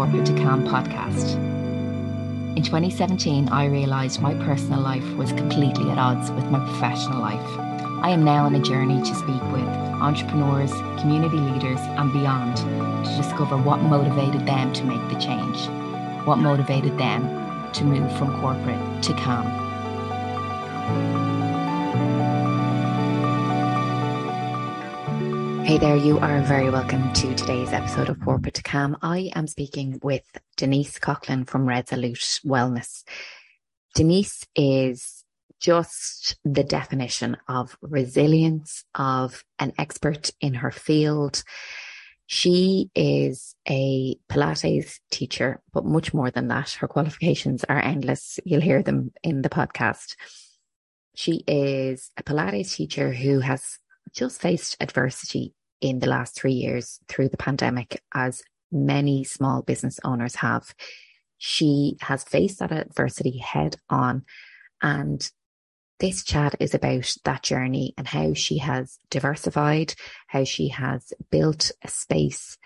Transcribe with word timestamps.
Corporate 0.00 0.24
to 0.24 0.32
Calm 0.32 0.66
podcast. 0.66 1.34
In 2.56 2.62
2017, 2.62 3.50
I 3.50 3.66
realised 3.66 4.22
my 4.22 4.32
personal 4.32 4.80
life 4.80 5.06
was 5.16 5.30
completely 5.32 5.90
at 5.90 5.98
odds 5.98 6.30
with 6.30 6.46
my 6.46 6.58
professional 6.58 7.20
life. 7.20 7.58
I 8.02 8.08
am 8.08 8.24
now 8.24 8.46
on 8.46 8.54
a 8.54 8.60
journey 8.60 8.98
to 8.98 9.14
speak 9.14 9.42
with 9.52 9.68
entrepreneurs, 10.00 10.72
community 10.98 11.36
leaders, 11.36 11.80
and 11.80 12.10
beyond 12.14 12.56
to 12.56 13.16
discover 13.18 13.58
what 13.58 13.82
motivated 13.82 14.46
them 14.46 14.72
to 14.72 14.84
make 14.84 15.06
the 15.10 15.20
change, 15.20 15.68
what 16.26 16.36
motivated 16.36 16.96
them 16.96 17.70
to 17.74 17.84
move 17.84 18.10
from 18.16 18.40
corporate 18.40 19.02
to 19.02 19.12
calm. 19.12 21.29
Hey 25.70 25.78
there, 25.78 25.94
you 25.94 26.18
are 26.18 26.42
very 26.42 26.68
welcome 26.68 27.12
to 27.12 27.32
today's 27.36 27.72
episode 27.72 28.08
of 28.08 28.18
Corporate 28.18 28.54
to 28.54 28.62
Calm. 28.64 28.96
I 29.02 29.30
am 29.36 29.46
speaking 29.46 30.00
with 30.02 30.24
Denise 30.56 30.98
Coughlin 30.98 31.46
from 31.46 31.64
Resolute 31.64 32.40
Wellness. 32.44 33.04
Denise 33.94 34.44
is 34.56 35.22
just 35.60 36.34
the 36.44 36.64
definition 36.64 37.36
of 37.46 37.78
resilience, 37.82 38.82
of 38.96 39.44
an 39.60 39.72
expert 39.78 40.32
in 40.40 40.54
her 40.54 40.72
field. 40.72 41.44
She 42.26 42.90
is 42.96 43.54
a 43.68 44.16
Pilates 44.28 44.98
teacher, 45.12 45.62
but 45.72 45.84
much 45.84 46.12
more 46.12 46.32
than 46.32 46.48
that. 46.48 46.72
Her 46.72 46.88
qualifications 46.88 47.62
are 47.68 47.78
endless. 47.78 48.40
You'll 48.44 48.60
hear 48.60 48.82
them 48.82 49.12
in 49.22 49.42
the 49.42 49.48
podcast. 49.48 50.16
She 51.14 51.44
is 51.46 52.10
a 52.16 52.24
Pilates 52.24 52.74
teacher 52.74 53.12
who 53.12 53.38
has 53.38 53.78
just 54.12 54.40
faced 54.40 54.76
adversity 54.80 55.54
in 55.80 55.98
the 55.98 56.08
last 56.08 56.34
three 56.36 56.52
years 56.52 57.00
through 57.08 57.28
the 57.28 57.36
pandemic, 57.36 58.02
as 58.14 58.42
many 58.70 59.24
small 59.24 59.62
business 59.62 59.98
owners 60.04 60.36
have. 60.36 60.74
She 61.38 61.96
has 62.00 62.22
faced 62.22 62.58
that 62.58 62.72
adversity 62.72 63.38
head 63.38 63.76
on. 63.88 64.24
And 64.82 65.28
this 65.98 66.24
chat 66.24 66.54
is 66.60 66.74
about 66.74 67.14
that 67.24 67.42
journey 67.42 67.94
and 67.96 68.06
how 68.06 68.34
she 68.34 68.58
has 68.58 68.98
diversified, 69.10 69.94
how 70.26 70.44
she 70.44 70.68
has 70.68 71.12
built 71.30 71.70
a 71.82 71.88
space 71.88 72.58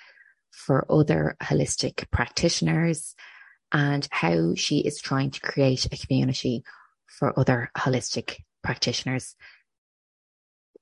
for 0.50 0.86
other 0.90 1.36
holistic 1.42 2.10
practitioners, 2.10 3.14
and 3.72 4.06
how 4.10 4.54
she 4.54 4.78
is 4.78 5.00
trying 5.00 5.30
to 5.32 5.40
create 5.40 5.86
a 5.86 5.96
community 6.06 6.62
for 7.06 7.38
other 7.38 7.70
holistic 7.76 8.38
practitioners. 8.62 9.34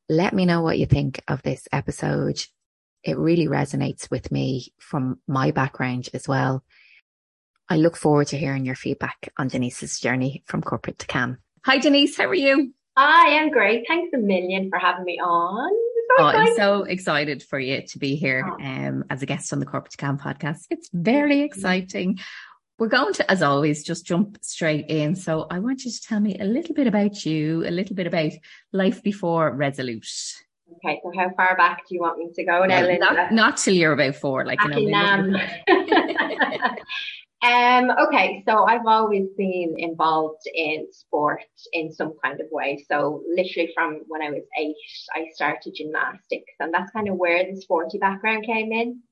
Let 0.08 0.34
me 0.34 0.46
know 0.46 0.62
what 0.62 0.78
you 0.78 0.86
think 0.86 1.22
of 1.28 1.42
this 1.42 1.68
episode. 1.72 2.42
It 3.04 3.18
really 3.18 3.46
resonates 3.46 4.10
with 4.10 4.30
me 4.30 4.72
from 4.78 5.20
my 5.26 5.50
background 5.50 6.08
as 6.14 6.28
well. 6.28 6.64
I 7.68 7.76
look 7.76 7.96
forward 7.96 8.28
to 8.28 8.38
hearing 8.38 8.66
your 8.66 8.74
feedback 8.74 9.32
on 9.38 9.48
Denise's 9.48 9.98
journey 9.98 10.42
from 10.46 10.62
corporate 10.62 10.98
to 11.00 11.06
calm. 11.06 11.38
Hi, 11.64 11.78
Denise. 11.78 12.16
How 12.16 12.26
are 12.26 12.34
you? 12.34 12.74
I 12.96 13.28
am 13.40 13.50
great. 13.50 13.84
Thanks 13.88 14.12
a 14.12 14.18
million 14.18 14.68
for 14.68 14.78
having 14.78 15.04
me 15.04 15.18
on. 15.18 15.70
So 16.18 16.24
oh, 16.24 16.26
I'm 16.26 16.54
so 16.56 16.82
excited 16.82 17.42
for 17.42 17.58
you 17.58 17.82
to 17.86 17.98
be 17.98 18.16
here 18.16 18.46
oh. 18.46 18.62
um, 18.62 19.04
as 19.08 19.22
a 19.22 19.26
guest 19.26 19.52
on 19.52 19.60
the 19.60 19.66
Corporate 19.66 19.92
to 19.92 19.96
Calm 19.96 20.18
podcast. 20.18 20.66
It's 20.68 20.90
very 20.92 21.40
exciting. 21.40 22.18
We're 22.82 22.88
going 22.88 23.14
to, 23.14 23.30
as 23.30 23.42
always, 23.44 23.84
just 23.84 24.04
jump 24.04 24.38
straight 24.42 24.86
in. 24.88 25.14
So 25.14 25.46
I 25.48 25.60
want 25.60 25.84
you 25.84 25.92
to 25.92 26.00
tell 26.00 26.18
me 26.18 26.36
a 26.40 26.44
little 26.44 26.74
bit 26.74 26.88
about 26.88 27.24
you, 27.24 27.64
a 27.64 27.70
little 27.70 27.94
bit 27.94 28.08
about 28.08 28.32
life 28.72 29.04
before 29.04 29.54
Resolute. 29.54 30.04
Okay, 30.84 31.00
so 31.04 31.12
how 31.16 31.30
far 31.36 31.56
back 31.56 31.84
do 31.88 31.94
you 31.94 32.00
want 32.00 32.18
me 32.18 32.30
to 32.34 32.44
go 32.44 32.64
now, 32.64 32.84
well, 32.84 32.98
not, 32.98 33.32
not, 33.32 33.56
till 33.58 33.74
you're 33.74 33.92
about 33.92 34.16
four, 34.16 34.44
like 34.44 34.58
you 34.64 34.90
know. 34.90 34.98
Um, 34.98 35.32
um, 37.44 37.92
okay, 38.08 38.42
so 38.48 38.64
I've 38.64 38.84
always 38.84 39.28
been 39.38 39.76
involved 39.78 40.42
in 40.52 40.88
sport 40.90 41.44
in 41.72 41.92
some 41.92 42.14
kind 42.20 42.40
of 42.40 42.48
way. 42.50 42.84
So 42.90 43.22
literally 43.32 43.70
from 43.76 44.00
when 44.08 44.22
I 44.22 44.30
was 44.30 44.42
eight, 44.58 44.74
I 45.14 45.28
started 45.32 45.76
gymnastics, 45.76 46.54
and 46.58 46.74
that's 46.74 46.90
kind 46.90 47.08
of 47.08 47.14
where 47.14 47.44
the 47.44 47.60
sporty 47.60 47.98
background 47.98 48.44
came 48.44 48.72
in. 48.72 49.02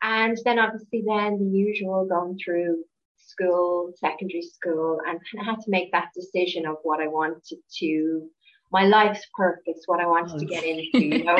And 0.00 0.38
then 0.44 0.60
obviously 0.60 1.02
then 1.04 1.40
the 1.40 1.58
usual 1.58 2.06
going 2.06 2.38
through 2.42 2.84
school, 3.30 3.92
secondary 3.96 4.42
school, 4.42 4.98
and 5.06 5.20
kind 5.30 5.40
of 5.40 5.46
had 5.46 5.64
to 5.64 5.70
make 5.70 5.92
that 5.92 6.10
decision 6.14 6.66
of 6.66 6.76
what 6.82 7.00
I 7.00 7.08
wanted 7.08 7.58
to, 7.78 8.28
my 8.72 8.84
life's 8.84 9.26
purpose, 9.36 9.82
what 9.86 10.00
I 10.00 10.06
wanted 10.06 10.36
oh. 10.36 10.38
to 10.38 10.44
get 10.46 10.64
into, 10.64 11.04
you 11.04 11.24
know. 11.24 11.38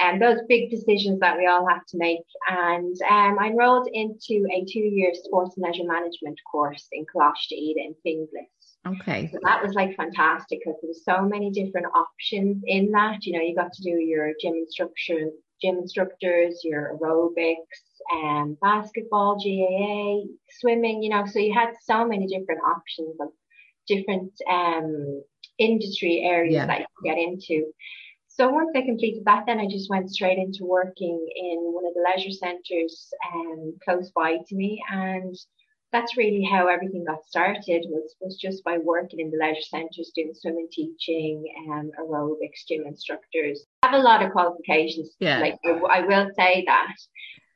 and 0.00 0.20
those 0.20 0.40
big 0.48 0.70
decisions 0.70 1.20
that 1.20 1.36
we 1.36 1.46
all 1.46 1.66
have 1.68 1.86
to 1.86 1.98
make. 1.98 2.24
And 2.48 2.96
um, 3.08 3.38
I 3.38 3.48
enrolled 3.48 3.88
into 3.92 4.46
a 4.52 4.64
two-year 4.64 5.12
sports 5.14 5.56
and 5.56 5.64
leisure 5.66 5.84
management 5.84 6.38
course 6.50 6.86
in 6.92 7.04
Coláiste 7.14 7.74
in 7.76 7.94
Finglas. 8.04 8.98
Okay. 9.00 9.30
So 9.32 9.38
that 9.44 9.62
was 9.62 9.74
like 9.74 9.96
fantastic 9.96 10.60
because 10.60 10.76
there 10.82 10.88
was 10.88 11.04
so 11.04 11.22
many 11.22 11.50
different 11.50 11.86
options 11.94 12.62
in 12.66 12.90
that. 12.92 13.24
You 13.24 13.34
know, 13.34 13.44
you 13.44 13.54
got 13.54 13.72
to 13.72 13.82
do 13.82 13.90
your 13.90 14.32
gym 14.40 14.54
instruction, 14.54 15.32
gym 15.62 15.78
instructors, 15.78 16.62
your 16.64 16.98
aerobics, 17.00 17.91
um, 18.12 18.56
basketball, 18.60 19.36
GAA, 19.36 20.26
swimming, 20.60 21.02
you 21.02 21.10
know, 21.10 21.24
so 21.26 21.38
you 21.38 21.52
had 21.54 21.70
so 21.82 22.06
many 22.06 22.26
different 22.26 22.60
options 22.64 23.16
of 23.20 23.28
different 23.86 24.32
um, 24.50 25.22
industry 25.58 26.22
areas 26.24 26.54
yeah. 26.54 26.66
that 26.66 26.80
you 26.80 26.86
could 26.96 27.04
get 27.04 27.18
into. 27.18 27.72
So 28.28 28.48
once 28.48 28.70
I 28.74 28.80
completed 28.82 29.24
that, 29.26 29.44
then 29.46 29.60
I 29.60 29.66
just 29.66 29.90
went 29.90 30.10
straight 30.10 30.38
into 30.38 30.64
working 30.64 31.26
in 31.36 31.58
one 31.72 31.84
of 31.84 31.92
the 31.94 32.02
leisure 32.02 32.30
centres 32.30 33.12
um, 33.34 33.74
close 33.84 34.10
by 34.14 34.38
to 34.46 34.54
me. 34.54 34.82
And 34.90 35.36
that's 35.92 36.16
really 36.16 36.42
how 36.42 36.66
everything 36.66 37.04
got 37.04 37.26
started 37.26 37.84
was, 37.90 38.14
was 38.20 38.38
just 38.40 38.64
by 38.64 38.78
working 38.78 39.20
in 39.20 39.30
the 39.30 39.36
leisure 39.36 39.60
centres, 39.60 40.10
doing 40.14 40.32
swimming 40.34 40.68
teaching, 40.72 41.44
um, 41.68 41.90
aerobics, 42.00 42.66
gym 42.66 42.86
instructors. 42.86 43.66
I 43.82 43.88
have 43.90 44.00
a 44.00 44.02
lot 44.02 44.24
of 44.24 44.32
qualifications. 44.32 45.10
Yeah. 45.20 45.40
Like 45.40 45.58
I, 45.66 45.70
I 45.70 46.00
will 46.06 46.30
say 46.34 46.64
that. 46.66 46.94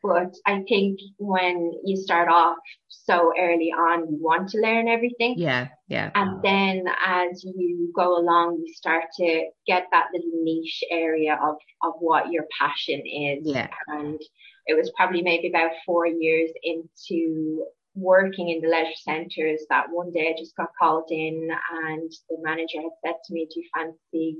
But 0.07 0.35
I 0.47 0.63
think 0.69 0.99
when 1.19 1.73
you 1.85 1.97
start 1.97 2.29
off 2.29 2.57
so 2.89 3.33
early 3.39 3.73
on, 3.73 4.11
you 4.11 4.19
want 4.21 4.49
to 4.51 4.61
learn 4.61 4.89
everything. 4.89 5.35
Yeah, 5.37 5.69
yeah. 5.89 6.11
And 6.15 6.43
then 6.43 6.85
as 7.05 7.45
you 7.45 7.93
go 7.95 8.19
along, 8.19 8.63
you 8.65 8.73
start 8.75 9.05
to 9.19 9.45
get 9.67 9.87
that 9.93 10.07
little 10.15 10.43
niche 10.43 10.83
area 10.91 11.39
of, 11.43 11.57
of 11.83 11.95
what 12.01 12.31
your 12.31 12.45
passion 12.59 13.03
is. 13.07 13.47
Yeah. 13.47 13.69
And 13.89 14.21
it 14.67 14.75
was 14.75 14.93
probably 14.97 15.23
maybe 15.23 15.49
about 15.49 15.71
four 15.85 16.07
years 16.07 16.51
into 16.63 17.65
working 17.95 18.51
in 18.51 18.61
the 18.61 18.69
leisure 18.69 18.91
centres 19.03 19.63
that 19.71 19.87
one 19.91 20.13
day 20.13 20.35
I 20.35 20.39
just 20.39 20.55
got 20.57 20.69
called 20.79 21.09
in 21.11 21.49
and 21.89 22.13
the 22.29 22.37
manager 22.43 22.83
had 22.83 22.91
said 23.05 23.15
to 23.25 23.33
me, 23.33 23.49
Do 23.53 23.61
you 23.61 23.69
fancy 23.75 24.39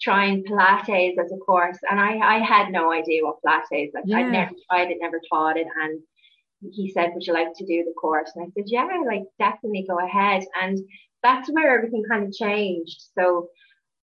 trying 0.00 0.44
Pilates 0.44 1.18
as 1.18 1.32
a 1.32 1.36
course, 1.38 1.78
and 1.90 2.00
I, 2.00 2.16
I 2.18 2.38
had 2.38 2.70
no 2.70 2.92
idea 2.92 3.24
what 3.24 3.42
Pilates. 3.44 3.92
Like 3.94 4.04
yeah. 4.06 4.18
I'd 4.18 4.32
never 4.32 4.52
tried 4.68 4.90
it, 4.90 4.98
never 5.00 5.20
taught 5.30 5.56
it, 5.56 5.66
and 5.82 6.00
he 6.72 6.90
said, 6.90 7.10
"Would 7.14 7.26
you 7.26 7.32
like 7.32 7.52
to 7.56 7.66
do 7.66 7.84
the 7.84 7.94
course?" 8.00 8.30
And 8.34 8.44
I 8.44 8.50
said, 8.54 8.64
"Yeah, 8.66 8.88
like 9.06 9.24
definitely 9.38 9.86
go 9.88 9.98
ahead." 9.98 10.44
And 10.60 10.78
that's 11.22 11.50
where 11.50 11.76
everything 11.76 12.04
kind 12.08 12.26
of 12.26 12.32
changed. 12.32 13.02
So 13.18 13.48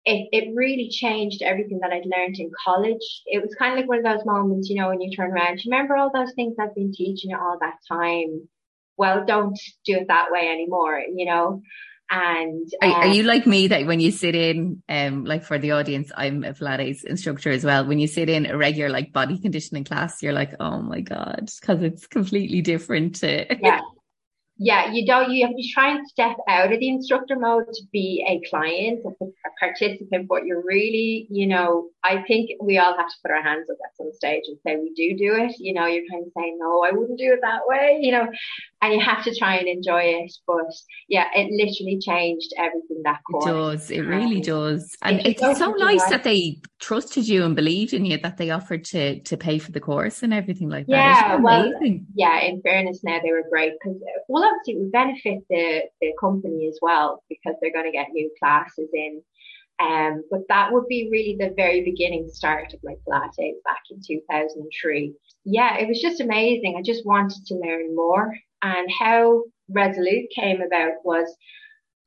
it 0.04 0.28
it 0.32 0.54
really 0.54 0.88
changed 0.88 1.42
everything 1.42 1.80
that 1.80 1.92
I'd 1.92 2.06
learned 2.06 2.38
in 2.38 2.50
college. 2.64 3.22
It 3.26 3.42
was 3.42 3.54
kind 3.54 3.72
of 3.72 3.78
like 3.78 3.88
one 3.88 3.98
of 3.98 4.04
those 4.04 4.24
moments, 4.26 4.68
you 4.68 4.76
know, 4.76 4.88
when 4.88 5.00
you 5.00 5.14
turn 5.14 5.32
around, 5.32 5.64
you 5.64 5.70
remember 5.70 5.96
all 5.96 6.10
those 6.12 6.32
things 6.34 6.56
I've 6.58 6.74
been 6.74 6.92
teaching 6.92 7.30
you 7.30 7.38
all 7.38 7.58
that 7.60 7.76
time. 7.88 8.48
Well, 8.96 9.24
don't 9.26 9.58
do 9.84 9.96
it 9.96 10.08
that 10.08 10.30
way 10.30 10.48
anymore, 10.48 11.00
you 11.14 11.26
know. 11.26 11.62
And 12.10 12.66
are, 12.82 12.88
are, 12.88 13.06
you 13.06 13.20
um, 13.20 13.26
like 13.26 13.46
me 13.46 13.68
that 13.68 13.86
when 13.86 14.00
you 14.00 14.10
sit 14.10 14.34
in, 14.34 14.82
um, 14.88 15.24
like 15.24 15.44
for 15.44 15.58
the 15.58 15.72
audience, 15.72 16.10
I'm 16.16 16.42
a 16.42 16.54
Pilates 16.54 17.04
instructor 17.04 17.50
as 17.50 17.64
well. 17.64 17.86
When 17.86 17.98
you 17.98 18.06
sit 18.06 18.30
in 18.30 18.46
a 18.46 18.56
regular 18.56 18.88
like 18.88 19.12
body 19.12 19.38
conditioning 19.38 19.84
class, 19.84 20.22
you're 20.22 20.32
like, 20.32 20.54
oh 20.58 20.80
my 20.80 21.00
god, 21.00 21.50
because 21.60 21.82
it's 21.82 22.06
completely 22.06 22.62
different. 22.62 23.16
To... 23.16 23.46
yeah, 23.62 23.80
yeah, 24.56 24.90
you 24.90 25.06
don't, 25.06 25.30
you 25.30 25.46
have 25.46 25.54
to 25.54 25.68
try 25.72 25.94
and 25.94 26.08
step 26.08 26.36
out 26.48 26.72
of 26.72 26.80
the 26.80 26.88
instructor 26.88 27.36
mode 27.36 27.72
to 27.72 27.82
be 27.92 28.24
a 28.28 28.48
client, 28.50 29.00
a, 29.04 29.24
a 29.24 29.50
participant, 29.60 30.26
but 30.28 30.46
you're 30.46 30.64
really, 30.64 31.28
you 31.30 31.46
know, 31.46 31.90
I 32.08 32.22
think 32.26 32.50
we 32.60 32.78
all 32.78 32.96
have 32.96 33.08
to 33.08 33.16
put 33.22 33.30
our 33.30 33.42
hands 33.42 33.68
up 33.70 33.76
at 33.84 33.96
some 33.96 34.10
stage 34.12 34.44
and 34.46 34.58
say 34.66 34.76
we 34.76 34.92
do 34.94 35.16
do 35.16 35.34
it. 35.34 35.54
You 35.58 35.74
know, 35.74 35.86
you're 35.86 36.08
kind 36.10 36.24
of 36.24 36.32
saying, 36.36 36.58
no, 36.58 36.82
I 36.82 36.90
wouldn't 36.92 37.18
do 37.18 37.32
it 37.34 37.40
that 37.42 37.66
way, 37.66 37.98
you 38.00 38.12
know, 38.12 38.26
and 38.80 38.94
you 38.94 39.00
have 39.00 39.24
to 39.24 39.34
try 39.34 39.56
and 39.56 39.68
enjoy 39.68 40.02
it. 40.02 40.32
But 40.46 40.72
yeah, 41.08 41.26
it 41.34 41.50
literally 41.50 41.98
changed 42.00 42.52
everything 42.56 43.02
that 43.04 43.20
course. 43.30 43.44
It 43.44 43.52
does. 43.52 43.90
It 43.90 44.00
um, 44.00 44.08
really 44.08 44.40
does. 44.40 44.96
And 45.02 45.20
it's, 45.26 45.42
it's 45.42 45.58
so 45.58 45.72
nice 45.72 46.04
that 46.08 46.24
they 46.24 46.60
trusted 46.80 47.28
you 47.28 47.44
and 47.44 47.54
believed 47.54 47.92
in 47.92 48.04
you 48.04 48.18
that 48.18 48.36
they 48.36 48.50
offered 48.50 48.84
to 48.84 49.20
to 49.20 49.36
pay 49.36 49.58
for 49.58 49.72
the 49.72 49.80
course 49.80 50.22
and 50.22 50.32
everything 50.32 50.68
like 50.68 50.86
yeah, 50.88 51.36
that. 51.36 51.42
Well, 51.42 51.72
yeah, 52.14 52.40
in 52.40 52.62
fairness 52.62 53.02
now 53.02 53.18
they 53.22 53.32
were 53.32 53.44
great 53.50 53.72
because 53.72 54.00
well 54.28 54.44
obviously 54.44 54.74
it 54.74 54.78
would 54.80 54.92
benefit 54.92 55.38
the, 55.50 55.82
the 56.00 56.12
company 56.20 56.68
as 56.68 56.78
well 56.80 57.22
because 57.28 57.54
they're 57.60 57.72
going 57.72 57.86
to 57.86 57.92
get 57.92 58.08
new 58.12 58.30
classes 58.38 58.88
in 58.92 59.22
Um, 59.80 60.24
but 60.30 60.40
that 60.48 60.72
would 60.72 60.88
be 60.88 61.08
really 61.10 61.36
the 61.38 61.54
very 61.54 61.84
beginning 61.84 62.28
start 62.32 62.74
of 62.74 62.80
my 62.82 62.94
Pilates 63.06 63.62
back 63.64 63.82
in 63.90 64.00
2003. 64.04 65.14
Yeah, 65.44 65.78
it 65.78 65.86
was 65.86 66.00
just 66.00 66.20
amazing. 66.20 66.76
I 66.76 66.82
just 66.82 67.06
wanted 67.06 67.46
to 67.46 67.54
learn 67.54 67.94
more. 67.94 68.36
And 68.62 68.88
how 68.98 69.44
Resolute 69.68 70.30
came 70.34 70.60
about 70.62 70.94
was 71.04 71.36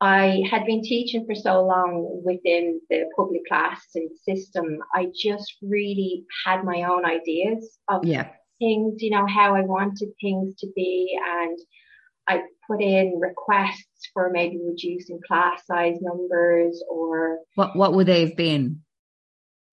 I 0.01 0.41
had 0.49 0.65
been 0.65 0.81
teaching 0.81 1.25
for 1.25 1.35
so 1.35 1.63
long 1.63 2.21
within 2.25 2.81
the 2.89 3.05
public 3.15 3.45
classes 3.47 4.19
system. 4.27 4.79
I 4.95 5.07
just 5.15 5.55
really 5.61 6.25
had 6.43 6.63
my 6.63 6.83
own 6.83 7.05
ideas 7.05 7.77
of 7.87 8.03
yeah. 8.03 8.29
things, 8.59 9.01
you 9.01 9.11
know, 9.11 9.27
how 9.27 9.55
I 9.55 9.61
wanted 9.61 10.09
things 10.19 10.55
to 10.55 10.67
be. 10.75 11.17
And 11.23 11.57
I 12.27 12.41
put 12.67 12.81
in 12.81 13.19
requests 13.19 13.85
for 14.13 14.29
maybe 14.31 14.59
reducing 14.63 15.19
class 15.27 15.65
size 15.65 15.97
numbers 16.01 16.83
or 16.89 17.39
what 17.55 17.75
what 17.75 17.93
would 17.93 18.07
they 18.07 18.21
have 18.21 18.35
been? 18.35 18.81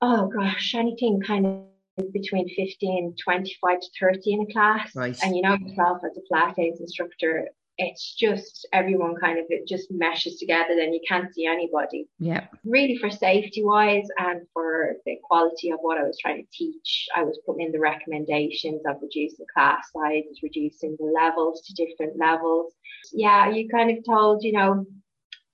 Oh 0.00 0.28
gosh, 0.28 0.74
anything 0.74 1.20
kind 1.20 1.46
of 1.46 2.12
between 2.12 2.48
15, 2.48 3.16
25 3.22 3.80
to 3.80 3.86
30 4.00 4.32
in 4.32 4.40
a 4.42 4.52
class. 4.52 4.94
Right. 4.94 5.18
And 5.22 5.34
you 5.34 5.42
know 5.42 5.54
yourself 5.54 5.98
as 6.04 6.16
a 6.16 6.34
Pilates 6.34 6.80
instructor, 6.80 7.48
it's 7.78 8.14
just 8.14 8.66
everyone 8.72 9.14
kind 9.20 9.38
of 9.38 9.44
it 9.48 9.66
just 9.66 9.88
meshes 9.90 10.38
together 10.38 10.74
then 10.76 10.92
you 10.92 11.00
can't 11.08 11.32
see 11.32 11.46
anybody. 11.46 12.08
Yeah. 12.18 12.46
Really 12.64 12.96
for 12.98 13.08
safety 13.08 13.64
wise 13.64 14.08
and 14.18 14.42
for 14.52 14.96
the 15.06 15.16
quality 15.22 15.70
of 15.70 15.78
what 15.80 15.98
i 15.98 16.02
was 16.02 16.18
trying 16.20 16.42
to 16.42 16.48
teach 16.52 17.08
i 17.16 17.22
was 17.22 17.38
putting 17.46 17.66
in 17.66 17.72
the 17.72 17.78
recommendations 17.78 18.82
of 18.86 18.96
reducing 19.00 19.46
class 19.54 19.90
sizes 19.94 20.40
reducing 20.42 20.96
the 20.98 21.06
levels 21.06 21.62
to 21.62 21.74
different 21.74 22.18
levels. 22.18 22.74
Yeah 23.12 23.48
you 23.50 23.68
kind 23.68 23.96
of 23.96 24.04
told 24.04 24.42
you 24.42 24.52
know 24.52 24.84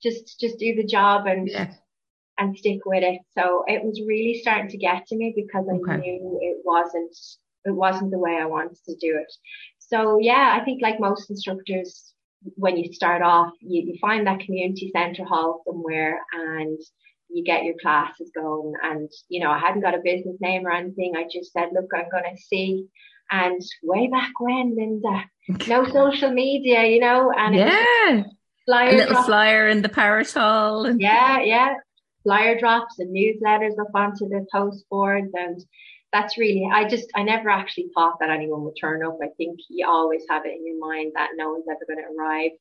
just 0.02 0.40
just 0.40 0.58
do 0.58 0.74
the 0.74 0.86
job 0.86 1.26
and 1.26 1.48
yeah. 1.48 1.72
and 2.38 2.56
stick 2.56 2.80
with 2.84 3.02
it. 3.02 3.20
So 3.38 3.64
it 3.66 3.82
was 3.84 4.00
really 4.06 4.40
starting 4.40 4.70
to 4.70 4.78
get 4.78 5.06
to 5.08 5.16
me 5.16 5.34
because 5.36 5.66
i 5.68 5.74
okay. 5.74 6.00
knew 6.00 6.38
it 6.40 6.58
wasn't 6.64 7.14
it 7.64 7.74
wasn't 7.74 8.10
the 8.10 8.18
way 8.18 8.36
i 8.40 8.44
wanted 8.44 8.76
to 8.84 8.94
do 8.96 9.18
it 9.18 9.32
so 9.94 10.18
yeah, 10.20 10.58
I 10.60 10.64
think 10.64 10.82
like 10.82 10.98
most 10.98 11.30
instructors, 11.30 12.12
when 12.56 12.76
you 12.76 12.92
start 12.92 13.22
off, 13.22 13.52
you, 13.60 13.82
you 13.82 13.98
find 14.00 14.26
that 14.26 14.40
community 14.40 14.90
centre 14.94 15.24
hall 15.24 15.62
somewhere 15.64 16.20
and 16.32 16.78
you 17.30 17.44
get 17.44 17.64
your 17.64 17.76
classes 17.80 18.30
going. 18.34 18.74
And, 18.82 19.08
you 19.28 19.40
know, 19.40 19.50
I 19.50 19.58
hadn't 19.58 19.82
got 19.82 19.94
a 19.94 20.02
business 20.04 20.36
name 20.40 20.66
or 20.66 20.72
anything. 20.72 21.14
I 21.16 21.24
just 21.32 21.52
said, 21.52 21.68
look, 21.72 21.90
I'm 21.94 22.10
going 22.10 22.34
to 22.34 22.42
see. 22.42 22.86
And 23.30 23.62
way 23.82 24.08
back 24.08 24.32
when, 24.40 24.76
Linda, 24.76 25.24
no 25.68 25.84
social 25.92 26.30
media, 26.30 26.84
you 26.86 27.00
know, 27.00 27.32
and 27.36 27.54
yeah, 27.54 28.24
flyer 28.66 28.88
a 28.88 28.96
little 28.96 29.12
drops. 29.12 29.26
flyer 29.26 29.68
in 29.68 29.82
the 29.82 29.88
Paratol. 29.88 30.88
And... 30.88 31.00
Yeah, 31.00 31.40
yeah, 31.40 31.74
flyer 32.24 32.58
drops 32.58 32.98
and 32.98 33.14
newsletters 33.14 33.78
up 33.80 33.94
onto 33.94 34.28
the 34.28 34.44
post 34.52 34.84
boards 34.90 35.30
and 35.34 35.64
that's 36.14 36.38
really 36.38 36.66
I 36.72 36.88
just 36.88 37.08
I 37.16 37.24
never 37.24 37.50
actually 37.50 37.90
thought 37.92 38.14
that 38.20 38.30
anyone 38.30 38.62
would 38.62 38.76
turn 38.80 39.04
up. 39.04 39.18
I 39.20 39.28
think 39.36 39.58
you 39.68 39.86
always 39.86 40.22
have 40.30 40.46
it 40.46 40.54
in 40.56 40.64
your 40.64 40.78
mind 40.78 41.12
that 41.16 41.30
no 41.36 41.50
one's 41.50 41.66
ever 41.68 41.84
going 41.86 41.98
to 41.98 42.14
arrive. 42.16 42.52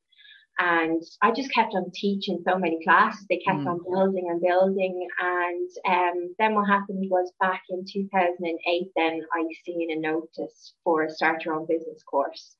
And 0.59 1.01
I 1.21 1.31
just 1.31 1.53
kept 1.53 1.73
on 1.73 1.91
teaching 1.93 2.39
so 2.47 2.57
many 2.57 2.83
classes. 2.83 3.25
They 3.29 3.37
kept 3.37 3.59
mm. 3.59 3.67
on 3.67 3.79
building 3.89 4.27
and 4.29 4.41
building. 4.41 5.07
And 5.19 5.69
um, 5.87 6.35
then 6.37 6.55
what 6.55 6.67
happened 6.67 7.09
was 7.09 7.31
back 7.39 7.61
in 7.69 7.85
2008, 7.91 8.87
then 8.95 9.21
I 9.33 9.45
seen 9.65 9.91
a 9.91 9.99
notice 9.99 10.73
for 10.83 11.03
a 11.03 11.09
start 11.09 11.45
your 11.45 11.55
own 11.55 11.65
business 11.67 12.03
course 12.03 12.55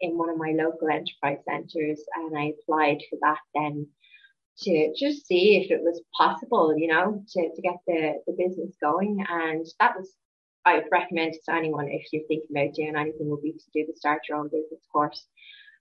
in 0.00 0.18
one 0.18 0.28
of 0.28 0.36
my 0.36 0.54
local 0.58 0.88
enterprise 0.88 1.42
centres. 1.48 2.02
And 2.16 2.38
I 2.38 2.52
applied 2.52 2.98
for 3.08 3.18
that 3.22 3.40
then 3.54 3.86
to 4.60 4.92
just 4.94 5.26
see 5.26 5.56
if 5.56 5.70
it 5.70 5.80
was 5.82 6.02
possible, 6.16 6.74
you 6.76 6.88
know, 6.88 7.24
to, 7.28 7.50
to 7.54 7.62
get 7.62 7.76
the, 7.86 8.20
the 8.26 8.34
business 8.36 8.76
going. 8.82 9.24
And 9.26 9.64
that 9.80 9.96
was 9.96 10.12
I 10.68 10.74
would 10.74 10.92
recommend 10.92 11.32
to 11.32 11.54
anyone 11.54 11.88
if 11.88 12.12
you're 12.12 12.26
thinking 12.28 12.48
about 12.50 12.74
doing 12.74 12.96
anything 12.96 13.30
would 13.30 13.42
be 13.42 13.52
to 13.52 13.70
do 13.72 13.86
the 13.86 13.96
start 13.96 14.20
your 14.28 14.38
own 14.38 14.48
business 14.48 14.84
course. 14.92 15.26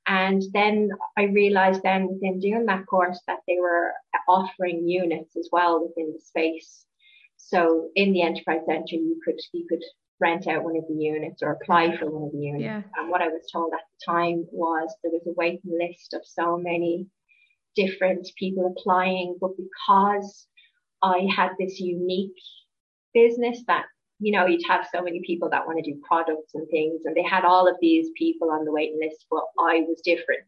And 0.08 0.42
then 0.54 0.90
I 1.18 1.24
realized 1.24 1.84
then 1.84 2.08
within 2.08 2.40
doing 2.40 2.66
that 2.68 2.86
course 2.86 3.20
that 3.28 3.40
they 3.48 3.58
were 3.60 3.92
offering 4.30 4.88
units 4.88 5.36
as 5.36 5.50
well 5.52 5.86
within 5.86 6.14
the 6.14 6.22
space. 6.22 6.86
So 7.36 7.90
in 7.96 8.14
the 8.14 8.22
enterprise 8.22 8.62
center, 8.66 8.96
you 8.96 9.20
could, 9.26 9.40
you 9.54 9.66
could 9.68 9.84
rent 10.22 10.48
out 10.48 10.64
one 10.64 10.78
of 10.78 10.86
the 10.88 10.96
units 10.96 11.44
or 11.44 11.52
apply 11.52 11.98
for 11.98 12.10
one 12.10 12.24
of 12.24 12.32
the 12.32 12.40
units. 12.40 12.64
Yeah. 12.64 12.82
And 12.98 13.10
what 13.10 13.22
I 13.22 13.28
was 13.28 13.44
told 13.52 13.74
at 13.74 13.82
the 13.82 14.12
time 14.12 14.46
was 14.52 14.96
there 15.04 15.12
was 15.12 15.28
a 15.28 15.34
waiting 15.36 15.78
list 15.80 16.14
of 16.14 16.22
so 16.24 16.58
many 16.58 17.08
different 17.76 18.28
people 18.40 18.74
applying, 18.78 19.36
but 19.42 19.52
because 19.58 20.48
I 21.04 21.28
had 21.36 21.52
this 21.60 21.80
unique 21.80 22.42
business 23.14 23.64
that 23.68 23.86
you 24.20 24.32
know, 24.32 24.46
you'd 24.46 24.68
have 24.68 24.88
so 24.92 25.02
many 25.02 25.22
people 25.26 25.50
that 25.50 25.66
want 25.66 25.84
to 25.84 25.92
do 25.92 26.02
products 26.08 26.54
and 26.56 26.68
things, 26.70 27.02
and 27.06 27.16
they 27.16 27.24
had 27.24 27.46
all 27.46 27.68
of 27.68 27.76
these 27.82 28.08
people 28.18 28.52
on 28.52 28.66
the 28.66 28.72
waiting 28.72 29.00
list, 29.02 29.26
but 29.30 29.44
I 29.60 29.82
was 29.88 30.02
different. 30.04 30.46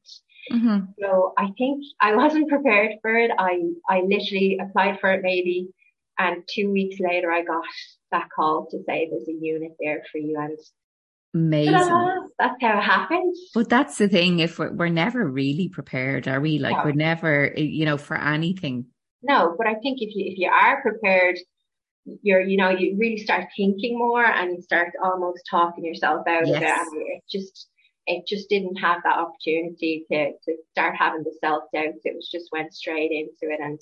Mm-hmm. 0.52 0.92
So 1.00 1.34
I 1.38 1.50
think 1.58 1.84
I 2.02 2.16
wasn't 2.16 2.50
prepared 2.50 2.94
for 3.02 3.16
it. 3.16 3.32
I 3.38 3.60
I 3.88 4.02
literally 4.02 4.60
applied 4.60 5.00
for 5.00 5.12
it 5.12 5.22
maybe, 5.22 5.70
and 6.18 6.44
two 6.50 6.72
weeks 6.72 7.00
later 7.00 7.32
I 7.32 7.44
got 7.44 7.64
that 8.12 8.28
call 8.36 8.68
to 8.72 8.78
say 8.88 9.10
there's 9.10 9.28
a 9.28 9.40
unit 9.40 9.74
there 9.80 10.04
for 10.12 10.18
you, 10.18 10.40
and 10.40 10.58
amazing. 11.36 11.74
That's 12.40 12.56
how 12.62 12.80
it 12.80 12.82
happened. 12.82 13.36
But 13.54 13.70
that's 13.70 13.98
the 13.98 14.08
thing. 14.08 14.40
If 14.40 14.58
we're, 14.58 14.72
we're 14.72 14.90
never 14.90 15.28
really 15.28 15.70
prepared, 15.70 16.28
are 16.28 16.42
we? 16.42 16.58
Like 16.58 16.78
no. 16.78 16.84
we're 16.86 16.94
never, 16.94 17.54
you 17.56 17.86
know, 17.86 17.98
for 17.98 18.18
anything. 18.18 18.86
No, 19.22 19.54
but 19.58 19.68
I 19.68 19.76
think 19.76 20.02
if 20.02 20.16
you 20.16 20.32
if 20.32 20.40
you 20.40 20.50
are 20.50 20.82
prepared 20.82 21.38
you're, 22.22 22.42
you 22.42 22.58
know, 22.58 22.70
you 22.70 22.96
really 22.98 23.18
start 23.18 23.46
thinking 23.56 23.98
more 23.98 24.26
and 24.26 24.56
you 24.56 24.62
start 24.62 24.90
almost 25.04 25.44
talking 25.50 25.86
yourself 25.86 26.28
out 26.28 26.48
yes. 26.48 26.58
of 26.58 26.64
it. 26.64 26.68
And 26.68 27.02
it 27.08 27.24
just, 27.32 27.68
it 28.08 28.26
just 28.28 28.50
didn't 28.50 28.78
have 28.78 29.02
that 29.04 29.18
opportunity 29.18 30.06
to, 30.12 30.32
to 30.32 30.58
start 30.72 30.96
having 30.98 31.24
the 31.24 31.34
self 31.42 31.64
doubt. 31.74 31.94
It 32.04 32.16
was 32.16 32.30
just 32.32 32.50
went 32.52 32.74
straight 32.74 33.12
into 33.12 33.54
it 33.54 33.60
and 33.62 33.80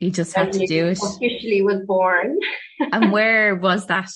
you 0.00 0.10
just 0.10 0.34
had 0.34 0.52
to 0.52 0.66
do 0.66 0.88
it. 0.88 0.98
Officially 1.02 1.62
was 1.62 1.82
born. 1.86 2.38
and 2.92 3.12
where 3.12 3.54
was 3.54 3.86
that? 3.86 4.10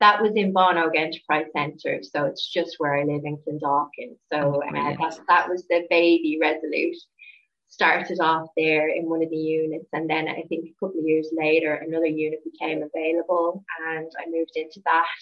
That 0.00 0.20
was 0.20 0.32
in 0.34 0.52
Bawnogue 0.52 0.96
Enterprise 0.96 1.46
Centre, 1.54 2.00
so 2.02 2.24
it's 2.24 2.50
just 2.50 2.76
where 2.78 2.94
I 2.94 3.04
live 3.04 3.22
in 3.24 3.38
Clondalkin. 3.38 4.16
So 4.30 4.56
oh, 4.56 4.62
uh, 4.62 4.96
that, 4.98 5.18
that 5.28 5.48
was 5.48 5.66
the 5.68 5.86
baby 5.88 6.38
Resolute 6.40 6.96
started 7.76 8.18
off 8.20 8.48
there 8.56 8.88
in 8.88 9.04
one 9.06 9.22
of 9.22 9.28
the 9.28 9.36
units 9.36 9.88
and 9.92 10.08
then 10.08 10.28
I 10.28 10.44
think 10.48 10.64
a 10.64 10.74
couple 10.80 10.98
of 10.98 11.04
years 11.04 11.28
later 11.36 11.74
another 11.74 12.06
unit 12.06 12.40
became 12.42 12.82
available 12.82 13.62
and 13.86 14.10
I 14.18 14.30
moved 14.30 14.52
into 14.54 14.80
that 14.86 15.20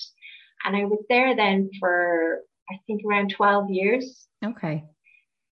and 0.64 0.76
I 0.76 0.84
was 0.84 1.04
there 1.08 1.34
then 1.34 1.68
for 1.80 2.42
I 2.70 2.76
think 2.86 3.02
around 3.04 3.30
12 3.30 3.70
years. 3.70 4.28
Okay. 4.44 4.84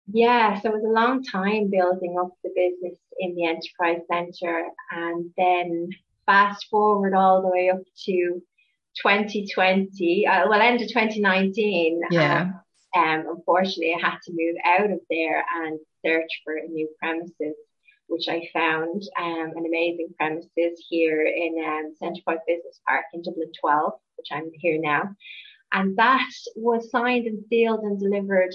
Yeah, 0.07 0.61
so 0.61 0.69
it 0.69 0.75
was 0.75 0.85
a 0.85 1.01
long 1.01 1.21
time 1.21 1.69
building 1.69 2.15
up 2.17 2.31
the 2.43 2.51
business 2.55 2.97
in 3.19 3.35
the 3.35 3.45
enterprise 3.45 4.01
center 4.09 4.67
and 4.91 5.31
then 5.35 5.89
fast 6.25 6.67
forward 6.69 7.13
all 7.13 7.41
the 7.41 7.49
way 7.49 7.69
up 7.69 7.81
to 8.05 8.41
2020, 9.03 10.27
uh, 10.27 10.47
well, 10.47 10.61
end 10.61 10.81
of 10.81 10.87
2019. 10.87 12.01
Yeah. 12.09 12.51
Um, 12.95 13.25
unfortunately, 13.27 13.93
I 13.93 14.09
had 14.09 14.19
to 14.23 14.31
move 14.31 14.55
out 14.63 14.91
of 14.91 14.99
there 15.09 15.43
and 15.63 15.77
search 16.05 16.29
for 16.43 16.55
a 16.55 16.67
new 16.67 16.87
premises, 16.99 17.55
which 18.07 18.27
I 18.29 18.47
found 18.53 19.01
um, 19.19 19.53
an 19.55 19.65
amazing 19.65 20.09
premises 20.17 20.85
here 20.89 21.25
in 21.25 21.63
um, 21.65 21.93
Centre 21.97 22.21
Point 22.25 22.41
Business 22.47 22.79
Park 22.87 23.05
in 23.13 23.21
Dublin 23.21 23.51
12, 23.59 23.93
which 24.17 24.27
I'm 24.31 24.51
here 24.53 24.79
now. 24.79 25.15
And 25.73 25.97
that 25.97 26.29
was 26.55 26.89
signed 26.91 27.25
and 27.25 27.43
sealed 27.49 27.81
and 27.81 27.99
delivered 27.99 28.53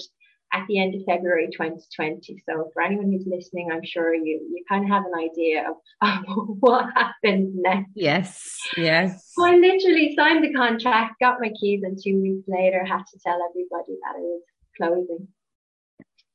at 0.53 0.67
the 0.67 0.81
end 0.81 0.95
of 0.95 1.03
February 1.07 1.49
2020. 1.53 2.43
So 2.49 2.71
for 2.73 2.83
anyone 2.83 3.13
who's 3.13 3.27
listening, 3.27 3.71
I'm 3.71 3.85
sure 3.85 4.15
you 4.15 4.41
you 4.51 4.65
kind 4.69 4.85
of 4.85 4.91
have 4.91 5.05
an 5.05 5.19
idea 5.19 5.69
of, 5.69 5.77
of 6.29 6.57
what 6.61 6.87
happened 6.95 7.55
next. 7.57 7.91
Yes, 7.95 8.59
yes. 8.77 9.33
So 9.33 9.45
I 9.45 9.57
literally 9.57 10.15
signed 10.17 10.45
the 10.45 10.53
contract, 10.53 11.17
got 11.21 11.41
my 11.41 11.53
keys, 11.61 11.83
and 11.83 11.99
two 12.03 12.21
weeks 12.21 12.49
later 12.49 12.85
had 12.85 13.03
to 13.13 13.19
tell 13.25 13.39
everybody 13.49 13.99
that 14.03 14.17
I 14.17 14.21
was 14.21 14.43
closing 14.77 15.29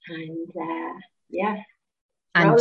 and 0.07 0.49
uh, 0.49 0.93
yeah, 1.29 1.57
and 2.33 2.59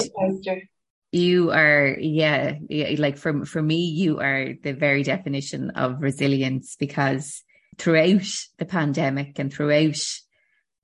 you 1.12 1.50
are 1.50 1.96
yeah, 2.00 2.54
yeah 2.68 2.94
like 2.98 3.16
for 3.16 3.44
for 3.44 3.62
me 3.62 3.86
you 3.86 4.20
are 4.20 4.54
the 4.62 4.72
very 4.72 5.02
definition 5.02 5.70
of 5.70 6.00
resilience 6.00 6.76
because 6.76 7.42
throughout 7.78 8.26
the 8.58 8.64
pandemic 8.64 9.38
and 9.38 9.52
throughout 9.52 10.00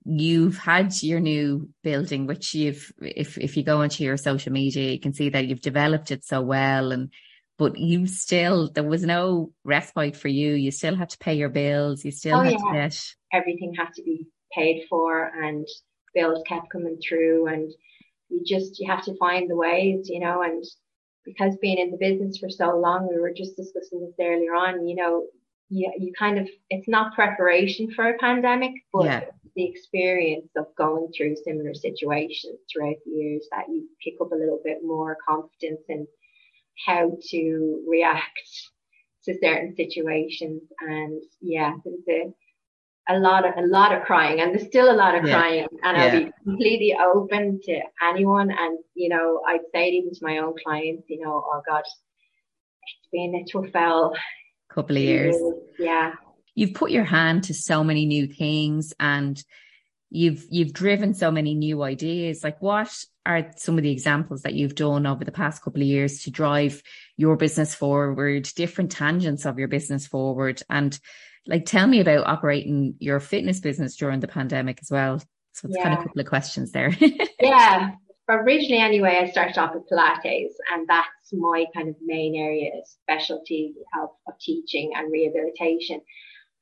you've 0.05 0.57
had 0.57 0.95
your 1.03 1.21
new 1.21 1.69
building 1.83 2.27
which 2.27 2.55
you've 2.55 2.93
if 3.01 3.39
if 3.39 3.57
you 3.57 3.63
go 3.63 3.83
onto 3.83 4.03
your 4.03 4.17
social 4.17 4.53
media 4.53 4.93
you 4.93 5.01
can 5.01 5.13
see 5.13 5.29
that 5.29 5.47
you've 5.47 5.61
developed 5.61 6.11
it 6.11 6.25
so 6.25 6.41
well 6.41 6.91
and 6.91 7.11
but 7.61 7.77
you 7.77 8.07
still 8.07 8.71
there 8.71 8.83
was 8.83 9.03
no 9.03 9.53
respite 9.65 10.17
for 10.17 10.29
you. 10.29 10.55
You 10.55 10.71
still 10.71 10.97
had 10.97 11.11
to 11.11 11.19
pay 11.19 11.35
your 11.35 11.51
bills. 11.51 12.03
You 12.07 12.11
still 12.11 12.39
oh, 12.39 12.41
had 12.41 12.53
yeah. 12.53 12.57
to 12.57 12.73
get 12.73 13.05
everything 13.35 13.75
had 13.79 13.93
to 13.97 14.03
be 14.03 14.27
paid 14.51 14.87
for 14.89 15.27
and 15.27 15.69
bills 16.15 16.43
kept 16.47 16.71
coming 16.71 16.99
through 17.07 17.47
and 17.47 17.73
you 18.29 18.43
just 18.45 18.79
you 18.79 18.91
have 18.91 19.05
to 19.05 19.17
find 19.17 19.51
the 19.51 19.57
ways 19.57 20.09
you 20.09 20.21
know 20.21 20.43
and 20.43 20.65
because 21.25 21.57
being 21.59 21.79
in 21.79 21.91
the 21.91 21.97
business 21.97 22.39
for 22.39 22.51
so 22.51 22.77
long, 22.79 23.09
we 23.09 23.21
were 23.21 23.33
just 23.33 23.57
discussing 23.57 24.01
this 24.01 24.15
earlier 24.21 24.55
on, 24.55 24.87
you 24.87 24.97
know, 24.97 25.27
you, 25.69 25.93
you 25.99 26.13
kind 26.19 26.39
of, 26.39 26.49
it's 26.69 26.89
not 26.89 27.15
preparation 27.15 27.91
for 27.91 28.09
a 28.09 28.19
pandemic, 28.19 28.73
but 28.93 29.05
yeah. 29.05 29.25
the 29.55 29.65
experience 29.65 30.49
of 30.57 30.67
going 30.77 31.09
through 31.17 31.37
similar 31.37 31.75
situations 31.75 32.59
throughout 32.71 32.97
the 33.05 33.13
years 33.13 33.47
that 33.53 33.69
you 33.69 33.89
pick 34.03 34.15
up 34.21 34.33
a 34.33 34.37
little 34.37 34.61
bit 34.65 34.79
more 34.83 35.17
confidence 35.27 35.83
in 35.89 36.07
how 36.87 37.17
to 37.29 37.85
react 37.87 38.41
to 39.25 39.35
certain 39.41 39.77
situations. 39.77 40.63
And 40.81 41.23
yeah, 41.41 41.75
there's 41.85 42.09
a, 42.09 42.33
a 43.11 43.19
lot 43.19 43.47
of 43.47 43.53
a 43.57 43.67
lot 43.67 43.93
of 43.93 44.05
crying 44.05 44.41
and 44.41 44.55
there's 44.55 44.67
still 44.67 44.91
a 44.91 44.95
lot 44.95 45.15
of 45.15 45.25
yeah. 45.25 45.39
crying 45.39 45.67
and 45.83 45.97
yeah. 45.97 46.05
I'll 46.05 46.25
be 46.25 46.33
completely 46.45 46.97
open 47.03 47.61
to 47.65 47.81
anyone 48.03 48.51
and 48.51 48.79
you 48.95 49.09
know 49.09 49.41
I'd 49.47 49.61
say 49.73 49.89
it 49.89 49.95
even 49.95 50.15
to 50.15 50.21
my 50.23 50.39
own 50.39 50.55
clients 50.65 51.05
you 51.09 51.21
know 51.21 51.43
oh 51.45 51.63
god 51.69 51.83
it's 51.85 53.09
been 53.13 53.35
a 53.35 53.45
tough 53.51 53.73
fell 53.73 54.15
couple 54.73 54.97
of 54.97 55.03
years 55.03 55.37
yeah 55.79 56.13
you've 56.55 56.75
put 56.75 56.91
your 56.91 57.05
hand 57.05 57.45
to 57.45 57.55
so 57.55 57.83
many 57.83 58.07
new 58.07 58.27
things 58.27 58.93
and 59.01 59.43
you've 60.11 60.45
you've 60.51 60.73
driven 60.73 61.15
so 61.15 61.31
many 61.31 61.55
new 61.55 61.83
ideas 61.83 62.45
like 62.45 62.61
what 62.61 62.93
are 63.27 63.51
some 63.57 63.77
of 63.77 63.83
the 63.83 63.93
examples 63.93 64.43
that 64.43 64.55
you've 64.55 64.75
done 64.75 65.07
over 65.07 65.25
the 65.25 65.33
past 65.33 65.63
couple 65.63 65.81
of 65.81 65.87
years 65.87 66.23
to 66.23 66.31
drive 66.31 66.83
your 67.17 67.37
business 67.37 67.75
forward 67.75 68.49
different 68.55 68.91
tangents 68.91 69.47
of 69.47 69.59
your 69.59 69.69
business 69.69 70.07
forward 70.07 70.63
and 70.69 70.99
like 71.47 71.67
tell 71.67 71.87
me 71.87 72.01
about 72.01 72.27
operating 72.27 72.95
your 72.99 73.21
fitness 73.21 73.61
business 73.61 73.97
during 73.97 74.21
the 74.21 74.29
pandemic 74.29 74.79
as 74.83 74.91
well. 74.91 75.19
So 75.53 75.69
it's 75.69 75.77
yeah. 75.77 75.83
kind 75.83 75.95
of 75.95 76.01
a 76.01 76.07
couple 76.07 76.21
of 76.21 76.27
questions 76.27 76.73
there. 76.73 76.95
yeah. 77.41 77.93
Originally, 78.29 78.81
anyway, 78.81 79.19
I 79.21 79.31
started 79.31 79.59
off 79.59 79.75
with 79.75 79.89
Pilates, 79.91 80.55
and 80.73 80.87
that's 80.89 81.33
my 81.33 81.65
kind 81.75 81.89
of 81.89 81.97
main 82.01 82.37
area, 82.37 82.71
specialty 82.85 83.75
of, 84.01 84.11
of 84.29 84.35
teaching 84.41 84.93
and 84.95 85.11
rehabilitation. 85.11 86.01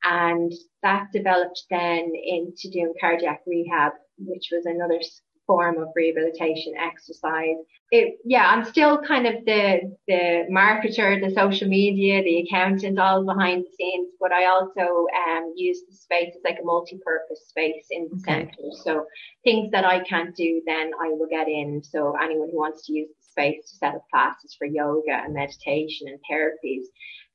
And 0.03 0.51
that 0.83 1.09
developed 1.13 1.65
then 1.71 2.11
into 2.25 2.71
doing 2.73 2.95
cardiac 2.99 3.41
rehab, 3.47 3.93
which 4.17 4.49
was 4.51 4.65
another 4.65 5.01
form 5.49 5.79
of 5.83 5.89
rehabilitation 5.97 6.75
exercise. 6.77 7.57
It, 7.91 8.19
yeah, 8.23 8.47
I'm 8.47 8.65
still 8.67 9.01
kind 9.01 9.27
of 9.27 9.47
the, 9.47 9.97
the 10.07 10.47
marketer, 10.53 11.19
the 11.27 11.35
social 11.35 11.69
media, 11.69 12.23
the 12.23 12.41
accountant, 12.43 12.99
all 12.99 13.25
behind 13.25 13.65
the 13.65 13.75
scenes, 13.77 14.13
but 14.21 14.31
I 14.31 14.45
also 14.45 15.07
um, 15.27 15.55
use 15.57 15.81
the 15.89 15.97
space 15.97 16.35
as 16.37 16.43
like 16.45 16.59
a 16.63 16.65
multi-purpose 16.65 17.49
space 17.49 17.87
in 17.91 18.11
the 18.11 18.17
okay. 18.19 18.51
centre. 18.53 18.69
So 18.85 19.07
things 19.43 19.71
that 19.73 19.87
I 19.87 20.01
can't 20.01 20.37
do, 20.37 20.61
then 20.67 20.91
I 21.03 21.09
will 21.09 21.29
get 21.31 21.49
in. 21.49 21.83
So 21.83 22.15
anyone 22.23 22.51
who 22.53 22.59
wants 22.59 22.87
to 22.87 22.93
use 22.93 23.09
the 23.09 23.25
space 23.25 23.71
to 23.71 23.77
set 23.79 23.95
up 23.95 24.05
classes 24.13 24.55
for 24.59 24.67
yoga 24.67 25.23
and 25.25 25.33
meditation 25.33 26.09
and 26.09 26.19
therapies. 26.31 26.85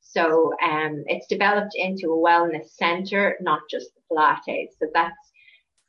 So 0.01 0.53
um, 0.61 1.03
it's 1.07 1.25
developed 1.25 1.73
into 1.73 2.13
a 2.13 2.17
wellness 2.17 2.69
centre, 2.75 3.37
not 3.41 3.61
just 3.71 3.89
the 3.95 4.01
Pilates. 4.11 4.77
So 4.79 4.85
that's 4.93 5.32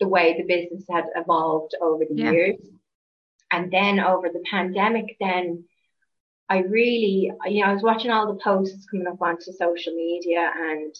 the 0.00 0.08
way 0.08 0.34
the 0.36 0.44
business 0.44 0.84
had 0.90 1.04
evolved 1.14 1.74
over 1.80 2.04
the 2.04 2.14
yeah. 2.16 2.30
years. 2.30 2.56
And 3.50 3.70
then 3.70 4.00
over 4.00 4.28
the 4.28 4.42
pandemic, 4.50 5.16
then 5.20 5.64
I 6.48 6.58
really, 6.58 7.30
you 7.46 7.60
know, 7.60 7.68
I 7.68 7.72
was 7.72 7.82
watching 7.82 8.10
all 8.10 8.32
the 8.32 8.40
posts 8.42 8.86
coming 8.90 9.06
up 9.06 9.22
onto 9.22 9.52
social 9.52 9.94
media 9.94 10.50
and 10.56 10.94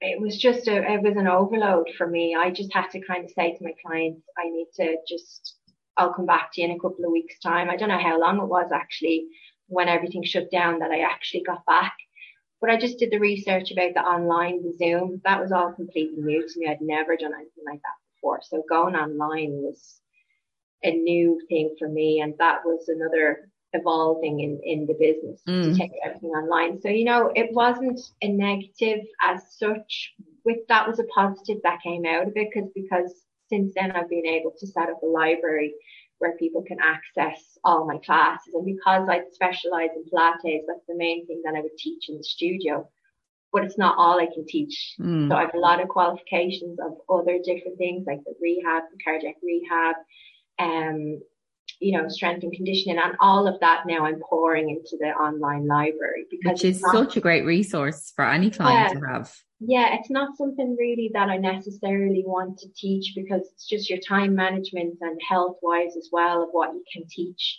it 0.00 0.20
was 0.20 0.38
just 0.38 0.68
a, 0.68 0.92
it 0.92 1.02
was 1.02 1.16
an 1.16 1.26
overload 1.26 1.88
for 1.96 2.06
me. 2.06 2.36
I 2.38 2.50
just 2.50 2.72
had 2.72 2.88
to 2.90 3.00
kind 3.00 3.24
of 3.24 3.30
say 3.30 3.56
to 3.56 3.64
my 3.64 3.72
clients, 3.84 4.22
I 4.36 4.48
need 4.48 4.68
to 4.74 4.96
just, 5.08 5.56
I'll 5.96 6.12
come 6.12 6.26
back 6.26 6.50
to 6.52 6.60
you 6.60 6.68
in 6.68 6.76
a 6.76 6.80
couple 6.80 7.04
of 7.04 7.12
weeks 7.12 7.38
time. 7.40 7.70
I 7.70 7.76
don't 7.76 7.88
know 7.88 7.98
how 7.98 8.20
long 8.20 8.38
it 8.38 8.46
was 8.46 8.70
actually 8.72 9.26
when 9.66 9.88
everything 9.88 10.24
shut 10.24 10.50
down 10.50 10.80
that 10.80 10.90
I 10.90 11.00
actually 11.00 11.42
got 11.42 11.64
back. 11.66 11.94
But 12.60 12.70
I 12.70 12.76
just 12.76 12.98
did 12.98 13.12
the 13.12 13.20
research 13.20 13.70
about 13.70 13.94
the 13.94 14.00
online, 14.00 14.62
the 14.62 14.76
Zoom. 14.76 15.20
That 15.24 15.40
was 15.40 15.52
all 15.52 15.72
completely 15.72 16.22
new 16.22 16.42
to 16.46 16.58
me. 16.58 16.66
I'd 16.66 16.80
never 16.80 17.16
done 17.16 17.32
anything 17.34 17.64
like 17.64 17.80
that 17.82 18.07
before. 18.20 18.40
So 18.42 18.62
going 18.68 18.94
online 18.94 19.62
was 19.62 20.00
a 20.82 20.90
new 20.90 21.40
thing 21.48 21.74
for 21.78 21.88
me. 21.88 22.20
And 22.20 22.34
that 22.38 22.58
was 22.64 22.88
another 22.88 23.50
evolving 23.72 24.40
in, 24.40 24.60
in 24.64 24.86
the 24.86 24.94
business 24.94 25.40
mm. 25.46 25.72
to 25.72 25.78
take 25.78 25.92
everything 26.04 26.30
online. 26.30 26.80
So, 26.80 26.88
you 26.88 27.04
know, 27.04 27.30
it 27.34 27.52
wasn't 27.52 28.00
a 28.22 28.28
negative 28.28 29.04
as 29.22 29.42
such. 29.58 30.14
With 30.44 30.58
that 30.68 30.88
was 30.88 30.98
a 30.98 31.04
positive 31.04 31.58
that 31.64 31.82
came 31.82 32.06
out 32.06 32.28
of 32.28 32.32
it 32.36 32.48
because, 32.52 32.70
because 32.74 33.12
since 33.50 33.72
then 33.74 33.92
I've 33.92 34.08
been 34.08 34.26
able 34.26 34.52
to 34.58 34.66
set 34.66 34.88
up 34.88 35.02
a 35.02 35.06
library 35.06 35.74
where 36.18 36.36
people 36.36 36.62
can 36.62 36.78
access 36.82 37.58
all 37.64 37.86
my 37.86 37.98
classes. 37.98 38.54
And 38.54 38.64
because 38.64 39.08
I 39.08 39.22
specialize 39.32 39.90
in 39.94 40.04
Pilates, 40.04 40.62
that's 40.66 40.86
the 40.88 40.96
main 40.96 41.26
thing 41.26 41.42
that 41.44 41.54
I 41.54 41.60
would 41.60 41.76
teach 41.78 42.08
in 42.08 42.16
the 42.16 42.24
studio 42.24 42.88
but 43.52 43.64
it's 43.64 43.78
not 43.78 43.96
all 43.98 44.20
I 44.20 44.26
can 44.26 44.46
teach. 44.46 44.94
Mm. 45.00 45.28
So 45.28 45.36
I 45.36 45.42
have 45.42 45.54
a 45.54 45.58
lot 45.58 45.80
of 45.80 45.88
qualifications 45.88 46.78
of 46.80 46.92
other 47.08 47.38
different 47.44 47.78
things 47.78 48.04
like 48.06 48.20
the 48.24 48.34
rehab, 48.40 48.84
the 48.92 49.02
cardiac 49.02 49.36
rehab, 49.42 49.96
um, 50.58 51.20
you 51.80 51.96
know, 51.96 52.08
strength 52.08 52.42
and 52.42 52.52
conditioning 52.52 52.98
and 52.98 53.14
all 53.20 53.46
of 53.46 53.60
that 53.60 53.84
now 53.86 54.04
I'm 54.04 54.20
pouring 54.20 54.70
into 54.70 54.96
the 54.98 55.08
online 55.08 55.66
library 55.66 56.26
because 56.30 56.60
Which 56.60 56.64
is 56.64 56.80
not, 56.80 56.92
such 56.92 57.16
a 57.16 57.20
great 57.20 57.44
resource 57.44 58.12
for 58.14 58.28
any 58.28 58.50
client 58.50 58.94
yeah, 58.94 59.00
to 59.00 59.06
have. 59.06 59.34
Yeah, 59.60 59.94
it's 59.94 60.10
not 60.10 60.36
something 60.36 60.76
really 60.78 61.10
that 61.14 61.28
I 61.28 61.36
necessarily 61.36 62.24
want 62.26 62.58
to 62.58 62.68
teach 62.76 63.12
because 63.14 63.42
it's 63.52 63.66
just 63.66 63.88
your 63.88 64.00
time 64.00 64.34
management 64.34 64.98
and 65.00 65.20
health 65.26 65.58
wise 65.62 65.96
as 65.96 66.08
well 66.10 66.42
of 66.42 66.48
what 66.52 66.72
you 66.72 66.82
can 66.92 67.04
teach 67.08 67.58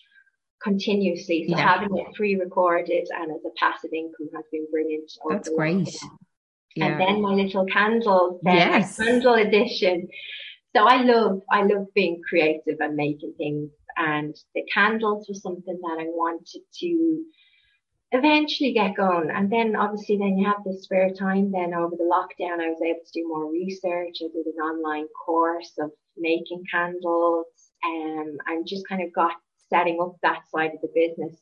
continuously. 0.61 1.45
So 1.47 1.57
yeah. 1.57 1.67
having 1.67 1.97
it 1.97 2.13
pre-recorded 2.15 3.07
and 3.15 3.31
as 3.31 3.41
a 3.45 3.49
passive 3.57 3.91
income 3.93 4.29
has 4.35 4.45
been 4.51 4.67
brilliant. 4.71 5.11
That's 5.29 5.49
great. 5.49 5.95
Yeah. 6.75 6.85
And 6.85 7.01
then 7.01 7.21
my 7.21 7.33
little 7.33 7.65
candles, 7.65 8.39
yes. 8.43 8.97
candle 8.97 9.35
edition. 9.35 10.07
So 10.75 10.83
I 10.83 11.01
love, 11.01 11.41
I 11.51 11.63
love 11.63 11.87
being 11.95 12.21
creative 12.27 12.77
and 12.79 12.95
making 12.95 13.33
things. 13.37 13.71
And 13.97 14.35
the 14.55 14.63
candles 14.73 15.27
were 15.27 15.35
something 15.35 15.79
that 15.81 15.97
I 15.99 16.05
wanted 16.05 16.61
to 16.79 17.23
eventually 18.11 18.73
get 18.73 18.95
going. 18.95 19.29
And 19.29 19.51
then 19.51 19.75
obviously 19.75 20.17
then 20.17 20.37
you 20.37 20.45
have 20.45 20.63
the 20.63 20.77
spare 20.79 21.11
time. 21.11 21.51
Then 21.51 21.73
over 21.73 21.95
the 21.95 22.03
lockdown, 22.03 22.59
I 22.59 22.69
was 22.69 22.81
able 22.81 22.99
to 23.05 23.11
do 23.13 23.27
more 23.27 23.51
research. 23.51 24.17
I 24.21 24.27
did 24.33 24.45
an 24.45 24.61
online 24.61 25.07
course 25.25 25.73
of 25.79 25.91
making 26.17 26.63
candles 26.71 27.47
um, 27.85 28.37
and 28.47 28.67
just 28.67 28.87
kind 28.87 29.01
of 29.01 29.11
got 29.13 29.33
setting 29.69 29.99
up 30.01 30.15
that 30.21 30.41
side 30.49 30.71
of 30.73 30.81
the 30.81 30.89
business 30.93 31.39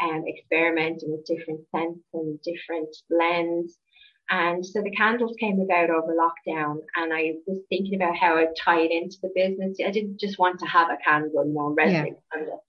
and 0.00 0.22
um, 0.22 0.24
experimenting 0.28 1.10
with 1.10 1.26
different 1.26 1.60
scents 1.70 2.04
and 2.14 2.40
different 2.42 2.94
blends. 3.10 3.78
And 4.30 4.64
so 4.64 4.82
the 4.82 4.90
candles 4.90 5.34
came 5.40 5.60
about 5.60 5.90
over 5.90 6.14
lockdown 6.14 6.76
and 6.96 7.12
I 7.12 7.34
was 7.46 7.60
thinking 7.68 7.94
about 7.94 8.16
how 8.16 8.36
I'd 8.36 8.54
tie 8.62 8.80
it 8.80 8.90
into 8.90 9.16
the 9.22 9.30
business. 9.34 9.78
I 9.84 9.90
didn't 9.90 10.20
just 10.20 10.38
want 10.38 10.60
to 10.60 10.66
have 10.66 10.88
a 10.90 10.98
candle, 11.02 11.46
you 11.46 11.54
know, 11.54 11.74
yeah. 11.78 12.04
candle. 12.32 12.64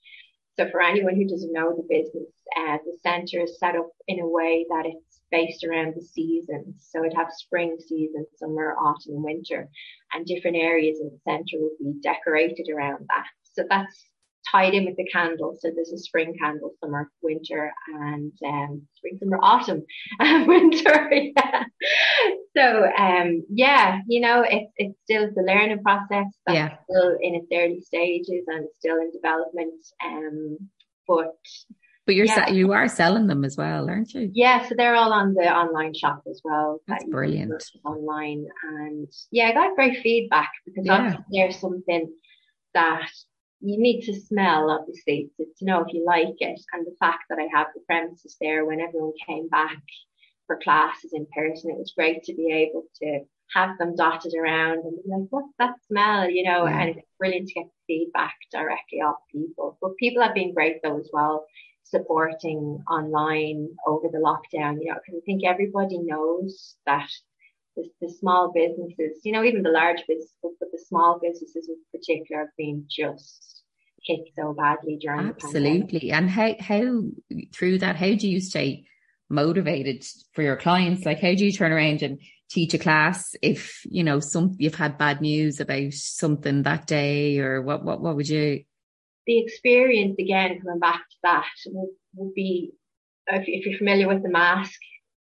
So 0.57 0.69
for 0.71 0.81
anyone 0.81 1.15
who 1.15 1.27
doesn't 1.27 1.53
know 1.53 1.75
the 1.75 1.87
business, 1.87 2.31
uh, 2.57 2.77
the 2.85 2.97
center 3.01 3.43
is 3.43 3.59
set 3.59 3.75
up 3.75 3.89
in 4.07 4.19
a 4.19 4.27
way 4.27 4.65
that 4.69 4.85
it's 4.85 5.21
based 5.31 5.63
around 5.63 5.93
the 5.95 6.01
seasons. 6.01 6.87
So 6.89 6.99
it'd 6.99 7.15
have 7.15 7.31
spring 7.31 7.77
season, 7.79 8.25
summer, 8.35 8.75
autumn, 8.75 9.15
and 9.15 9.23
winter, 9.23 9.69
and 10.13 10.25
different 10.25 10.57
areas 10.57 10.99
in 10.99 11.11
the 11.11 11.19
center 11.23 11.61
would 11.61 11.77
be 11.79 11.99
decorated 12.01 12.67
around 12.73 13.05
that. 13.09 13.25
So 13.53 13.63
that's 13.69 14.05
tied 14.51 14.73
in 14.73 14.85
with 14.85 14.97
the 14.97 15.05
candles. 15.05 15.59
So 15.61 15.69
there's 15.73 15.91
a 15.91 15.97
spring 15.97 16.35
candle, 16.39 16.71
summer, 16.81 17.09
winter, 17.21 17.71
and 17.87 18.31
um, 18.45 18.87
spring, 18.95 19.17
summer, 19.19 19.39
autumn, 19.41 19.85
and 20.19 20.47
winter. 20.47 21.11
yeah. 21.11 21.63
So 22.55 22.85
um, 22.97 23.43
yeah, 23.49 23.99
you 24.07 24.19
know, 24.19 24.45
it's 24.47 24.71
it's 24.77 24.99
still 25.03 25.29
the 25.35 25.43
learning 25.43 25.83
process. 25.83 26.27
That's 26.45 26.55
yeah. 26.55 26.77
still 26.89 27.17
in 27.21 27.35
its 27.35 27.47
early 27.53 27.81
stages 27.81 28.45
and 28.47 28.67
still 28.79 28.97
in 28.97 29.11
development. 29.11 29.85
Um, 30.03 30.57
but 31.07 31.35
but 32.05 32.15
you're 32.15 32.25
yeah. 32.25 32.49
you 32.49 32.71
are 32.73 32.87
selling 32.87 33.27
them 33.27 33.45
as 33.45 33.55
well, 33.55 33.87
aren't 33.87 34.13
you? 34.13 34.31
Yeah, 34.33 34.67
so 34.67 34.73
they're 34.75 34.95
all 34.95 35.13
on 35.13 35.35
the 35.35 35.47
online 35.47 35.93
shop 35.93 36.23
as 36.27 36.41
well. 36.43 36.81
That's 36.87 37.03
that 37.03 37.11
brilliant. 37.11 37.63
Online 37.85 38.47
and 38.63 39.07
yeah, 39.31 39.49
I 39.49 39.53
got 39.53 39.75
great 39.75 40.01
feedback 40.01 40.49
because 40.65 40.85
yeah. 40.85 41.17
there's 41.31 41.59
something 41.59 42.11
that 42.73 43.11
you 43.61 43.77
need 43.79 44.01
to 44.01 44.19
smell 44.19 44.71
obviously 44.71 45.29
to, 45.37 45.45
to 45.57 45.65
know 45.65 45.81
if 45.81 45.93
you 45.93 46.05
like 46.05 46.35
it. 46.39 46.61
And 46.73 46.85
the 46.85 46.95
fact 46.99 47.23
that 47.29 47.39
I 47.39 47.47
have 47.55 47.67
the 47.73 47.81
premises 47.81 48.37
there 48.39 48.65
when 48.65 48.79
everyone 48.79 49.13
came 49.27 49.47
back 49.49 49.81
for 50.49 50.59
classes 50.63 51.13
in 51.13 51.27
person. 51.33 51.69
It 51.69 51.77
was 51.77 51.93
great 51.95 52.23
to 52.23 52.33
be 52.33 52.51
able 52.51 52.83
to 53.03 53.19
have 53.53 53.77
them 53.77 53.95
dotted 53.95 54.33
around 54.33 54.79
and 54.79 54.97
be 55.03 55.09
like 55.09 55.27
what's 55.29 55.53
that 55.59 55.75
smell? 55.87 56.29
You 56.29 56.43
know 56.43 56.65
yeah. 56.65 56.81
and 56.81 56.89
it's 56.97 57.07
brilliant 57.19 57.47
to 57.49 57.53
get 57.53 57.69
feedback 57.85 58.35
directly 58.51 58.99
off 58.99 59.17
people. 59.31 59.77
But 59.79 59.97
people 59.97 60.23
have 60.23 60.33
been 60.33 60.53
great 60.53 60.81
though 60.83 60.99
as 60.99 61.09
well 61.13 61.45
supporting 61.83 62.83
online 62.89 63.67
over 63.87 64.09
the 64.09 64.19
lockdown 64.19 64.77
you 64.79 64.89
know 64.89 64.99
because 65.03 65.19
I 65.19 65.25
think 65.25 65.43
everybody 65.43 65.97
knows 65.97 66.75
that 66.85 67.09
the, 67.79 68.07
the 68.07 68.13
small 68.13 68.51
businesses, 68.53 69.21
you 69.23 69.31
know, 69.31 69.43
even 69.43 69.63
the 69.63 69.69
large 69.69 69.99
businesses, 70.07 70.35
but 70.41 70.71
the 70.71 70.83
small 70.87 71.19
businesses 71.21 71.69
in 71.69 71.77
particular 71.91 72.41
have 72.41 72.55
been 72.57 72.85
just 72.89 73.63
hit 74.03 74.19
so 74.37 74.53
badly 74.53 74.97
during 74.99 75.27
absolutely. 75.27 76.11
And 76.11 76.29
how 76.29 76.55
how 76.59 77.03
through 77.53 77.79
that 77.79 77.95
how 77.95 78.13
do 78.13 78.29
you 78.29 78.39
stay 78.39 78.85
motivated 79.29 80.05
for 80.33 80.41
your 80.41 80.57
clients? 80.57 81.05
Like 81.05 81.19
how 81.19 81.33
do 81.33 81.45
you 81.45 81.51
turn 81.51 81.71
around 81.71 82.01
and 82.01 82.19
teach 82.49 82.73
a 82.73 82.79
class 82.79 83.35
if 83.41 83.81
you 83.85 84.03
know 84.03 84.19
some 84.19 84.55
you've 84.57 84.75
had 84.75 84.97
bad 84.97 85.21
news 85.21 85.59
about 85.59 85.93
something 85.93 86.63
that 86.63 86.87
day 86.87 87.39
or 87.39 87.61
what 87.61 87.83
what 87.83 88.01
what 88.01 88.15
would 88.15 88.29
you? 88.29 88.63
The 89.27 89.39
experience 89.39 90.15
again 90.19 90.59
coming 90.59 90.79
back 90.79 91.01
to 91.01 91.17
that 91.23 91.45
would, 91.67 91.89
would 92.15 92.33
be 92.33 92.71
if, 93.27 93.43
if, 93.47 93.65
you're 93.65 93.77
familiar 93.77 94.07
with 94.07 94.23
the 94.23 94.29
mask 94.29 94.79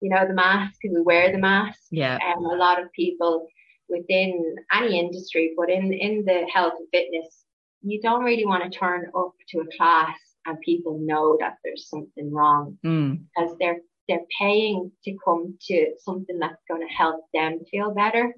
you 0.03 0.09
know 0.09 0.27
the 0.27 0.33
mask 0.33 0.79
we 0.83 1.01
wear 1.01 1.31
the 1.31 1.37
mask. 1.37 1.79
Yeah. 1.89 2.19
Um, 2.27 2.45
a 2.45 2.55
lot 2.55 2.81
of 2.81 2.91
people 2.91 3.47
within 3.87 4.55
any 4.73 4.99
industry 4.99 5.53
but 5.57 5.69
in 5.69 5.93
in 5.93 6.23
the 6.25 6.45
health 6.53 6.73
and 6.77 6.87
fitness 6.91 7.45
you 7.81 8.01
don't 8.01 8.23
really 8.23 8.45
want 8.45 8.63
to 8.63 8.79
turn 8.79 9.11
up 9.15 9.33
to 9.49 9.59
a 9.59 9.77
class 9.77 10.17
and 10.45 10.57
people 10.61 10.97
know 11.01 11.37
that 11.39 11.55
there's 11.63 11.89
something 11.89 12.31
wrong 12.31 12.77
mm. 12.85 13.19
because 13.35 13.55
they're 13.59 13.81
they're 14.07 14.27
paying 14.39 14.91
to 15.03 15.15
come 15.23 15.57
to 15.61 15.91
something 15.99 16.39
that's 16.39 16.63
going 16.69 16.85
to 16.85 16.93
help 16.93 17.25
them 17.33 17.59
feel 17.69 17.93
better 17.93 18.33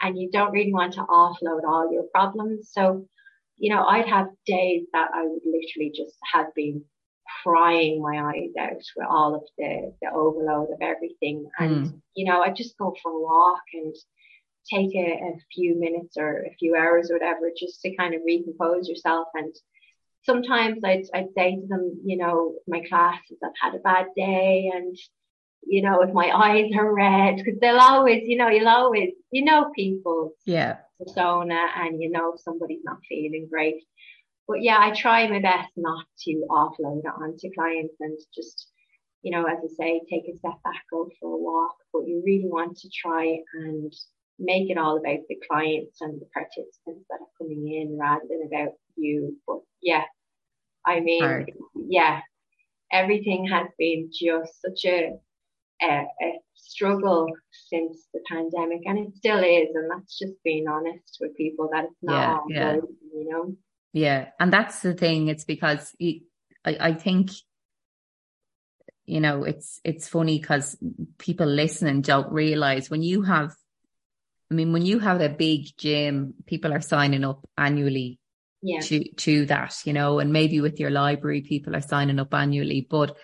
and 0.00 0.18
you 0.18 0.30
don't 0.30 0.52
really 0.52 0.72
want 0.72 0.92
to 0.94 1.00
offload 1.00 1.64
all 1.66 1.92
your 1.92 2.04
problems. 2.14 2.70
So 2.72 3.06
you 3.58 3.74
know 3.74 3.84
i'd 3.86 4.08
have 4.08 4.28
days 4.46 4.84
that 4.92 5.08
i 5.14 5.22
would 5.22 5.42
literally 5.44 5.92
just 5.94 6.16
have 6.32 6.46
been 6.54 6.82
crying 7.42 8.02
my 8.02 8.30
eyes 8.30 8.50
out 8.58 8.76
with 8.96 9.06
all 9.08 9.34
of 9.34 9.42
the 9.56 9.94
the 10.02 10.10
overload 10.10 10.70
of 10.70 10.80
everything 10.80 11.48
and 11.58 11.86
mm. 11.86 12.00
you 12.14 12.24
know 12.24 12.40
i 12.40 12.50
just 12.50 12.76
go 12.78 12.94
for 13.02 13.12
a 13.12 13.20
walk 13.20 13.62
and 13.74 13.94
take 14.68 14.94
a, 14.94 15.12
a 15.12 15.38
few 15.54 15.78
minutes 15.78 16.16
or 16.18 16.42
a 16.42 16.54
few 16.58 16.74
hours 16.76 17.10
or 17.10 17.14
whatever 17.14 17.50
just 17.58 17.80
to 17.80 17.94
kind 17.96 18.14
of 18.14 18.20
recompose 18.26 18.88
yourself 18.88 19.28
and 19.34 19.54
sometimes 20.24 20.80
I'd, 20.84 21.04
I'd 21.14 21.32
say 21.36 21.56
to 21.56 21.66
them, 21.66 22.00
you 22.04 22.18
know, 22.18 22.54
my 22.66 22.82
classes, 22.88 23.38
I've 23.42 23.52
had 23.60 23.74
a 23.74 23.82
bad 23.82 24.06
day 24.14 24.70
and, 24.74 24.96
you 25.66 25.82
know, 25.82 26.02
if 26.02 26.12
my 26.12 26.30
eyes 26.30 26.70
are 26.76 26.94
red, 26.94 27.36
because 27.36 27.58
they'll 27.60 27.78
always, 27.78 28.22
you 28.26 28.36
know, 28.36 28.48
you'll 28.48 28.68
always, 28.68 29.10
you 29.30 29.44
know, 29.44 29.70
people, 29.74 30.32
yeah, 30.44 30.78
persona 30.98 31.68
and 31.76 32.02
you 32.02 32.10
know, 32.10 32.34
if 32.34 32.40
somebody's 32.40 32.84
not 32.84 32.98
feeling 33.08 33.48
great. 33.50 33.82
But 34.48 34.62
yeah, 34.62 34.78
I 34.80 34.92
try 34.92 35.28
my 35.28 35.40
best 35.40 35.68
not 35.76 36.06
to 36.24 36.46
offload 36.50 37.00
it 37.00 37.12
onto 37.22 37.52
clients 37.54 37.94
and 38.00 38.18
just, 38.34 38.68
you 39.22 39.30
know, 39.30 39.44
as 39.44 39.58
I 39.62 39.68
say, 39.76 40.00
take 40.10 40.24
a 40.26 40.36
step 40.38 40.54
back, 40.64 40.82
go 40.90 41.10
for 41.20 41.34
a 41.34 41.36
walk, 41.36 41.76
but 41.92 42.06
you 42.06 42.22
really 42.24 42.48
want 42.48 42.78
to 42.78 42.88
try 42.88 43.38
and 43.54 43.92
make 44.38 44.70
it 44.70 44.78
all 44.78 44.96
about 44.96 45.18
the 45.28 45.38
clients 45.50 46.00
and 46.00 46.18
the 46.18 46.26
participants 46.32 47.04
that 47.10 47.20
are 47.20 47.36
coming 47.38 47.68
in 47.68 47.98
rather 47.98 48.24
than 48.28 48.46
about 48.46 48.72
you. 48.96 49.36
But 49.46 49.58
yeah, 49.82 50.04
I 50.86 51.00
mean, 51.00 51.22
Hard. 51.22 51.52
yeah, 51.74 52.20
everything 52.90 53.46
has 53.48 53.68
been 53.78 54.10
just 54.10 54.62
such 54.62 54.86
a, 54.86 55.18
a, 55.82 56.06
a 56.22 56.38
struggle 56.54 57.30
since 57.50 58.06
the 58.14 58.20
pandemic, 58.26 58.80
and 58.86 58.98
it 58.98 59.14
still 59.16 59.40
is. 59.40 59.68
And 59.74 59.90
that's 59.90 60.18
just 60.18 60.42
being 60.42 60.68
honest 60.68 61.18
with 61.20 61.36
people 61.36 61.68
that 61.72 61.84
it's 61.84 61.94
not 62.02 62.44
yeah, 62.48 62.56
yeah. 62.56 62.74
Good, 62.76 62.88
you 63.12 63.28
know. 63.28 63.56
Yeah, 63.92 64.28
and 64.38 64.52
that's 64.52 64.80
the 64.80 64.94
thing. 64.94 65.28
It's 65.28 65.44
because 65.44 65.94
I, 66.00 66.20
I 66.64 66.92
think 66.94 67.30
you 69.06 69.20
know 69.20 69.44
it's 69.44 69.80
it's 69.84 70.08
funny 70.08 70.38
because 70.38 70.76
people 71.16 71.46
listening 71.46 72.02
don't 72.02 72.30
realize 72.30 72.90
when 72.90 73.02
you 73.02 73.22
have 73.22 73.54
I 74.50 74.54
mean, 74.54 74.72
when 74.72 74.86
you 74.86 74.98
have 74.98 75.20
a 75.20 75.28
big 75.28 75.76
gym, 75.76 76.34
people 76.46 76.72
are 76.72 76.80
signing 76.80 77.24
up 77.24 77.46
annually 77.56 78.18
yeah. 78.62 78.80
to 78.80 79.12
to 79.12 79.46
that, 79.46 79.76
you 79.84 79.92
know, 79.92 80.20
and 80.20 80.32
maybe 80.32 80.60
with 80.60 80.80
your 80.80 80.90
library, 80.90 81.42
people 81.42 81.76
are 81.76 81.82
signing 81.82 82.18
up 82.18 82.32
annually, 82.32 82.86
but 82.88 83.16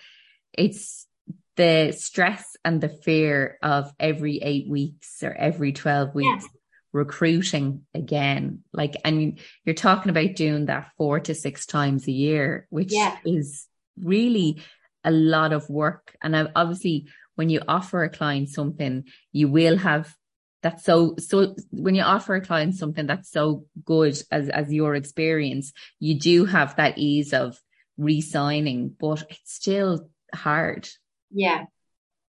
it's 0.53 1.07
the 1.55 1.93
stress 1.97 2.55
and 2.63 2.79
the 2.79 2.89
fear 2.89 3.57
of 3.63 3.91
every 3.99 4.37
eight 4.41 4.67
weeks 4.69 5.23
or 5.23 5.33
every 5.33 5.71
12 5.71 6.13
weeks 6.13 6.43
yeah. 6.43 6.54
Recruiting 6.95 7.81
again. 7.93 8.63
Like, 8.71 8.95
and 9.03 9.37
you're 9.65 9.75
talking 9.75 10.09
about 10.09 10.35
doing 10.35 10.67
that 10.67 10.91
four 10.97 11.19
to 11.19 11.35
six 11.35 11.65
times 11.65 12.07
a 12.07 12.11
year, 12.11 12.67
which 12.69 12.93
yeah. 12.93 13.17
is 13.25 13.67
really 14.01 14.61
a 15.03 15.11
lot 15.11 15.51
of 15.51 15.69
work. 15.69 16.15
And 16.23 16.49
obviously, 16.55 17.07
when 17.35 17.49
you 17.49 17.61
offer 17.67 18.03
a 18.03 18.09
client 18.09 18.49
something, 18.49 19.03
you 19.33 19.49
will 19.49 19.77
have 19.77 20.15
that's 20.63 20.83
so 20.83 21.15
so 21.17 21.55
when 21.69 21.93
you 21.93 22.01
offer 22.01 22.33
a 22.33 22.41
client 22.41 22.73
something 22.73 23.05
that's 23.05 23.29
so 23.29 23.65
good 23.83 24.17
as 24.31 24.49
as 24.49 24.73
your 24.73 24.95
experience 24.95 25.73
you 25.99 26.19
do 26.19 26.45
have 26.45 26.75
that 26.77 26.97
ease 26.97 27.33
of 27.33 27.55
re-signing 27.99 28.91
but 28.99 29.21
it's 29.29 29.53
still 29.53 30.09
hard 30.33 30.89
yeah 31.29 31.65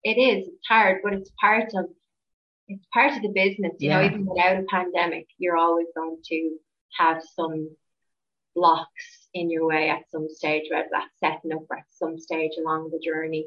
it 0.03 0.19
is 0.19 0.49
it's 0.49 0.67
hard 0.69 0.99
but 1.05 1.13
it's 1.13 1.31
part 1.41 1.71
of 1.75 1.87
it's 2.69 2.85
part 2.93 3.13
of 3.13 3.23
the 3.23 3.29
business 3.29 3.73
you 3.79 3.91
yeah. 3.91 4.01
know 4.01 4.07
even 4.07 4.27
without 4.27 4.57
a 4.57 4.65
pandemic 4.71 5.27
you're 5.39 5.57
always 5.57 5.87
going 5.97 6.17
to 6.25 6.57
have 6.99 7.23
some 7.35 7.69
blocks 8.55 9.29
in 9.35 9.51
your 9.51 9.67
way 9.67 9.91
at 9.91 10.09
some 10.11 10.29
stage 10.29 10.65
whether 10.71 10.89
that's 10.91 11.19
setting 11.19 11.53
up 11.53 11.65
at 11.73 11.85
some 11.91 12.19
stage 12.19 12.53
along 12.59 12.91
the 12.91 13.01
journey 13.05 13.47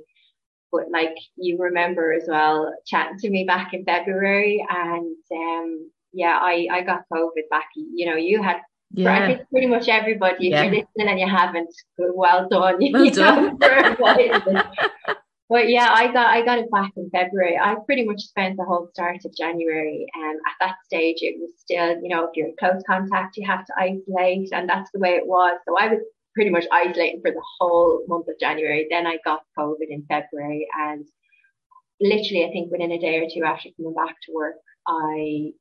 but 0.72 0.92
like 0.92 1.16
you 1.36 1.58
remember 1.58 2.14
as 2.14 2.26
well 2.28 2.76
chatting 2.86 3.18
to 3.18 3.30
me 3.30 3.46
back 3.46 3.74
in 3.74 3.86
February 3.86 4.66
and 4.70 5.16
um 5.32 5.90
yeah 6.14 6.38
I 6.42 6.68
I 6.72 6.82
got 6.82 7.06
COVID 7.12 7.50
back 7.50 7.68
you 7.76 8.06
know 8.06 8.16
you 8.16 8.44
had 8.44 8.58
yeah. 8.92 9.38
pretty 9.52 9.68
much 9.68 9.88
everybody 9.88 10.48
if 10.48 10.52
yeah. 10.52 10.64
you're 10.64 10.72
listening 10.72 11.10
and 11.10 11.20
you 11.20 11.28
haven't 11.28 11.74
well 11.98 12.48
done 12.50 12.78
well 12.92 13.10
done 13.10 13.58
but 15.50 15.70
yeah 15.70 15.90
I 15.92 16.12
got 16.12 16.28
I 16.28 16.44
got 16.44 16.60
it 16.60 16.72
back 16.72 16.92
in 16.98 17.10
February 17.10 17.58
I 17.58 17.76
pretty 17.86 18.06
much 18.06 18.22
spent 18.22 18.58
the 18.58 18.66
whole 18.66 18.90
start 18.94 19.24
of 19.26 19.36
January 19.36 20.06
and 20.16 20.36
um, 20.36 20.42
at 20.48 20.68
that 20.68 20.76
stage 20.86 21.18
it 21.22 21.36
was 21.40 21.52
still 21.58 22.02
you 22.02 22.10
know 22.10 22.26
if 22.26 22.32
you're 22.36 22.48
in 22.48 22.56
close 22.60 22.82
contact 22.88 23.38
you 23.38 23.48
have 23.48 23.66
to 23.66 23.74
isolate 23.78 24.50
and 24.52 24.70
that's 24.70 24.92
the 24.92 25.00
way 25.00 25.12
it 25.12 25.26
was 25.26 25.58
so 25.68 25.78
I 25.78 25.88
was 25.88 26.02
pretty 26.38 26.52
much 26.52 26.66
isolating 26.72 27.20
for 27.20 27.32
the 27.32 27.44
whole 27.60 28.04
month 28.08 28.28
of 28.28 28.40
January. 28.40 28.86
Then 28.92 29.08
I 29.08 29.18
got 29.26 29.42
COVID 29.58 29.88
in 29.90 30.06
February 30.08 30.68
and 30.80 31.04
literally 32.00 32.46
I 32.46 32.52
think 32.52 32.72
within 32.72 32.92
a 32.92 33.00
day 33.00 33.18
or 33.18 33.28
two 33.28 33.44
after 33.44 33.70
coming 33.76 33.96
back 33.96 34.16
to 34.24 34.34
work, 34.34 34.54
I 34.88 35.52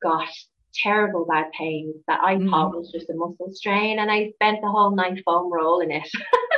got 0.00 0.28
terrible 0.74 1.26
bad 1.26 1.46
pains 1.58 1.96
that 2.06 2.20
I 2.22 2.36
mm. 2.36 2.48
thought 2.48 2.70
was 2.70 2.92
just 2.92 3.10
a 3.10 3.14
muscle 3.14 3.50
strain 3.52 3.98
and 3.98 4.12
I 4.12 4.30
spent 4.34 4.60
the 4.62 4.70
whole 4.70 4.94
night 4.94 5.20
foam 5.24 5.52
rolling 5.52 5.90
it. 5.90 6.08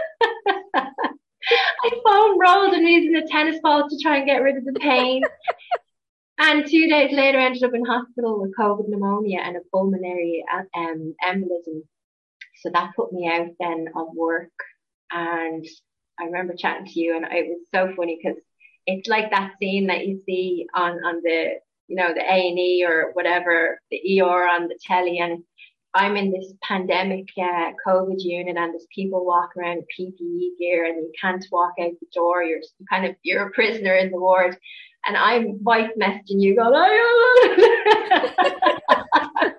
I 1.84 1.90
foam 2.02 2.40
rolled 2.40 2.72
and 2.72 2.88
using 2.88 3.16
a 3.16 3.26
tennis 3.26 3.60
ball 3.62 3.88
to 3.88 3.98
try 4.02 4.18
and 4.18 4.26
get 4.26 4.42
rid 4.42 4.56
of 4.56 4.64
the 4.64 4.72
pain. 4.72 5.22
and 6.38 6.64
two 6.66 6.88
days 6.88 7.12
later 7.12 7.38
I 7.38 7.44
ended 7.44 7.62
up 7.62 7.74
in 7.74 7.84
hospital 7.84 8.40
with 8.40 8.56
COVID 8.58 8.88
pneumonia 8.88 9.40
and 9.40 9.56
a 9.56 9.60
pulmonary 9.70 10.42
um, 10.74 11.14
embolism 11.22 11.82
so 12.56 12.70
that 12.72 12.96
put 12.96 13.12
me 13.12 13.28
out 13.28 13.48
then 13.60 13.88
of 13.94 14.08
work. 14.14 14.52
And 15.12 15.66
I 16.18 16.24
remember 16.24 16.54
chatting 16.56 16.86
to 16.86 17.00
you 17.00 17.16
and 17.16 17.26
it 17.30 17.48
was 17.48 17.66
so 17.74 17.94
funny 17.94 18.18
because 18.22 18.40
it's 18.86 19.06
like 19.06 19.30
that 19.30 19.52
scene 19.60 19.88
that 19.88 20.06
you 20.06 20.22
see 20.24 20.66
on, 20.74 20.92
on 21.04 21.20
the, 21.22 21.58
you 21.88 21.96
know, 21.96 22.14
the 22.14 22.22
A&E 22.22 22.84
or 22.86 23.10
whatever, 23.12 23.78
the 23.90 24.22
ER 24.22 24.48
on 24.48 24.68
the 24.68 24.78
telly. 24.82 25.18
And 25.18 25.44
I'm 25.94 26.16
in 26.16 26.32
this 26.32 26.52
pandemic 26.62 27.28
uh, 27.38 27.70
COVID 27.86 28.16
unit 28.18 28.56
and 28.56 28.74
there's 28.74 28.86
people 28.92 29.24
walking 29.24 29.62
around 29.62 29.78
in 29.78 30.06
PPE 30.06 30.58
gear 30.58 30.86
and 30.86 30.96
you 30.96 31.12
can't 31.20 31.46
walk 31.52 31.74
out 31.80 31.92
the 32.00 32.06
door. 32.12 32.42
You're 32.42 32.62
kind 32.90 33.06
of, 33.06 33.14
you're 33.22 33.46
a 33.46 33.52
prisoner 33.52 33.94
in 33.94 34.10
the 34.10 34.18
ward. 34.18 34.58
And 35.06 35.16
I'm 35.16 35.62
voice 35.62 35.90
messaging 36.00 36.40
you 36.40 36.56
going, 36.56 36.72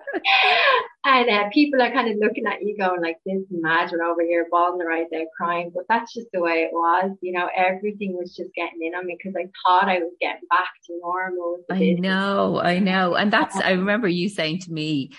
and 1.04 1.30
uh, 1.30 1.48
people 1.52 1.80
are 1.80 1.92
kind 1.92 2.10
of 2.10 2.16
looking 2.20 2.46
at 2.46 2.62
you 2.62 2.76
going 2.76 3.00
like 3.00 3.18
this 3.24 3.44
imagine 3.52 4.00
over 4.00 4.22
here 4.22 4.48
bawling 4.50 4.78
their 4.78 4.90
eyes 4.90 5.06
out 5.14 5.28
crying. 5.36 5.70
But 5.72 5.84
that's 5.88 6.12
just 6.12 6.26
the 6.32 6.40
way 6.40 6.64
it 6.64 6.72
was 6.72 7.16
you 7.22 7.32
know 7.32 7.48
everything 7.56 8.16
was 8.16 8.34
just 8.34 8.52
getting 8.54 8.82
in 8.82 8.96
on 8.96 9.06
me 9.06 9.16
because 9.16 9.36
I 9.36 9.46
thought 9.64 9.88
I 9.88 10.00
was 10.00 10.12
getting 10.20 10.48
back 10.50 10.72
to 10.86 10.98
normal 11.00 11.58
I 11.70 11.92
know 11.92 12.60
I 12.60 12.80
know. 12.80 13.14
And 13.14 13.32
that's 13.32 13.54
I 13.54 13.70
remember 13.70 14.08
you 14.08 14.28
saying 14.28 14.62
to 14.62 14.72
me 14.72 15.12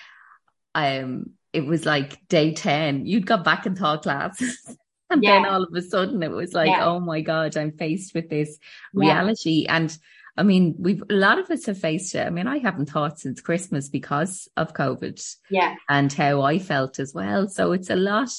um 0.77 1.31
it 1.53 1.65
was 1.65 1.85
like 1.85 2.25
day 2.27 2.53
10 2.53 3.05
you'd 3.05 3.25
got 3.25 3.43
back 3.43 3.65
in 3.65 3.75
taught 3.75 4.03
classes 4.03 4.57
and 5.09 5.23
yeah. 5.23 5.31
then 5.31 5.45
all 5.45 5.63
of 5.63 5.73
a 5.73 5.81
sudden 5.81 6.21
it 6.21 6.31
was 6.31 6.53
like 6.53 6.69
yeah. 6.69 6.85
oh 6.85 6.99
my 6.99 7.21
god 7.21 7.57
I'm 7.57 7.71
faced 7.71 8.13
with 8.13 8.29
this 8.29 8.57
reality 8.93 9.65
yeah. 9.65 9.77
and 9.77 9.97
I 10.37 10.43
mean, 10.43 10.75
we've 10.77 11.01
a 11.09 11.13
lot 11.13 11.39
of 11.39 11.49
us 11.49 11.65
have 11.65 11.79
faced 11.79 12.13
it. 12.13 12.25
I 12.25 12.29
mean, 12.29 12.47
I 12.47 12.59
haven't 12.59 12.91
thought 12.91 13.19
since 13.19 13.41
Christmas 13.41 13.89
because 13.89 14.47
of 14.55 14.73
COVID. 14.73 15.19
Yeah. 15.49 15.75
And 15.89 16.13
how 16.13 16.41
I 16.43 16.59
felt 16.59 16.99
as 16.99 17.13
well. 17.13 17.47
So 17.49 17.71
it's 17.71 17.89
a 17.89 17.95
lot. 17.95 18.29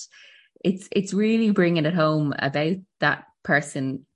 It's 0.64 0.88
it's 0.92 1.12
really 1.12 1.50
bringing 1.50 1.86
it 1.86 1.94
home 1.94 2.34
about 2.38 2.76
that 3.00 3.24
person 3.42 4.06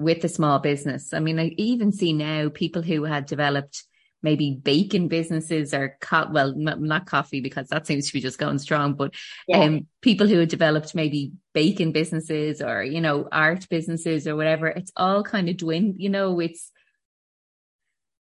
with 0.00 0.24
a 0.24 0.28
small 0.28 0.58
business. 0.58 1.14
I 1.14 1.20
mean, 1.20 1.38
I 1.38 1.54
even 1.58 1.92
see 1.92 2.12
now 2.12 2.48
people 2.48 2.82
who 2.82 3.04
had 3.04 3.26
developed 3.26 3.84
maybe 4.22 4.58
baking 4.62 5.08
businesses 5.08 5.72
or 5.72 5.96
co- 6.00 6.28
well, 6.30 6.54
not, 6.54 6.80
not, 6.80 7.06
coffee 7.06 7.40
because 7.40 7.68
that 7.68 7.86
seems 7.86 8.06
to 8.06 8.12
be 8.12 8.20
just 8.20 8.38
going 8.38 8.58
strong, 8.58 8.94
but 8.94 9.14
yeah. 9.48 9.60
um, 9.60 9.86
people 10.02 10.26
who 10.26 10.38
have 10.38 10.48
developed 10.48 10.94
maybe 10.94 11.32
baking 11.54 11.92
businesses 11.92 12.60
or, 12.60 12.82
you 12.82 13.00
know, 13.00 13.28
art 13.32 13.68
businesses 13.68 14.26
or 14.26 14.36
whatever, 14.36 14.66
it's 14.66 14.92
all 14.96 15.22
kind 15.22 15.48
of 15.48 15.56
dwindling, 15.56 15.94
you 15.98 16.10
know, 16.10 16.38
it's, 16.40 16.70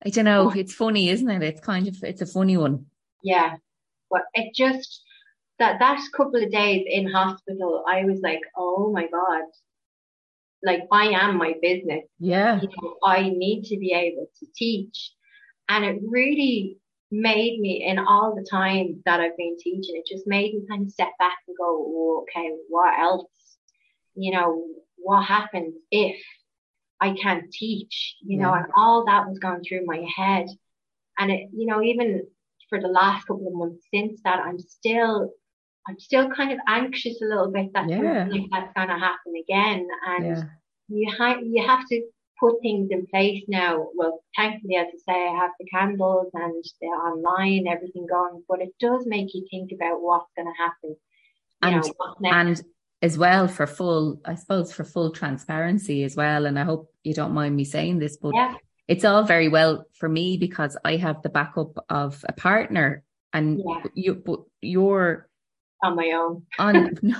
I 0.05 0.09
don't 0.09 0.25
know, 0.25 0.51
it's 0.51 0.73
funny, 0.73 1.09
isn't 1.09 1.29
it? 1.29 1.43
It's 1.43 1.61
kind 1.61 1.87
of, 1.87 1.95
it's 2.03 2.21
a 2.21 2.27
funny 2.27 2.57
one. 2.57 2.85
Yeah. 3.23 3.55
But 4.09 4.21
it 4.33 4.53
just, 4.53 5.03
that, 5.59 5.79
that 5.79 5.99
couple 6.15 6.41
of 6.41 6.51
days 6.51 6.85
in 6.87 7.09
hospital, 7.09 7.83
I 7.87 8.05
was 8.05 8.19
like, 8.21 8.41
oh 8.55 8.91
my 8.91 9.07
God, 9.07 9.43
like 10.63 10.81
I 10.91 11.07
am 11.07 11.37
my 11.37 11.55
business. 11.61 12.03
Yeah. 12.19 12.61
You 12.61 12.69
know, 12.81 12.95
I 13.03 13.29
need 13.29 13.63
to 13.65 13.77
be 13.77 13.93
able 13.93 14.27
to 14.39 14.45
teach. 14.55 15.11
And 15.69 15.85
it 15.85 15.99
really 16.05 16.77
made 17.11 17.59
me 17.59 17.85
in 17.85 17.99
all 17.99 18.35
the 18.35 18.47
time 18.49 19.01
that 19.05 19.19
I've 19.19 19.37
been 19.37 19.57
teaching, 19.57 19.95
it 19.95 20.05
just 20.05 20.27
made 20.27 20.53
me 20.53 20.65
kind 20.69 20.85
of 20.85 20.91
step 20.91 21.11
back 21.19 21.37
and 21.47 21.57
go, 21.57 21.65
oh, 21.65 22.23
okay, 22.23 22.51
what 22.69 22.99
else? 22.99 23.29
You 24.15 24.31
know, 24.33 24.65
what 24.97 25.23
happens 25.23 25.75
if 25.91 26.21
I 26.99 27.13
can't 27.13 27.51
teach? 27.51 28.15
You 28.21 28.37
yeah. 28.37 28.45
know, 28.45 28.53
and 28.53 28.65
all 28.75 29.05
that 29.05 29.27
was 29.27 29.39
going 29.39 29.63
through 29.63 29.85
my 29.85 30.05
head. 30.15 30.47
And 31.17 31.31
it, 31.31 31.49
you 31.53 31.65
know, 31.65 31.81
even 31.81 32.23
for 32.69 32.79
the 32.81 32.87
last 32.87 33.25
couple 33.27 33.47
of 33.47 33.53
months 33.53 33.85
since 33.93 34.19
that, 34.23 34.39
I'm 34.39 34.59
still 34.59 35.31
I'm 35.87 35.99
still 35.99 36.29
kind 36.29 36.51
of 36.51 36.59
anxious 36.67 37.21
a 37.21 37.25
little 37.25 37.49
bit 37.49 37.71
that 37.73 37.89
yeah. 37.89 38.27
that's 38.51 38.73
going 38.73 38.89
to 38.89 38.99
happen 38.99 39.33
again. 39.41 39.87
And 40.05 40.25
yeah. 40.25 40.43
you 40.89 41.11
have 41.17 41.37
you 41.43 41.65
have 41.65 41.87
to 41.87 42.01
put 42.39 42.61
things 42.61 42.89
in 42.91 43.05
place 43.07 43.43
now. 43.47 43.89
Well, 43.95 44.23
thankfully, 44.35 44.75
as 44.75 44.87
I 44.87 45.13
say, 45.13 45.27
I 45.27 45.35
have 45.37 45.51
the 45.59 45.65
candles 45.65 46.29
and 46.33 46.63
the 46.81 46.87
online, 46.87 47.67
everything 47.67 48.05
going, 48.07 48.43
but 48.47 48.61
it 48.61 48.73
does 48.79 49.05
make 49.05 49.33
you 49.33 49.45
think 49.49 49.71
about 49.71 50.01
what's 50.01 50.31
going 50.35 50.47
to 50.47 50.63
happen. 50.63 50.95
And, 51.61 51.83
know, 51.83 52.29
and 52.29 52.63
as 53.01 53.17
well 53.17 53.47
for 53.47 53.65
full, 53.67 54.21
I 54.25 54.35
suppose 54.35 54.71
for 54.71 54.83
full 54.83 55.11
transparency 55.11 56.03
as 56.03 56.15
well. 56.15 56.45
And 56.45 56.59
I 56.59 56.63
hope 56.63 56.93
you 57.03 57.13
don't 57.13 57.33
mind 57.33 57.55
me 57.55 57.63
saying 57.63 57.99
this, 57.99 58.17
but 58.17 58.33
yeah. 58.35 58.55
it's 58.87 59.05
all 59.05 59.23
very 59.23 59.49
well 59.49 59.85
for 59.93 60.09
me 60.09 60.37
because 60.37 60.77
I 60.83 60.97
have 60.97 61.21
the 61.21 61.29
backup 61.29 61.83
of 61.89 62.23
a 62.27 62.33
partner 62.33 63.03
and 63.33 63.61
yeah. 63.65 63.83
you, 63.93 64.15
but 64.15 64.41
you're 64.61 65.27
on 65.83 65.95
my 65.95 66.11
own. 66.15 66.43
On 66.59 66.97
no. 67.01 67.17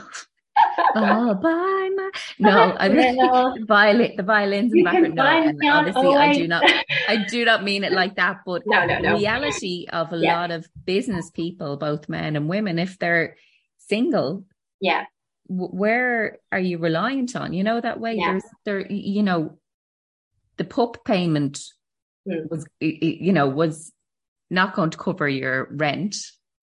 All 0.96 1.34
by 1.36 1.90
my 1.96 2.12
no, 2.40 2.76
I 2.78 2.90
mean 2.90 3.16
the 3.16 3.66
violin, 3.68 4.14
the 4.16 4.24
violins 4.24 4.72
in 4.74 4.80
the 4.80 4.84
background. 4.84 5.58
No, 5.60 5.74
obviously 5.74 6.16
I 6.16 6.34
do 6.34 6.48
not, 6.48 6.64
I 7.08 7.26
do 7.30 7.46
not 7.46 7.64
mean 7.64 7.84
it 7.84 7.92
like 7.92 8.16
that. 8.16 8.42
But 8.46 8.64
no, 8.66 8.86
no, 8.86 9.00
no. 9.00 9.12
the 9.12 9.18
reality 9.18 9.88
of 9.92 10.14
a 10.14 10.18
yeah. 10.18 10.40
lot 10.40 10.52
of 10.52 10.68
business 10.86 11.30
people, 11.32 11.78
both 11.78 12.10
men 12.10 12.36
and 12.36 12.48
women, 12.48 12.80
if 12.80 13.00
they're 13.00 13.38
single, 13.78 14.46
yeah, 14.80 15.06
where 15.48 16.38
are 16.52 16.60
you 16.60 16.78
reliant 16.78 17.36
on? 17.36 17.54
You 17.54 17.64
know 17.64 17.82
that 17.82 18.00
way. 18.00 18.16
Yeah. 18.16 18.32
There's 18.32 18.44
there, 18.66 18.92
you 18.92 19.24
know, 19.24 19.58
the 20.58 20.66
PUP 20.66 21.04
payment 21.06 21.60
mm. 22.28 22.50
was, 22.50 22.66
you 22.80 23.34
know, 23.34 23.48
was 23.48 23.92
not 24.50 24.76
going 24.76 24.92
to 24.92 24.98
cover 24.98 25.28
your 25.28 25.68
rent 25.72 26.16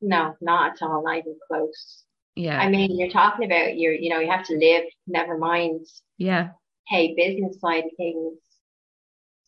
no, 0.06 0.36
not 0.40 0.72
at 0.72 0.82
all, 0.82 1.02
not 1.02 1.18
even 1.18 1.36
close. 1.48 2.03
Yeah. 2.36 2.58
I 2.58 2.68
mean, 2.68 2.98
you're 2.98 3.10
talking 3.10 3.46
about 3.46 3.76
you 3.76 3.90
you 3.90 4.10
know, 4.10 4.20
you 4.20 4.30
have 4.30 4.46
to 4.46 4.56
live, 4.56 4.84
never 5.06 5.38
mind. 5.38 5.86
Yeah. 6.18 6.50
Hey, 6.88 7.14
business 7.16 7.60
side 7.60 7.84
things. 7.96 8.38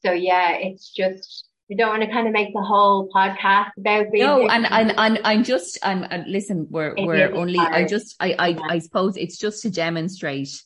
So 0.05 0.13
yeah, 0.13 0.53
it's 0.53 0.91
just 0.91 1.47
we 1.69 1.77
don't 1.77 1.89
want 1.89 2.03
to 2.03 2.11
kind 2.11 2.27
of 2.27 2.33
make 2.33 2.53
the 2.53 2.63
whole 2.63 3.09
podcast 3.09 3.71
about 3.79 4.13
being 4.13 4.25
no 4.25 4.49
and, 4.49 4.67
and 4.71 4.95
and 4.99 5.19
i'm 5.25 5.43
just 5.43 5.79
i'm 5.83 6.05
uh, 6.05 6.23
listen 6.27 6.67
we're 6.71 6.95
it 6.97 7.05
we're 7.05 7.35
only 7.35 7.59
hard. 7.59 7.75
i 7.75 7.85
just 7.85 8.15
i 8.21 8.35
I, 8.39 8.49
yeah. 8.49 8.61
I 8.69 8.79
suppose 8.79 9.17
it's 9.17 9.37
just 9.37 9.63
to 9.63 9.71
demonstrate 9.71 10.63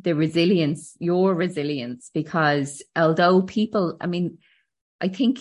the 0.00 0.14
resilience 0.14 0.96
your 0.98 1.34
resilience 1.34 2.10
because 2.14 2.82
although 2.96 3.42
people 3.42 3.96
i 4.00 4.06
mean 4.06 4.38
i 5.00 5.08
think 5.08 5.40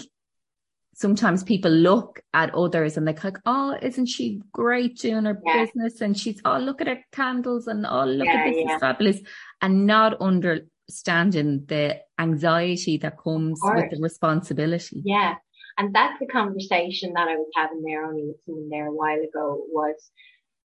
sometimes 0.93 1.43
people 1.43 1.71
look 1.71 2.21
at 2.33 2.53
others 2.53 2.97
and 2.97 3.07
they're 3.07 3.17
like, 3.23 3.37
oh, 3.45 3.77
isn't 3.81 4.07
she 4.07 4.41
great 4.51 4.97
doing 4.97 5.25
her 5.25 5.39
yeah. 5.45 5.65
business? 5.65 6.01
And 6.01 6.17
she's, 6.17 6.41
oh, 6.45 6.57
look 6.57 6.81
at 6.81 6.87
her 6.87 6.99
candles 7.11 7.67
and 7.67 7.85
oh, 7.85 8.05
look 8.05 8.25
yeah, 8.25 8.33
at 8.33 8.49
this 8.49 8.63
yeah. 8.65 8.75
is 8.75 8.79
fabulous. 8.79 9.19
And 9.61 9.85
not 9.87 10.19
understanding 10.21 11.65
the 11.67 12.01
anxiety 12.19 12.97
that 12.97 13.17
comes 13.17 13.59
with 13.63 13.91
the 13.91 13.99
responsibility. 14.01 15.01
Yeah. 15.05 15.35
And 15.77 15.95
that's 15.95 16.19
the 16.19 16.27
conversation 16.27 17.13
that 17.13 17.29
I 17.29 17.35
was 17.35 17.49
having 17.55 17.81
there 17.83 18.05
only 18.05 18.27
with 18.27 18.43
someone 18.45 18.69
there 18.69 18.87
a 18.87 18.93
while 18.93 19.19
ago 19.19 19.63
was 19.69 20.11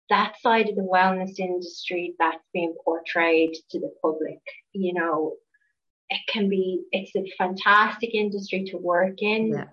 that 0.09 0.39
side 0.41 0.69
of 0.69 0.75
the 0.75 0.81
wellness 0.81 1.37
industry 1.37 2.15
that's 2.17 2.43
being 2.53 2.73
portrayed 2.83 3.55
to 3.69 3.79
the 3.79 3.91
public, 4.01 4.39
you 4.73 4.93
know, 4.93 5.33
it 6.09 6.21
can 6.27 6.49
be, 6.49 6.81
it's 6.91 7.15
a 7.15 7.29
fantastic 7.37 8.15
industry 8.15 8.63
to 8.71 8.77
work 8.77 9.21
in. 9.21 9.49
Yeah 9.49 9.65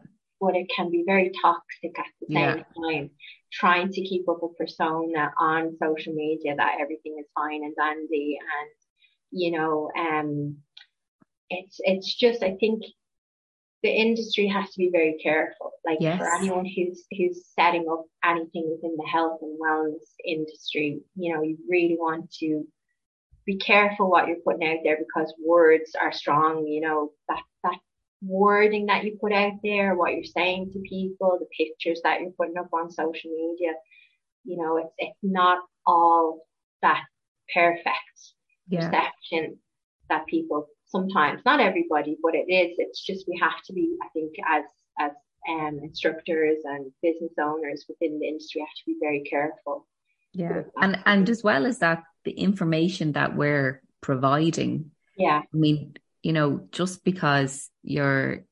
but 0.44 0.57
it 0.57 0.70
can 0.74 0.90
be 0.90 1.04
very 1.07 1.33
toxic 1.40 1.98
at 1.98 2.07
the 2.20 2.26
same 2.35 2.64
yeah. 2.76 2.83
time. 2.83 3.11
Trying 3.52 3.90
to 3.92 4.02
keep 4.02 4.28
up 4.28 4.42
a 4.42 4.48
persona 4.59 5.33
on 5.38 5.76
social 5.80 6.12
media 6.12 6.54
that 6.57 6.76
everything 6.80 7.16
is 7.18 7.26
fine 7.35 7.62
and 7.64 7.74
dandy, 7.76 8.38
and 8.40 8.70
you 9.30 9.52
know, 9.52 9.90
um, 9.98 10.57
it's 11.50 11.80
it's 11.80 12.14
just 12.14 12.42
I 12.42 12.57
think 12.61 12.83
the 13.83 13.90
industry 13.90 14.48
has 14.48 14.70
to 14.70 14.78
be 14.78 14.90
very 14.90 15.16
careful. 15.22 15.72
Like 15.87 15.98
yes. 16.00 16.18
for 16.18 16.35
anyone 16.35 16.66
who's 16.66 17.04
who's 17.16 17.46
setting 17.59 17.87
up 17.90 18.04
anything 18.24 18.70
within 18.70 18.96
the 18.96 19.07
health 19.07 19.40
and 19.42 19.59
wellness 19.61 20.09
industry, 20.26 21.00
you 21.16 21.35
know, 21.35 21.42
you 21.42 21.57
really 21.68 21.96
want 21.98 22.30
to 22.40 22.66
be 23.46 23.57
careful 23.57 24.11
what 24.11 24.26
you're 24.26 24.38
putting 24.44 24.66
out 24.66 24.78
there 24.85 24.98
because 24.98 25.33
words 25.46 25.92
are 26.00 26.12
strong. 26.12 26.66
You 26.66 26.80
know 26.80 27.12
that 27.28 27.38
that 27.38 27.42
wording 28.24 28.87
that 28.87 29.04
you 29.04 29.18
put 29.20 29.32
out 29.32 29.52
there, 29.62 29.94
what 29.94 30.14
you're 30.14 30.24
saying 30.24 30.70
to 30.72 30.80
people, 30.80 31.38
the 31.38 31.46
pictures 31.56 32.00
that 32.04 32.20
you're 32.20 32.30
putting 32.32 32.56
up 32.56 32.68
on 32.72 32.90
social 32.90 33.30
media. 33.30 33.72
You 34.44 34.56
know, 34.58 34.76
it's 34.78 34.94
it's 34.98 35.18
not 35.22 35.58
all 35.87 36.46
that 36.82 37.02
perfect 37.52 37.88
yeah. 38.68 38.88
perception 38.88 39.58
that 40.08 40.26
people 40.26 40.66
sometimes, 40.87 41.40
not 41.44 41.60
everybody, 41.60 42.16
but 42.22 42.34
it 42.34 42.50
is. 42.50 42.76
It's 42.78 43.04
just 43.04 43.26
we 43.28 43.38
have 43.40 43.62
to 43.66 43.72
be, 43.72 43.96
I 44.02 44.08
think, 44.12 44.32
as 44.48 44.64
as 45.00 45.12
um, 45.48 45.80
instructors 45.82 46.58
and 46.64 46.90
business 47.02 47.32
owners 47.40 47.84
within 47.88 48.18
the 48.18 48.26
industry 48.26 48.60
have 48.60 48.68
to 48.68 48.82
be 48.87 48.96
very 49.00 49.22
careful. 49.22 49.87
Yeah, 50.32 50.62
and 50.80 50.98
and 51.06 51.28
as 51.28 51.42
well 51.42 51.66
as 51.66 51.78
that, 51.78 52.04
the 52.24 52.32
information 52.32 53.12
that 53.12 53.37
we're 53.37 53.82
providing. 54.00 54.90
Yeah, 55.16 55.42
I 55.42 55.56
mean, 55.56 55.94
you 56.24 56.32
know, 56.32 56.66
just 56.72 57.04
because 57.04 57.70
you're 57.82 58.44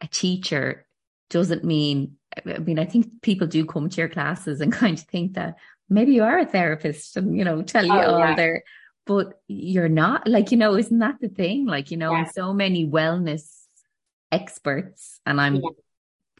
a 0.00 0.08
teacher 0.08 0.84
doesn't 1.30 1.62
mean, 1.62 2.16
I 2.44 2.58
mean, 2.58 2.80
I 2.80 2.84
think 2.86 3.22
people 3.22 3.46
do 3.46 3.64
come 3.64 3.88
to 3.88 4.00
your 4.00 4.08
classes 4.08 4.60
and 4.60 4.72
kind 4.82 4.98
of 4.98 5.04
think 5.04 5.34
that 5.34 5.54
maybe 5.88 6.12
you 6.12 6.24
are 6.24 6.40
a 6.40 6.44
therapist 6.44 7.16
and, 7.16 7.36
you 7.36 7.44
know, 7.44 7.62
tell 7.62 7.86
you 7.86 7.92
oh, 7.92 8.14
all 8.14 8.18
yeah. 8.18 8.34
their, 8.34 8.64
but 9.06 9.40
you're 9.46 9.88
not 9.88 10.26
like, 10.26 10.50
you 10.50 10.56
know, 10.56 10.74
isn't 10.74 10.98
that 10.98 11.20
the 11.20 11.28
thing? 11.28 11.66
Like, 11.66 11.92
you 11.92 11.96
know, 11.96 12.12
yeah. 12.12 12.24
so 12.24 12.52
many 12.52 12.84
wellness 12.84 13.48
experts 14.32 15.20
and 15.24 15.40
I'm 15.40 15.56
yeah. 15.56 15.70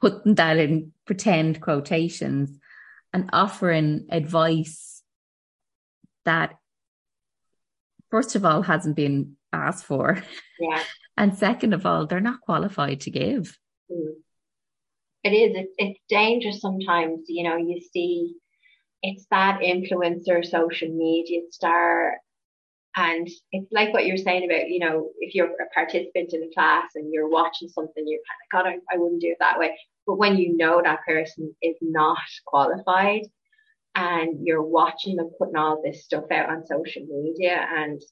putting 0.01 0.35
that 0.35 0.59
in 0.59 0.93
pretend 1.07 1.61
quotations 1.61 2.59
and 3.13 3.31
offering 3.33 4.07
advice 4.11 5.05
that 6.25 6.57
first 8.11 8.35
of 8.35 8.45
all 8.45 8.63
hasn't 8.63 8.97
been 8.97 9.37
asked 9.53 9.85
for. 9.85 10.23
Yeah. 10.59 10.83
and 11.17 11.37
second 11.37 11.73
of 11.73 11.87
all, 11.87 12.07
they're 12.07 12.21
not 12.21 12.41
qualified 12.41 13.01
to 13.03 13.11
give. 13.11 13.59
Mm. 13.91 14.15
It 15.23 15.31
is. 15.31 15.57
It's, 15.57 15.75
it's 15.79 16.01
dangerous 16.09 16.61
sometimes. 16.61 17.27
You 17.29 17.45
know, 17.45 17.57
you 17.57 17.81
see 17.93 18.35
it's 19.03 19.27
that 19.31 19.61
influencer 19.61 20.45
social 20.45 20.89
media 20.89 21.41
star. 21.51 22.17
And 22.97 23.29
it's 23.53 23.71
like 23.71 23.93
what 23.93 24.07
you're 24.07 24.17
saying 24.17 24.45
about, 24.45 24.69
you 24.69 24.81
know, 24.81 25.11
if 25.21 25.35
you're 25.35 25.47
a 25.47 25.75
participant 25.75 26.33
in 26.33 26.43
a 26.43 26.55
class 26.55 26.91
and 26.97 27.13
you're 27.13 27.29
watching 27.29 27.69
something, 27.69 28.05
you're 28.07 28.21
kind 28.53 28.67
of, 28.67 28.81
God, 28.81 28.81
I, 28.91 28.95
I 28.95 28.99
wouldn't 28.99 29.21
do 29.21 29.29
it 29.29 29.37
that 29.41 29.59
way. 29.59 29.79
But 30.07 30.17
when 30.17 30.37
you 30.37 30.57
know 30.57 30.83
that 30.83 31.05
person 31.07 31.55
is 31.63 31.77
not 31.81 32.19
qualified 32.47 33.23
and 33.95 34.45
you're 34.45 34.63
watching 34.63 35.17
them 35.17 35.31
putting 35.39 35.57
all 35.57 35.81
this 35.85 36.05
stuff 36.05 36.25
out 36.33 36.51
on 36.51 36.67
social 36.67 37.03
media 37.09 37.65
and 37.77 38.03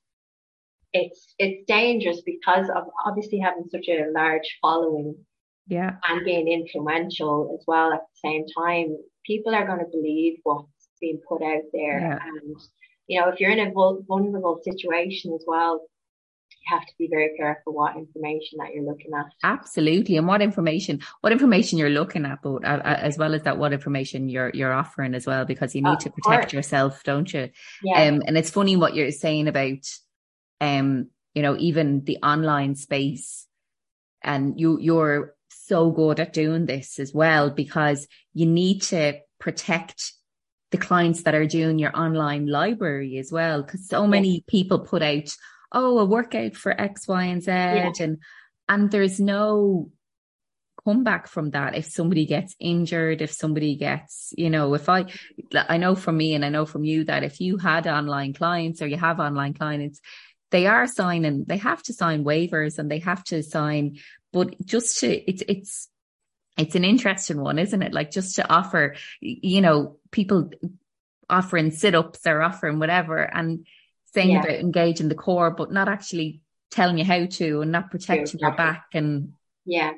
it's 0.92 1.34
it's 1.38 1.64
dangerous 1.66 2.20
because 2.22 2.68
of 2.70 2.84
obviously 3.04 3.38
having 3.38 3.64
such 3.70 3.88
a 3.88 4.10
large 4.12 4.58
following 4.62 5.14
yeah 5.66 5.96
and 6.08 6.24
being 6.24 6.48
influential 6.48 7.56
as 7.58 7.64
well 7.66 7.92
at 7.92 8.00
the 8.00 8.28
same 8.28 8.44
time 8.56 8.96
people 9.24 9.54
are 9.54 9.66
going 9.66 9.78
to 9.78 9.86
believe 9.92 10.38
what's 10.44 10.88
being 11.00 11.20
put 11.28 11.42
out 11.42 11.62
there 11.72 12.00
yeah. 12.00 12.18
and 12.24 12.56
you 13.06 13.20
know 13.20 13.28
if 13.28 13.38
you're 13.40 13.50
in 13.50 13.60
a 13.60 13.70
vulnerable 13.70 14.60
situation 14.64 15.32
as 15.34 15.44
well 15.46 15.80
you 16.50 16.76
have 16.76 16.86
to 16.86 16.92
be 16.98 17.08
very 17.08 17.36
careful 17.36 17.74
what 17.74 17.96
information 17.96 18.58
that 18.58 18.72
you're 18.74 18.84
looking 18.84 19.12
at. 19.14 19.26
Absolutely, 19.44 20.16
and 20.16 20.26
what 20.26 20.42
information, 20.42 21.00
what 21.20 21.32
information 21.32 21.78
you're 21.78 21.90
looking 21.90 22.24
at, 22.24 22.40
but 22.42 22.64
uh, 22.64 22.80
uh, 22.84 22.98
as 23.00 23.18
well 23.18 23.34
as 23.34 23.42
that, 23.42 23.58
what 23.58 23.72
information 23.72 24.28
you're 24.28 24.50
you're 24.54 24.72
offering 24.72 25.14
as 25.14 25.26
well, 25.26 25.44
because 25.44 25.74
you 25.74 25.82
need 25.82 25.92
of 25.92 25.98
to 26.00 26.10
protect 26.10 26.44
course. 26.44 26.52
yourself, 26.52 27.02
don't 27.04 27.32
you? 27.32 27.50
Yeah. 27.82 28.02
Um, 28.04 28.22
and 28.26 28.36
it's 28.36 28.50
funny 28.50 28.76
what 28.76 28.94
you're 28.94 29.10
saying 29.10 29.48
about, 29.48 29.86
um, 30.60 31.08
you 31.34 31.42
know, 31.42 31.56
even 31.56 32.04
the 32.04 32.18
online 32.22 32.74
space, 32.74 33.46
and 34.22 34.58
you 34.58 34.78
you're 34.80 35.34
so 35.50 35.90
good 35.90 36.18
at 36.18 36.32
doing 36.32 36.66
this 36.66 36.98
as 36.98 37.12
well 37.12 37.50
because 37.50 38.06
you 38.32 38.46
need 38.46 38.82
to 38.82 39.18
protect 39.38 40.12
the 40.70 40.78
clients 40.78 41.22
that 41.22 41.34
are 41.34 41.46
doing 41.46 41.78
your 41.78 41.96
online 41.96 42.46
library 42.46 43.18
as 43.18 43.32
well. 43.32 43.62
Cause 43.62 43.88
so 43.88 44.06
many 44.06 44.44
people 44.46 44.80
put 44.80 45.02
out, 45.02 45.34
Oh, 45.70 45.98
a 45.98 46.04
workout 46.04 46.56
for 46.56 46.78
X, 46.78 47.06
Y, 47.06 47.24
and 47.24 47.42
Z. 47.42 47.50
Yeah. 47.50 47.92
And, 48.00 48.18
and 48.68 48.90
there's 48.90 49.20
no 49.20 49.90
comeback 50.82 51.28
from 51.28 51.50
that. 51.50 51.76
If 51.76 51.86
somebody 51.86 52.24
gets 52.24 52.56
injured, 52.58 53.20
if 53.20 53.32
somebody 53.32 53.76
gets, 53.76 54.32
you 54.36 54.48
know, 54.48 54.72
if 54.72 54.88
I, 54.88 55.06
I 55.54 55.76
know 55.76 55.94
from 55.94 56.16
me 56.16 56.34
and 56.34 56.44
I 56.44 56.48
know 56.48 56.64
from 56.64 56.84
you 56.84 57.04
that 57.04 57.22
if 57.22 57.40
you 57.40 57.58
had 57.58 57.86
online 57.86 58.32
clients 58.32 58.80
or 58.80 58.86
you 58.86 58.96
have 58.96 59.20
online 59.20 59.52
clients, 59.52 60.00
they 60.50 60.66
are 60.66 60.86
signing, 60.86 61.44
they 61.46 61.58
have 61.58 61.82
to 61.84 61.92
sign 61.92 62.24
waivers 62.24 62.78
and 62.78 62.90
they 62.90 63.00
have 63.00 63.24
to 63.24 63.42
sign, 63.42 63.98
but 64.32 64.54
just 64.64 65.00
to, 65.00 65.30
it's, 65.30 65.42
it's, 65.48 65.88
it's 66.56 66.74
an 66.74 66.84
interesting 66.84 67.40
one, 67.40 67.58
isn't 67.58 67.82
it? 67.82 67.92
Like 67.92 68.10
just 68.10 68.36
to 68.36 68.50
offer, 68.50 68.96
you 69.20 69.60
know, 69.60 69.98
people 70.10 70.50
offering 71.30 71.70
sit 71.70 71.94
ups 71.94 72.26
or 72.26 72.42
offering 72.42 72.78
whatever 72.78 73.18
and 73.18 73.66
saying 74.14 74.30
yeah. 74.30 74.40
about 74.40 74.58
engaging 74.58 75.08
the 75.08 75.14
core, 75.14 75.50
but 75.50 75.70
not 75.70 75.88
actually 75.88 76.40
telling 76.70 76.98
you 76.98 77.04
how 77.04 77.26
to 77.26 77.60
and 77.60 77.72
not 77.72 77.90
protecting 77.90 78.40
your 78.40 78.54
back 78.54 78.86
and 78.94 79.32
yeah 79.64 79.92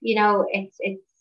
you 0.00 0.16
know 0.16 0.46
it's 0.50 0.76
it's 0.80 1.13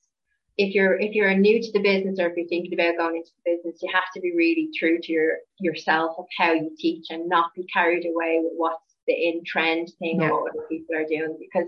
if 0.58 0.76
you're 0.76 1.00
if 1.00 1.14
you're 1.14 1.34
new 1.36 1.62
to 1.62 1.72
the 1.72 1.82
business 1.82 2.20
or 2.20 2.28
if 2.28 2.38
you're 2.38 2.48
thinking 2.48 2.74
about 2.74 2.98
going 2.98 3.18
into 3.18 3.32
the 3.44 3.56
business 3.56 3.82
you 3.82 3.90
have 3.92 4.12
to 4.14 4.22
be 4.22 4.34
really 4.36 4.70
true 4.78 5.00
to 5.02 5.12
your 5.12 5.38
yourself 5.60 6.16
of 6.18 6.26
how 6.38 6.54
you 6.54 6.72
teach 6.78 7.08
and 7.10 7.28
not 7.28 7.52
be 7.56 7.66
carried 7.74 8.06
away 8.06 8.40
with 8.44 8.54
what's 8.56 8.96
the 9.08 9.14
in 9.14 9.42
trend 9.46 9.92
thing 10.00 10.22
yeah. 10.22 10.30
or 10.30 10.44
what 10.44 10.52
other 10.52 10.68
people 10.70 10.96
are 10.96 11.06
doing 11.06 11.38
because 11.40 11.68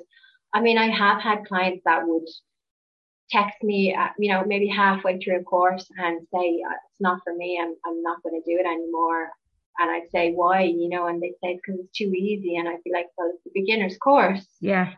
I 0.54 0.62
mean 0.62 0.78
I 0.78 0.90
have 0.90 1.22
had 1.22 1.46
clients 1.46 1.82
that 1.86 2.08
would 2.08 2.28
text 3.30 3.64
me, 3.64 3.96
uh, 3.96 4.10
you 4.20 4.32
know, 4.32 4.44
maybe 4.46 4.68
halfway 4.68 5.18
through 5.18 5.40
a 5.40 5.44
course 5.44 5.90
and 5.98 6.28
say, 6.34 6.62
uh, 6.68 6.74
it's 6.74 7.02
not 7.02 7.20
for 7.24 7.34
me. 7.36 7.60
I'm, 7.62 7.76
I'm 7.86 8.02
not 8.02 8.22
going 8.24 8.40
to 8.40 8.52
do 8.52 8.60
it 8.60 8.66
anymore. 8.66 9.32
And 9.80 9.90
I'd 9.90 10.10
say, 10.12 10.32
why, 10.32 10.62
you 10.62 10.90
know, 10.90 11.08
and 11.08 11.22
they 11.22 11.34
say, 11.44 11.56
because 11.56 11.80
it's 11.80 11.98
too 11.98 12.14
easy. 12.16 12.56
And 12.56 12.68
I'd 12.68 12.84
be 12.84 12.94
like, 12.94 13.08
well, 13.18 13.32
it's 13.34 13.46
a 13.46 13.50
beginner's 13.54 13.98
course. 13.98 14.46
Yeah. 14.62 14.94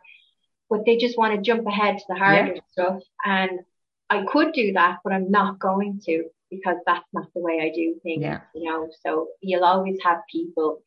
But 0.69 0.85
they 0.85 0.97
just 0.97 1.17
want 1.17 1.35
to 1.35 1.41
jump 1.41 1.65
ahead 1.65 1.97
to 1.97 2.03
the 2.09 2.15
harder 2.15 2.55
yeah. 2.55 2.61
stuff. 2.71 3.01
And 3.25 3.59
I 4.09 4.23
could 4.23 4.53
do 4.53 4.73
that, 4.73 4.99
but 5.03 5.13
I'm 5.13 5.31
not 5.31 5.59
going 5.59 6.01
to 6.05 6.25
because 6.49 6.77
that's 6.85 7.05
not 7.13 7.27
the 7.33 7.41
way 7.41 7.59
I 7.61 7.75
do 7.75 7.95
things, 8.03 8.21
yeah. 8.21 8.41
you 8.55 8.71
know. 8.71 8.89
So 9.05 9.27
you'll 9.41 9.65
always 9.65 9.97
have 10.03 10.19
people 10.31 10.81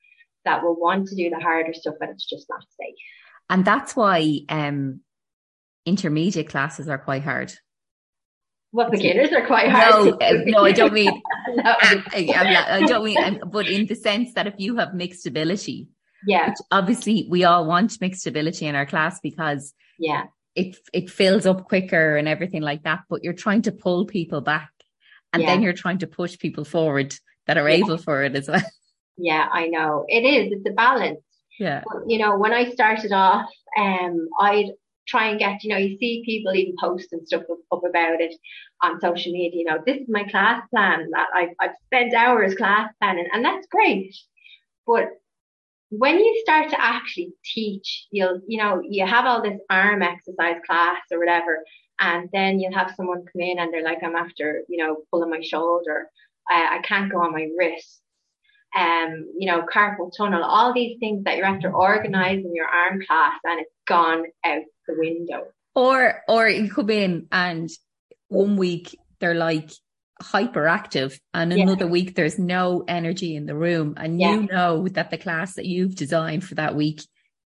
that 0.45 0.63
will 0.63 0.79
want 0.79 1.09
to 1.09 1.15
do 1.15 1.29
the 1.29 1.39
harder 1.39 1.75
stuff, 1.75 1.97
but 2.01 2.09
it's 2.09 2.27
just 2.27 2.47
not 2.49 2.63
safe. 2.63 2.97
And 3.49 3.65
that's 3.65 3.95
why 3.95 4.41
um 4.49 5.01
intermediate 5.87 6.49
classes 6.49 6.89
are 6.89 6.99
quite 6.99 7.23
hard. 7.23 7.53
Well, 8.73 8.91
beginners 8.91 9.33
are 9.33 9.47
quite 9.47 9.69
hard. 9.69 10.21
No, 10.21 10.43
no, 10.47 10.65
I 10.65 10.73
don't 10.73 10.93
mean. 10.93 11.11
no. 11.49 11.63
I, 11.65 12.67
I, 12.69 12.83
don't 12.87 13.05
mean, 13.05 13.41
but 13.51 13.67
in 13.67 13.87
the 13.87 13.97
sense 13.97 14.35
that 14.35 14.47
if 14.47 14.55
you 14.59 14.77
have 14.77 14.95
mixed 14.95 15.27
ability, 15.27 15.89
yeah, 16.25 16.55
obviously 16.71 17.27
we 17.29 17.43
all 17.43 17.67
want 17.67 18.01
mixed 18.01 18.29
ability 18.29 18.67
in 18.67 18.77
our 18.77 18.87
class 18.87 19.19
because 19.21 19.75
yeah, 19.99 20.25
it 20.61 20.77
it 20.93 21.11
fills 21.11 21.47
up 21.47 21.65
quicker 21.65 22.17
and 22.17 22.29
everything 22.29 22.63
like 22.63 22.83
that. 22.85 23.01
But 23.09 23.25
you're 23.25 23.33
trying 23.33 23.63
to 23.63 23.73
pull 23.73 24.07
people 24.07 24.41
back, 24.41 24.71
and 25.33 25.43
yeah. 25.43 25.49
then 25.49 25.63
you're 25.63 25.73
trying 25.73 25.99
to 25.99 26.07
push 26.07 26.39
people 26.39 26.65
forward 26.65 27.15
that 27.47 27.59
are 27.59 27.69
yeah. 27.69 27.77
able 27.77 27.99
for 27.99 28.23
it 28.23 28.37
as 28.37 28.49
well. 28.49 28.63
Yeah, 29.23 29.49
I 29.53 29.67
know 29.67 30.07
it 30.09 30.23
is. 30.23 30.51
It's 30.51 30.67
a 30.67 30.73
balance. 30.73 31.21
Yeah, 31.59 31.83
but, 31.87 32.09
you 32.09 32.19
know, 32.19 32.39
when 32.39 32.55
I 32.55 32.71
started 32.71 33.13
off, 33.13 33.51
um, 33.77 34.29
I'd 34.41 34.71
try 35.11 35.27
and 35.27 35.39
get, 35.39 35.63
you 35.63 35.71
know, 35.71 35.77
you 35.77 35.99
see 35.99 36.23
people 36.25 36.55
even 36.55 36.75
post 36.81 37.13
and 37.13 37.27
stuff 37.27 37.43
up, 37.51 37.59
up, 37.73 37.83
about 37.85 38.21
it 38.21 38.35
on 38.83 39.01
social 39.01 39.33
media, 39.33 39.59
you 39.59 39.65
know, 39.65 39.79
this 39.85 39.99
is 39.99 40.09
my 40.09 40.25
class 40.25 40.63
plan 40.71 41.09
that 41.11 41.27
I've, 41.35 41.51
I've 41.61 41.77
spent 41.87 42.15
hours 42.15 42.55
class 42.55 42.91
planning 43.01 43.27
and 43.33 43.45
that's 43.45 43.67
great. 43.67 44.15
But 44.87 45.09
when 45.91 46.19
you 46.19 46.41
start 46.43 46.71
to 46.71 46.81
actually 46.81 47.33
teach, 47.45 48.07
you'll, 48.11 48.41
you 48.47 48.59
know, 48.63 48.83
you 48.89 49.07
have 49.07 49.27
all 49.27 49.43
this 49.43 49.61
arm 49.69 50.03
exercise 50.03 50.57
class 50.67 50.99
or 51.11 51.19
whatever, 51.19 51.59
and 52.01 52.29
then 52.33 52.59
you'll 52.59 52.75
have 52.75 52.95
someone 52.97 53.25
come 53.33 53.43
in 53.43 53.59
and 53.59 53.73
they're 53.73 53.85
like, 53.85 54.03
I'm 54.03 54.17
after, 54.17 54.63
you 54.69 54.83
know, 54.83 54.99
pulling 55.11 55.31
my 55.31 55.41
shoulder. 55.41 56.09
I, 56.49 56.79
I 56.79 56.83
can't 56.83 57.13
go 57.13 57.19
on 57.19 57.33
my 57.33 57.49
wrist 57.59 58.01
um, 58.77 59.33
you 59.37 59.51
know, 59.51 59.63
carpal 59.63 60.11
tunnel, 60.17 60.45
all 60.45 60.73
these 60.73 60.99
things 61.01 61.25
that 61.25 61.37
you're 61.37 61.47
after 61.47 61.73
organizing 61.73 62.53
your 62.55 62.67
arm 62.67 63.03
class 63.07 63.35
and 63.45 63.61
it's 63.61 63.71
gone 63.87 64.25
out 64.45 64.63
the 64.87 64.95
window. 64.97 65.47
Or 65.75 66.23
or 66.29 66.49
you 66.49 66.71
come 66.71 66.91
in 66.91 67.27
and 67.33 67.71
one 68.29 68.57
week 68.57 68.97
they're 69.19 69.35
like 69.35 69.71
hyperactive 70.21 71.19
and 71.35 71.53
yeah. 71.53 71.63
another 71.63 71.87
week 71.87 72.15
there's 72.15 72.39
no 72.39 72.85
energy 72.87 73.35
in 73.35 73.47
the 73.47 73.55
room 73.55 73.95
and 73.97 74.21
yeah. 74.21 74.35
you 74.35 74.47
know 74.47 74.87
that 74.89 75.11
the 75.11 75.19
class 75.19 75.55
that 75.55 75.67
you've 75.67 75.95
designed 75.95 76.45
for 76.45 76.55
that 76.57 76.75
week 76.75 77.03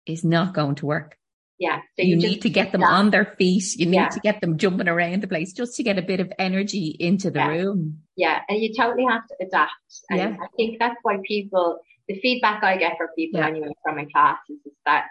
is 0.06 0.24
not 0.24 0.54
going 0.54 0.74
to 0.76 0.86
work. 0.86 1.16
Yeah. 1.58 1.78
So 1.96 2.04
you, 2.04 2.16
you 2.16 2.16
need 2.16 2.42
to 2.42 2.50
get 2.50 2.72
them 2.72 2.80
that. 2.80 2.90
on 2.90 3.10
their 3.10 3.36
feet. 3.38 3.76
You 3.76 3.86
need 3.86 3.96
yeah. 3.96 4.08
to 4.08 4.20
get 4.20 4.40
them 4.40 4.58
jumping 4.58 4.88
around 4.88 5.22
the 5.22 5.28
place 5.28 5.52
just 5.52 5.76
to 5.76 5.84
get 5.84 5.98
a 5.98 6.02
bit 6.02 6.18
of 6.18 6.32
energy 6.38 6.96
into 6.98 7.30
the 7.30 7.46
room. 7.46 8.00
Yeah. 8.16 8.40
And 8.48 8.60
you 8.60 8.74
totally 8.76 9.04
have 9.04 9.22
to 9.28 9.46
adapt. 9.46 9.70
And 10.10 10.18
yeah. 10.18 10.36
I 10.42 10.46
think 10.56 10.80
that's 10.80 10.96
why 11.02 11.18
people, 11.24 11.78
the 12.08 12.18
feedback 12.20 12.64
I 12.64 12.78
get 12.78 12.96
from 12.98 13.08
people 13.16 13.40
anyway 13.40 13.68
from 13.84 13.96
my 13.96 14.06
classes 14.12 14.58
is 14.64 14.72
that, 14.86 15.06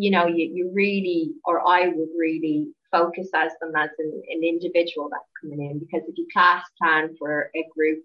you 0.00 0.10
know, 0.10 0.26
you, 0.26 0.50
you 0.52 0.70
really, 0.72 1.32
or 1.44 1.66
I 1.66 1.88
would 1.88 2.08
really 2.18 2.68
focus 2.90 3.28
as 3.34 3.52
them 3.60 3.72
as 3.76 3.90
an, 3.98 4.22
an 4.28 4.42
individual 4.42 5.08
that's 5.10 5.30
coming 5.40 5.70
in 5.70 5.78
because 5.78 6.08
if 6.08 6.18
you 6.18 6.26
class 6.32 6.64
plan 6.80 7.14
for 7.18 7.50
a 7.54 7.64
group 7.76 8.02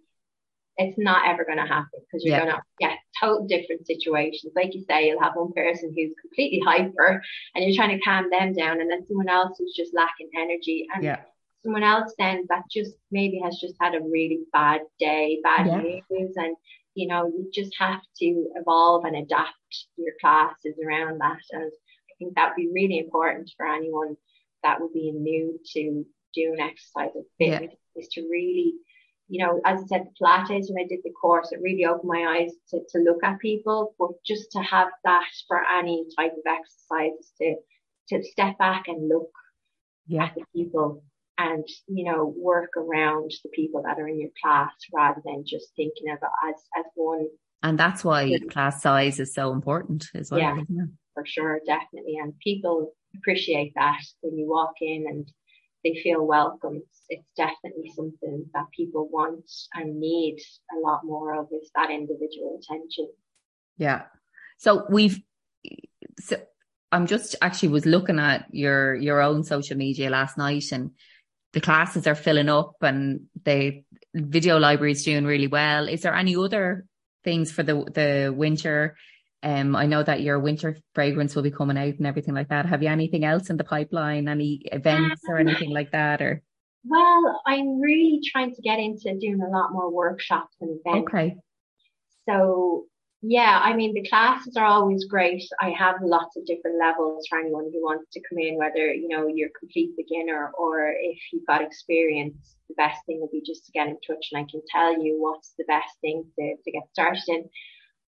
it's 0.78 0.98
not 0.98 1.28
ever 1.28 1.46
going 1.46 1.58
to 1.58 1.66
happen 1.66 2.00
because 2.02 2.24
you're 2.26 2.36
yeah. 2.36 2.44
going 2.44 2.56
to 2.56 2.62
get 2.80 2.98
total 3.20 3.48
different 3.48 3.88
situations. 3.88 4.52
Like 4.56 4.76
you 4.76 4.84
say, 4.88 5.08
you'll 5.08 5.22
have 5.22 5.36
one 5.36 5.54
person 5.54 5.94
who's 5.96 6.14
completely 6.22 6.60
hyper 6.66 7.22
and 7.54 7.64
you're 7.64 7.76
trying 7.76 7.98
to 7.98 8.04
calm 8.04 8.30
them 8.30 8.54
down, 8.54 8.82
and 8.82 8.92
then 8.92 9.06
someone 9.08 9.30
else 9.30 9.58
who's 9.58 9.74
just 9.76 9.94
lacking 9.94 10.30
energy, 10.38 10.86
and 10.94 11.04
yeah. 11.04 11.22
someone 11.64 11.84
else 11.84 12.14
then 12.18 12.46
that 12.50 12.64
just 12.70 12.92
maybe 13.12 13.40
has 13.44 13.58
just 13.58 13.76
had 13.80 13.96
a 13.96 14.02
really 14.02 14.40
bad 14.52 14.82
day, 15.00 15.40
bad 15.44 15.68
yeah. 15.68 15.78
news, 15.78 16.34
and 16.36 16.58
you 16.96 17.08
know, 17.08 17.28
you 17.28 17.50
just 17.54 17.74
have 17.78 18.02
to 18.18 18.50
evolve 18.56 19.06
and 19.06 19.16
adapt 19.16 19.54
your 19.98 20.14
classes 20.20 20.76
around 20.86 21.20
that. 21.20 21.38
And 21.52 21.64
I 21.64 21.70
think 22.20 22.36
that 22.36 22.50
would 22.50 22.56
be 22.56 22.72
really 22.74 23.00
important 23.00 23.52
for 23.58 23.68
anyone 23.68 24.16
that 24.64 24.82
would 24.82 24.94
be 24.94 25.12
new 25.12 25.60
to 25.74 26.06
doing 26.34 26.60
exercise 26.60 27.12
or 27.16 27.24
fitness 27.38 27.72
yeah. 27.96 28.02
is 28.02 28.08
to 28.10 28.22
really 28.30 28.76
you 29.28 29.44
know, 29.44 29.60
as 29.66 29.82
I 29.82 29.88
said, 29.88 30.06
the 30.06 30.26
Pilates, 30.26 30.70
when 30.70 30.84
I 30.84 30.88
did 30.88 31.00
the 31.04 31.12
course, 31.12 31.52
it 31.52 31.62
really 31.62 31.86
opened 31.86 32.10
my 32.10 32.38
eyes 32.38 32.52
to, 32.70 32.80
to 32.90 33.00
look 33.00 33.24
at 33.24 33.40
people, 33.40 33.96
but 33.98 34.12
just 34.24 34.52
to 34.52 34.60
have 34.60 34.90
that 35.04 35.26
for 35.48 35.62
any 35.66 36.06
type 36.16 36.34
of 36.34 36.44
exercise, 36.46 37.32
to, 37.42 37.56
to 38.10 38.24
step 38.24 38.58
back 38.60 38.88
and 38.88 39.10
look 39.10 39.32
yeah. 40.08 40.26
at 40.26 40.36
the 40.36 40.44
people 40.56 41.04
and, 41.38 41.68
you 41.88 42.06
know, 42.06 42.34
work 42.38 42.72
around 42.78 43.32
the 43.44 43.50
people 43.50 43.82
that 43.84 44.00
are 44.00 44.08
in 44.08 44.20
your 44.20 44.30
class 44.42 44.72
rather 44.94 45.22
than 45.26 45.44
just 45.46 45.76
thinking 45.76 46.12
of 46.12 46.20
it 46.22 46.50
as, 46.50 46.56
as 46.78 46.86
one. 46.94 47.28
And 47.66 47.80
that's 47.80 48.04
why 48.04 48.32
class 48.52 48.84
size 48.84 49.20
is 49.20 49.34
so 49.34 49.52
important 49.52 50.06
as 50.14 50.30
well. 50.30 50.40
Yeah, 50.40 50.86
for 51.16 51.26
sure, 51.26 51.60
definitely. 51.66 52.18
And 52.22 52.38
people 52.38 52.94
appreciate 53.18 53.74
that 53.74 54.02
when 54.22 54.38
you 54.38 54.48
walk 54.48 54.74
in 54.82 55.06
and 55.10 55.28
they 55.84 56.00
feel 56.04 56.24
welcome. 56.28 56.84
It's 57.10 57.28
definitely 57.36 57.92
something 57.96 58.46
that 58.54 58.66
people 58.78 59.10
want 59.12 59.50
and 59.74 60.00
need 60.00 60.38
a 60.78 60.80
lot 60.80 61.02
more 61.06 61.34
of 61.34 61.48
is 61.60 61.72
that 61.74 61.90
individual 61.90 62.60
attention. 62.62 63.10
Yeah. 63.78 64.04
So 64.60 64.86
we've, 64.88 65.20
so 66.20 66.38
I'm 66.92 67.08
just 67.08 67.36
actually 67.42 67.70
was 67.70 67.88
looking 67.88 68.20
at 68.20 68.46
your, 68.52 68.94
your 68.94 69.22
own 69.22 69.44
social 69.44 69.76
media 69.76 70.12
last 70.12 70.38
night 70.38 70.72
and 70.72 70.92
the 71.54 71.62
classes 71.62 72.06
are 72.06 72.14
filling 72.14 72.50
up 72.50 72.76
and 72.82 73.22
the 73.44 73.84
video 74.14 74.60
library 74.60 74.92
is 74.92 75.04
doing 75.04 75.26
really 75.26 75.48
well. 75.48 75.88
Is 75.88 76.04
there 76.04 76.14
any 76.14 76.36
other 76.36 76.86
things 77.26 77.52
for 77.52 77.64
the, 77.64 77.76
the 77.94 78.34
winter 78.34 78.96
um, 79.46 79.76
I 79.76 79.86
know 79.86 80.02
that 80.02 80.22
your 80.22 80.40
winter 80.40 80.76
fragrance 80.96 81.36
will 81.36 81.44
be 81.44 81.52
coming 81.52 81.78
out 81.78 81.94
and 82.00 82.08
everything 82.08 82.34
like 82.34 82.50
that. 82.50 82.66
Have 82.66 82.82
you 82.82 82.90
anything 82.90 83.24
else 83.24 83.52
in 83.52 83.58
the 83.58 83.64
pipeline? 83.64 84.28
Any 84.28 84.62
events 84.72 85.22
or 85.28 85.38
anything 85.38 85.70
like 85.70 85.92
that? 85.92 86.20
Or 86.20 86.42
well, 86.84 87.42
I'm 87.46 87.80
really 87.80 88.22
trying 88.26 88.56
to 88.56 88.62
get 88.64 88.80
into 88.80 89.16
doing 89.20 89.42
a 89.42 89.50
lot 89.50 89.72
more 89.72 89.92
workshops 89.92 90.56
and 90.62 90.80
events. 90.84 91.08
Okay. 91.08 91.36
So 92.28 92.86
yeah, 93.28 93.60
I 93.64 93.74
mean, 93.76 93.94
the 93.96 94.08
classes 94.08 94.56
are 94.56 94.66
always 94.66 95.06
great. 95.06 95.44
I 95.60 95.72
have 95.72 95.96
lots 96.04 96.38
of 96.38 96.46
different 96.46 96.78
levels 96.78 97.26
for 97.28 97.40
anyone 97.40 97.72
who 97.74 97.82
wants 97.82 98.12
to 98.12 98.22
come 98.30 98.38
in, 98.38 98.56
whether, 98.58 98.94
you 98.94 99.08
know, 99.08 99.26
you're 99.26 99.50
a 99.50 99.60
complete 99.60 99.92
beginner 99.98 100.52
or 100.58 100.92
if 100.92 101.18
you've 101.34 101.46
got 101.48 101.64
experience, 101.64 102.56
the 102.70 102.76
best 102.76 103.04
thing 103.06 103.20
would 103.22 103.32
be 103.32 103.42
just 103.44 103.66
to 103.66 103.72
get 103.72 103.88
in 103.88 103.98
touch 104.06 104.28
and 104.32 104.42
I 104.44 104.48
can 104.50 104.62
tell 104.70 105.04
you 105.04 105.18
what's 105.20 105.54
the 105.58 105.66
best 105.68 105.90
thing 106.02 106.24
to, 106.38 106.56
to 106.64 106.72
get 106.72 106.84
started 106.92 107.24
in. 107.28 107.50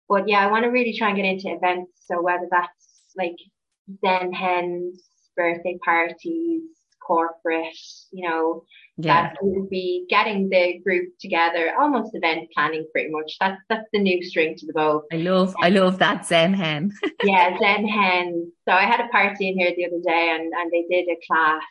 But 0.07 0.27
yeah, 0.29 0.45
I 0.45 0.51
want 0.51 0.65
to 0.65 0.69
really 0.69 0.95
try 0.95 1.09
and 1.09 1.17
get 1.17 1.25
into 1.25 1.49
events. 1.51 1.93
So 2.05 2.21
whether 2.21 2.47
that's 2.51 3.01
like 3.17 3.37
Zen 4.05 4.31
hens, 4.33 5.03
birthday 5.35 5.79
parties, 5.83 6.61
corporate, 7.05 7.73
you 8.11 8.29
know, 8.29 8.65
yeah. 8.97 9.29
that 9.29 9.37
would 9.41 9.69
be 9.69 10.05
getting 10.09 10.49
the 10.49 10.79
group 10.79 11.09
together, 11.19 11.71
almost 11.79 12.15
event 12.15 12.49
planning 12.53 12.87
pretty 12.91 13.09
much. 13.11 13.35
That's 13.39 13.61
that's 13.69 13.87
the 13.93 13.99
new 13.99 14.23
string 14.23 14.55
to 14.57 14.65
the 14.65 14.73
bow. 14.73 15.03
I 15.11 15.17
love 15.17 15.55
I 15.61 15.69
love 15.69 15.99
that 15.99 16.25
Zen 16.25 16.53
hen. 16.53 16.91
yeah, 17.23 17.57
Zen 17.59 17.87
hen. 17.87 18.51
So 18.67 18.73
I 18.73 18.83
had 18.83 18.99
a 18.99 19.09
party 19.09 19.49
in 19.49 19.57
here 19.57 19.71
the 19.75 19.85
other 19.85 20.01
day 20.03 20.35
and, 20.35 20.51
and 20.53 20.71
they 20.71 20.85
did 20.89 21.07
a 21.09 21.17
class 21.29 21.63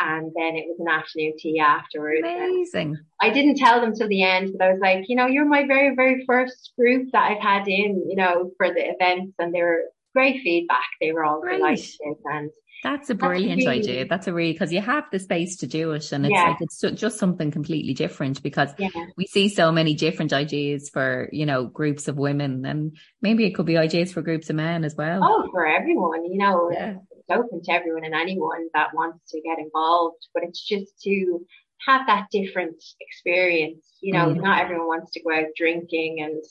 and 0.00 0.30
then 0.36 0.54
it 0.54 0.66
was 0.68 0.78
an 0.78 0.88
afternoon 0.88 1.32
tea 1.38 1.58
afterwards. 1.58 2.20
Amazing. 2.24 2.96
I 3.20 3.30
didn't 3.30 3.56
tell 3.56 3.80
them 3.80 3.94
till 3.94 4.08
the 4.08 4.22
end, 4.22 4.54
but 4.56 4.64
I 4.64 4.72
was 4.72 4.80
like, 4.80 5.08
you 5.08 5.16
know, 5.16 5.26
you're 5.26 5.44
my 5.44 5.66
very, 5.66 5.94
very 5.96 6.24
first 6.24 6.72
group 6.78 7.08
that 7.12 7.32
I've 7.32 7.42
had 7.42 7.66
in, 7.66 8.04
you 8.08 8.14
know, 8.14 8.52
for 8.56 8.72
the 8.72 8.88
events 8.88 9.34
and 9.40 9.52
they 9.52 9.62
were 9.62 9.82
great 10.14 10.40
feedback. 10.42 10.86
They 11.00 11.12
were 11.12 11.24
all 11.24 11.40
great. 11.40 11.56
delighted 11.56 12.16
and 12.24 12.50
that's 12.82 13.10
a 13.10 13.14
brilliant 13.14 13.60
That's 13.60 13.66
really, 13.66 13.78
idea. 13.80 14.06
That's 14.06 14.26
a 14.28 14.32
really 14.32 14.52
because 14.52 14.72
you 14.72 14.80
have 14.80 15.04
the 15.10 15.18
space 15.18 15.56
to 15.58 15.66
do 15.66 15.92
it, 15.92 16.12
and 16.12 16.24
it's 16.24 16.32
yeah. 16.32 16.50
like 16.50 16.58
it's 16.60 16.80
just 17.00 17.18
something 17.18 17.50
completely 17.50 17.92
different 17.92 18.42
because 18.42 18.70
yeah. 18.78 18.88
we 19.16 19.26
see 19.26 19.48
so 19.48 19.72
many 19.72 19.94
different 19.94 20.32
ideas 20.32 20.88
for 20.88 21.28
you 21.32 21.44
know 21.44 21.66
groups 21.66 22.06
of 22.06 22.16
women, 22.16 22.64
and 22.64 22.96
maybe 23.20 23.44
it 23.46 23.54
could 23.54 23.66
be 23.66 23.76
ideas 23.76 24.12
for 24.12 24.22
groups 24.22 24.48
of 24.48 24.56
men 24.56 24.84
as 24.84 24.94
well. 24.94 25.20
Oh, 25.22 25.48
for 25.50 25.66
everyone, 25.66 26.24
you 26.24 26.38
know, 26.38 26.70
yeah. 26.72 26.96
it's 27.10 27.30
open 27.30 27.62
to 27.64 27.72
everyone 27.72 28.04
and 28.04 28.14
anyone 28.14 28.68
that 28.74 28.94
wants 28.94 29.30
to 29.32 29.40
get 29.40 29.58
involved. 29.58 30.28
But 30.32 30.44
it's 30.44 30.64
just 30.64 31.00
to 31.02 31.40
have 31.86 32.06
that 32.06 32.28
different 32.30 32.82
experience. 33.00 33.86
You 34.00 34.12
know, 34.12 34.26
mm. 34.26 34.40
not 34.40 34.62
everyone 34.62 34.86
wants 34.86 35.12
to 35.12 35.22
go 35.22 35.34
out 35.34 35.46
drinking 35.56 36.20
and 36.20 36.42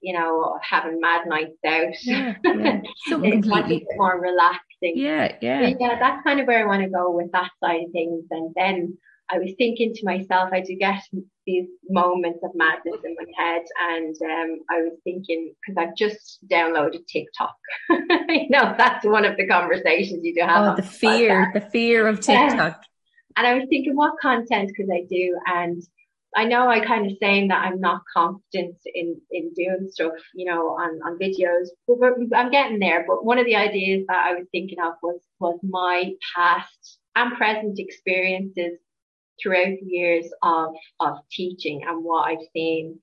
you 0.00 0.12
know, 0.12 0.56
having 0.62 1.00
mad 1.00 1.26
nights 1.26 1.58
out. 1.66 1.94
Yeah, 2.02 2.34
yeah. 2.44 2.80
it's 3.08 3.86
more 3.96 4.20
relaxing. 4.82 5.02
Yeah, 5.02 5.36
yeah. 5.40 5.74
yeah, 5.78 5.98
that's 5.98 6.22
kind 6.22 6.40
of 6.40 6.46
where 6.46 6.62
I 6.62 6.66
want 6.66 6.82
to 6.82 6.88
go 6.88 7.10
with 7.10 7.32
that 7.32 7.50
side 7.62 7.84
of 7.86 7.92
things. 7.92 8.24
And 8.30 8.52
then 8.54 8.98
I 9.30 9.38
was 9.38 9.52
thinking 9.58 9.92
to 9.94 10.04
myself, 10.04 10.50
I 10.52 10.60
do 10.60 10.76
get 10.76 11.02
these 11.46 11.68
moments 11.88 12.40
of 12.42 12.50
madness 12.54 13.00
in 13.04 13.16
my 13.18 13.44
head, 13.44 13.62
and 13.90 14.16
um, 14.22 14.60
I 14.70 14.82
was 14.82 14.98
thinking 15.04 15.52
because 15.66 15.82
I've 15.82 15.96
just 15.96 16.38
downloaded 16.50 17.06
TikTok. 17.06 17.54
you 18.28 18.48
know, 18.50 18.74
that's 18.78 19.04
one 19.04 19.24
of 19.24 19.36
the 19.36 19.46
conversations 19.46 20.20
you 20.22 20.34
do 20.34 20.42
have. 20.42 20.72
Oh, 20.72 20.76
the 20.76 20.86
fear, 20.86 21.50
the 21.54 21.60
fear 21.60 22.06
of 22.06 22.20
TikTok. 22.20 22.80
And 23.36 23.46
I 23.46 23.54
was 23.54 23.66
thinking, 23.68 23.96
what 23.96 24.14
content 24.20 24.72
could 24.76 24.88
I 24.92 25.04
do? 25.10 25.38
And 25.46 25.82
I 26.34 26.44
know 26.44 26.68
I 26.68 26.80
kind 26.80 27.10
of 27.10 27.16
saying 27.20 27.48
that 27.48 27.62
I'm 27.64 27.80
not 27.80 28.02
confident 28.12 28.76
in, 28.94 29.20
in 29.30 29.52
doing 29.54 29.88
stuff, 29.90 30.12
you 30.34 30.44
know, 30.44 30.68
on, 30.70 31.00
on 31.04 31.18
videos, 31.18 31.68
but 31.86 31.98
I'm 32.36 32.50
getting 32.50 32.78
there. 32.78 33.04
But 33.06 33.24
one 33.24 33.38
of 33.38 33.46
the 33.46 33.56
ideas 33.56 34.04
that 34.08 34.26
I 34.26 34.34
was 34.34 34.46
thinking 34.52 34.78
of 34.80 34.94
was, 35.02 35.20
was 35.40 35.58
my 35.62 36.12
past 36.34 36.98
and 37.14 37.36
present 37.36 37.78
experiences 37.78 38.78
throughout 39.40 39.76
the 39.80 39.86
years 39.86 40.26
of, 40.42 40.74
of 41.00 41.18
teaching 41.30 41.82
and 41.86 42.04
what 42.04 42.28
I've 42.28 42.46
seen, 42.52 42.98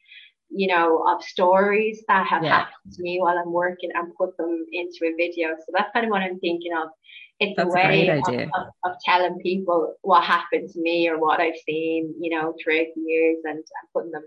you 0.50 0.68
know, 0.68 1.04
of 1.08 1.24
stories 1.24 2.04
that 2.08 2.28
have 2.28 2.44
yeah. 2.44 2.60
happened 2.60 2.94
to 2.94 3.02
me 3.02 3.20
while 3.20 3.38
I'm 3.38 3.52
working 3.52 3.90
and 3.94 4.14
put 4.16 4.38
them 4.38 4.66
into 4.72 5.06
a 5.06 5.16
video. 5.18 5.50
So 5.58 5.72
that's 5.76 5.92
kind 5.94 6.06
of 6.06 6.12
what 6.12 6.22
I'm 6.22 6.40
thinking 6.40 6.74
of 6.74 6.90
it's 7.40 7.58
That's 7.58 7.70
a 7.70 7.74
way 7.74 8.08
a 8.08 8.18
of, 8.18 8.28
of, 8.28 8.68
of, 8.84 8.92
telling 9.04 9.40
people 9.40 9.96
what 10.02 10.24
happened 10.24 10.70
to 10.70 10.80
me 10.80 11.10
or 11.10 11.20
what 11.20 11.40
I've 11.40 11.58
seen, 11.66 12.14
you 12.20 12.30
know, 12.30 12.54
throughout 12.64 12.88
the 12.96 13.02
years 13.02 13.38
and, 13.44 13.58
and 13.58 13.66
putting 13.94 14.12
them 14.12 14.24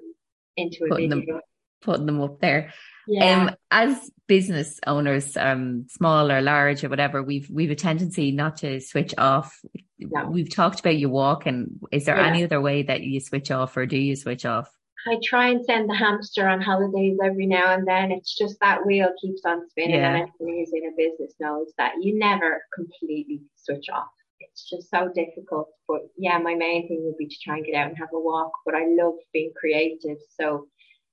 into 0.56 0.84
a 0.84 0.88
putting 0.88 1.10
video. 1.10 1.34
Them, 1.34 1.42
putting 1.80 2.06
them 2.06 2.20
up 2.20 2.40
there. 2.40 2.72
Yeah. 3.06 3.42
Um, 3.42 3.56
as 3.70 4.10
business 4.26 4.80
owners, 4.86 5.36
um, 5.36 5.86
small 5.88 6.30
or 6.30 6.40
large 6.42 6.82
or 6.84 6.88
whatever, 6.88 7.22
we've 7.22 7.48
we've 7.48 7.70
a 7.70 7.76
tendency 7.76 8.32
not 8.32 8.58
to 8.58 8.80
switch 8.80 9.14
off. 9.16 9.60
No. 9.98 10.28
We've 10.28 10.52
talked 10.52 10.80
about 10.80 10.96
you 10.96 11.08
walk, 11.08 11.46
and 11.46 11.80
Is 11.92 12.04
there 12.04 12.16
yeah. 12.16 12.26
any 12.26 12.44
other 12.44 12.60
way 12.60 12.82
that 12.82 13.02
you 13.02 13.20
switch 13.20 13.50
off, 13.50 13.76
or 13.76 13.86
do 13.86 13.96
you 13.96 14.16
switch 14.16 14.44
off? 14.44 14.70
I 15.08 15.18
try 15.22 15.48
and 15.48 15.64
send 15.64 15.88
the 15.88 15.94
hamster 15.94 16.48
on 16.48 16.60
holidays 16.60 17.18
every 17.22 17.46
now 17.46 17.74
and 17.74 17.86
then. 17.86 18.10
It's 18.10 18.36
just 18.36 18.58
that 18.60 18.84
wheel 18.84 19.10
keeps 19.20 19.42
on 19.44 19.68
spinning, 19.70 20.00
yeah. 20.00 20.16
and 20.16 20.28
anyone 20.40 20.58
who's 20.58 20.72
in 20.72 20.88
a 20.88 20.96
business 20.96 21.34
knows 21.38 21.72
that 21.78 21.94
you 22.00 22.18
never 22.18 22.62
completely 22.74 23.42
switch 23.54 23.88
off. 23.92 24.08
It's 24.40 24.68
just 24.68 24.90
so 24.90 25.10
difficult. 25.14 25.68
But 25.86 26.02
yeah, 26.16 26.38
my 26.38 26.54
main 26.54 26.88
thing 26.88 27.04
would 27.04 27.16
be 27.16 27.26
to 27.28 27.36
try 27.42 27.56
and 27.56 27.64
get 27.64 27.74
out 27.74 27.88
and 27.88 27.98
have 27.98 28.12
a 28.12 28.20
walk. 28.20 28.52
But 28.64 28.74
I 28.74 28.86
love 28.86 29.14
being 29.32 29.52
creative, 29.58 30.18
so 30.38 30.66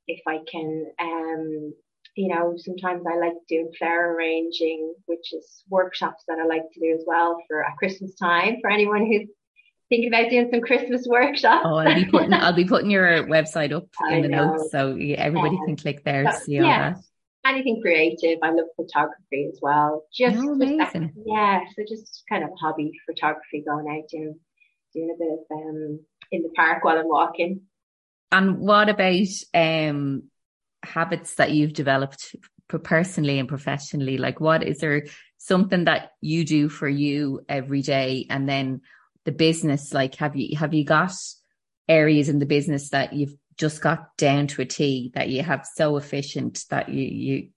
if 0.07 0.21
I 0.27 0.39
can, 0.51 0.85
um, 0.99 1.73
you 2.15 2.27
know, 2.33 2.55
sometimes 2.57 3.03
I 3.07 3.17
like 3.17 3.33
doing 3.47 3.71
flower 3.77 4.15
arranging, 4.15 4.93
which 5.05 5.33
is 5.33 5.63
workshops 5.69 6.23
that 6.27 6.39
I 6.39 6.45
like 6.45 6.71
to 6.73 6.79
do 6.79 6.93
as 6.93 7.03
well 7.05 7.37
for 7.47 7.63
at 7.63 7.77
Christmas 7.77 8.15
time 8.15 8.57
for 8.61 8.69
anyone 8.69 9.05
who's 9.05 9.29
thinking 9.89 10.07
about 10.07 10.29
doing 10.29 10.49
some 10.51 10.61
Christmas 10.61 11.05
workshops. 11.07 11.65
Oh, 11.65 11.75
I'll 11.75 11.95
be 11.95 12.05
putting 12.05 12.33
I'll 12.33 12.53
be 12.53 12.65
putting 12.65 12.91
your 12.91 13.25
website 13.27 13.71
up 13.73 13.87
in 14.09 14.21
the 14.21 14.27
know. 14.27 14.53
notes 14.53 14.71
so 14.71 14.97
everybody 14.97 15.57
can 15.65 15.75
click 15.75 16.03
there 16.03 16.23
to 16.23 16.33
see 16.33 16.59
all 16.59 16.65
yeah. 16.65 16.93
that. 16.93 17.03
Anything 17.45 17.81
creative. 17.81 18.39
I 18.41 18.51
love 18.51 18.67
photography 18.77 19.49
as 19.51 19.59
well. 19.61 20.05
Just, 20.13 20.37
oh, 20.39 20.57
just 20.57 20.93
that, 20.93 21.09
yeah, 21.25 21.59
so 21.75 21.83
just 21.87 22.23
kind 22.29 22.43
of 22.43 22.51
hobby 22.59 22.91
photography 23.05 23.63
going 23.67 23.85
out 23.89 24.07
doing 24.09 24.39
doing 24.93 25.13
a 25.13 25.19
bit 25.19 25.31
of 25.31 25.39
um 25.51 25.99
in 26.31 26.41
the 26.41 26.49
park 26.55 26.83
while 26.83 26.97
I'm 26.97 27.07
walking. 27.07 27.61
And 28.31 28.59
what 28.59 28.89
about 28.89 29.27
um 29.53 30.23
habits 30.83 31.35
that 31.35 31.51
you've 31.51 31.73
developed 31.73 32.35
personally 32.69 33.39
and 33.39 33.49
professionally? 33.49 34.17
Like 34.17 34.39
what 34.39 34.63
is 34.63 34.79
there 34.79 35.05
something 35.37 35.83
that 35.83 36.11
you 36.21 36.45
do 36.45 36.69
for 36.69 36.87
you 36.87 37.41
every 37.49 37.81
day 37.81 38.25
and 38.29 38.47
then 38.47 38.81
the 39.25 39.31
business 39.31 39.93
like 39.93 40.15
have 40.15 40.35
you 40.35 40.57
have 40.57 40.73
you 40.73 40.83
got 40.83 41.13
areas 41.87 42.29
in 42.29 42.39
the 42.39 42.45
business 42.45 42.89
that 42.89 43.13
you've 43.13 43.35
just 43.57 43.81
got 43.81 44.15
down 44.17 44.47
to 44.47 44.61
a 44.61 44.65
T 44.65 45.11
that 45.15 45.29
you 45.29 45.43
have 45.43 45.65
so 45.75 45.97
efficient 45.97 46.63
that 46.69 46.89
you 46.89 47.03
you 47.03 47.49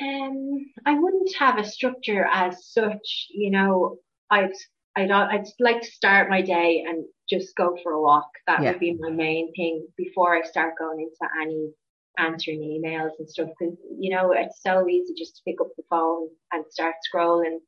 um 0.00 0.66
I 0.86 0.98
wouldn't 0.98 1.34
have 1.38 1.58
a 1.58 1.64
structure 1.64 2.26
as 2.32 2.66
such 2.70 3.26
you 3.30 3.50
know 3.50 3.96
I'd 4.30 4.52
I'd 4.96 5.10
I'd 5.10 5.46
like 5.58 5.82
to 5.82 5.90
start 5.90 6.30
my 6.30 6.42
day 6.42 6.84
and 6.86 7.04
just 7.28 7.54
go 7.56 7.76
for 7.82 7.92
a 7.92 8.02
walk 8.02 8.30
that 8.46 8.62
yeah. 8.62 8.72
would 8.72 8.80
be 8.80 8.96
my 8.98 9.10
main 9.10 9.52
thing 9.54 9.86
before 9.96 10.34
I 10.34 10.42
start 10.42 10.74
going 10.78 11.00
into 11.00 11.32
any 11.40 11.70
answering 12.18 12.60
emails 12.60 13.12
and 13.18 13.28
stuff 13.28 13.48
because 13.58 13.76
you 13.98 14.10
know 14.10 14.32
it's 14.32 14.62
so 14.62 14.88
easy 14.88 15.14
just 15.16 15.36
to 15.36 15.42
pick 15.46 15.60
up 15.60 15.68
the 15.76 15.82
phone 15.88 16.28
and 16.52 16.64
start 16.70 16.94
scrolling 17.12 17.58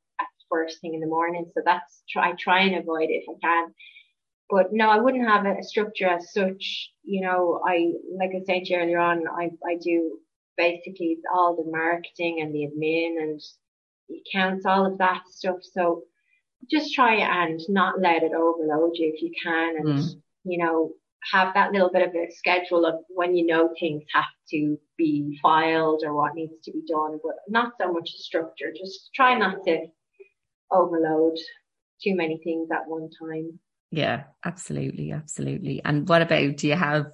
first 0.52 0.80
thing 0.80 0.94
in 0.94 1.00
the 1.00 1.06
morning. 1.06 1.50
So 1.54 1.62
that's 1.64 2.02
try 2.08 2.32
try 2.38 2.60
and 2.60 2.76
avoid 2.76 3.08
it 3.10 3.24
if 3.24 3.28
I 3.28 3.38
can. 3.40 3.74
But 4.50 4.66
no, 4.72 4.90
I 4.90 4.98
wouldn't 4.98 5.26
have 5.26 5.46
a 5.46 5.62
structure 5.62 6.08
as 6.08 6.32
such. 6.32 6.90
You 7.02 7.22
know, 7.22 7.62
I 7.66 7.92
like 8.18 8.30
I 8.36 8.44
said 8.44 8.62
earlier 8.74 8.98
on, 8.98 9.24
I 9.28 9.50
I 9.66 9.76
do 9.80 10.18
basically 10.56 11.18
all 11.34 11.56
the 11.56 11.70
marketing 11.70 12.40
and 12.42 12.54
the 12.54 12.68
admin 12.68 13.22
and 13.22 13.40
the 14.08 14.20
accounts, 14.26 14.66
all 14.66 14.84
of 14.84 14.98
that 14.98 15.22
stuff. 15.30 15.56
So 15.62 16.02
just 16.70 16.94
try 16.94 17.14
and 17.14 17.60
not 17.68 18.00
let 18.00 18.22
it 18.22 18.32
overload 18.32 18.92
you 18.94 19.12
if 19.14 19.22
you 19.22 19.32
can, 19.42 19.76
and 19.78 19.98
mm. 19.98 20.22
you 20.44 20.58
know 20.58 20.92
have 21.30 21.54
that 21.54 21.72
little 21.72 21.90
bit 21.90 22.06
of 22.06 22.14
a 22.14 22.30
schedule 22.30 22.84
of 22.84 22.96
when 23.08 23.36
you 23.36 23.46
know 23.46 23.70
things 23.78 24.02
have 24.12 24.24
to 24.50 24.76
be 24.98 25.38
filed 25.40 26.02
or 26.04 26.14
what 26.14 26.34
needs 26.34 26.54
to 26.64 26.72
be 26.72 26.82
done, 26.88 27.18
but 27.22 27.36
not 27.48 27.72
so 27.80 27.92
much 27.92 28.10
structure. 28.10 28.72
Just 28.76 29.10
try 29.14 29.38
not 29.38 29.64
to 29.66 29.86
overload 30.72 31.36
too 32.02 32.16
many 32.16 32.40
things 32.42 32.68
at 32.72 32.88
one 32.88 33.08
time. 33.20 33.58
Yeah, 33.90 34.24
absolutely, 34.44 35.12
absolutely. 35.12 35.82
And 35.84 36.08
what 36.08 36.22
about 36.22 36.56
do 36.56 36.66
you 36.66 36.74
have 36.74 37.06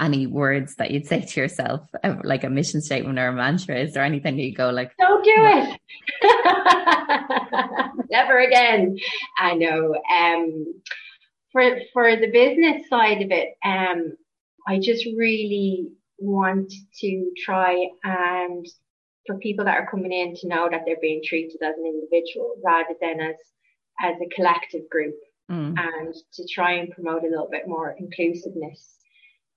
any 0.00 0.26
words 0.26 0.76
that 0.76 0.90
you'd 0.90 1.06
say 1.06 1.20
to 1.20 1.40
yourself, 1.40 1.88
uh, 2.02 2.16
like 2.24 2.44
a 2.44 2.50
mission 2.50 2.80
statement 2.80 3.18
or 3.18 3.28
a 3.28 3.32
mantra? 3.32 3.76
Is 3.76 3.92
there 3.92 4.04
anything 4.04 4.38
you 4.38 4.54
go 4.54 4.70
like, 4.70 4.96
"Don't 4.98 5.24
do 5.24 5.34
it, 5.36 5.80
never 8.10 8.38
again"? 8.38 8.96
I 9.38 9.54
know. 9.54 9.94
Um, 10.18 10.82
for 11.52 11.78
for 11.92 12.16
the 12.16 12.30
business 12.30 12.88
side 12.88 13.22
of 13.22 13.30
it, 13.30 13.54
um, 13.64 14.16
I 14.66 14.78
just 14.78 15.04
really 15.16 15.88
want 16.18 16.72
to 17.00 17.32
try 17.44 17.88
and 18.04 18.66
for 19.28 19.38
people 19.38 19.66
that 19.66 19.76
are 19.76 19.88
coming 19.88 20.12
in 20.12 20.34
to 20.34 20.48
know 20.48 20.68
that 20.70 20.82
they're 20.86 20.96
being 21.00 21.20
treated 21.22 21.62
as 21.62 21.74
an 21.76 21.84
individual 21.84 22.56
rather 22.64 22.94
than 23.00 23.20
as 23.20 23.36
as 24.00 24.16
a 24.22 24.34
collective 24.34 24.88
group 24.90 25.14
mm. 25.50 25.74
and 25.76 26.14
to 26.32 26.46
try 26.52 26.72
and 26.72 26.90
promote 26.90 27.22
a 27.22 27.28
little 27.28 27.48
bit 27.50 27.68
more 27.68 27.94
inclusiveness 27.98 28.96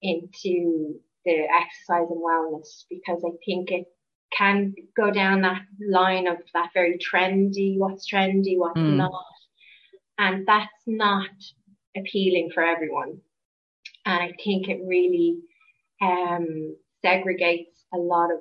into 0.02 1.00
the 1.26 1.48
exercise 1.56 2.10
and 2.10 2.22
wellness 2.22 2.84
because 2.90 3.24
I 3.26 3.32
think 3.46 3.72
it 3.72 3.86
can 4.36 4.74
go 4.98 5.12
down 5.12 5.42
that 5.42 5.62
line 5.90 6.28
of 6.28 6.38
that 6.54 6.70
very 6.74 6.98
trendy, 6.98 7.78
what's 7.78 8.12
trendy, 8.12 8.58
what's 8.58 8.80
mm. 8.80 8.96
not. 8.96 9.26
And 10.18 10.46
that's 10.48 10.84
not 10.88 11.30
appealing 11.96 12.50
for 12.54 12.64
everyone. 12.64 13.20
And 14.06 14.24
I 14.24 14.34
think 14.44 14.68
it 14.68 14.82
really 14.86 15.38
um, 16.02 16.76
segregates 17.06 17.68
a 17.94 17.98
lot 17.98 18.32
of 18.32 18.40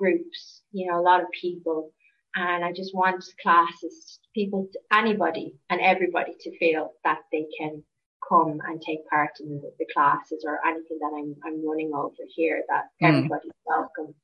groups, 0.00 0.62
you 0.72 0.90
know, 0.90 0.98
a 0.98 1.02
lot 1.02 1.20
of 1.20 1.26
people. 1.38 1.92
And 2.34 2.64
I 2.64 2.72
just 2.72 2.94
want 2.94 3.24
classes, 3.42 4.20
people, 4.34 4.68
anybody 4.92 5.54
and 5.68 5.80
everybody 5.80 6.32
to 6.40 6.58
feel 6.58 6.92
that 7.04 7.18
they 7.32 7.46
can 7.58 7.82
come 8.28 8.58
and 8.66 8.80
take 8.80 9.08
part 9.08 9.30
in 9.40 9.60
the, 9.60 9.86
classes 9.92 10.44
or 10.46 10.60
anything 10.66 10.98
that 11.00 11.12
I'm, 11.16 11.34
I'm 11.44 11.66
running 11.66 11.90
over 11.94 12.14
here, 12.34 12.62
that 12.68 12.84
mm. 13.02 13.08
everybody's 13.08 13.50
welcome. 13.66 14.14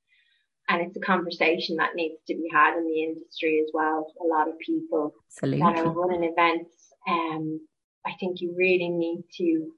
And 0.69 0.83
it's 0.83 0.97
a 0.97 1.01
conversation 1.01 1.77
that 1.77 1.95
needs 1.95 2.21
to 2.29 2.35
be 2.35 2.49
had 2.53 2.77
in 2.77 2.85
the 2.85 3.03
industry 3.03 3.63
as 3.65 3.71
well. 3.73 4.07
A 4.21 4.27
lot 4.27 4.49
of 4.49 4.59
people 4.59 5.13
Absolutely. 5.33 5.61
that 5.61 5.79
are 5.79 5.91
running 5.91 6.25
events, 6.25 6.71
um, 7.09 7.61
I 8.05 8.13
think 8.19 8.41
you 8.41 8.55
really 8.57 8.89
need 8.89 9.25
to 9.39 9.73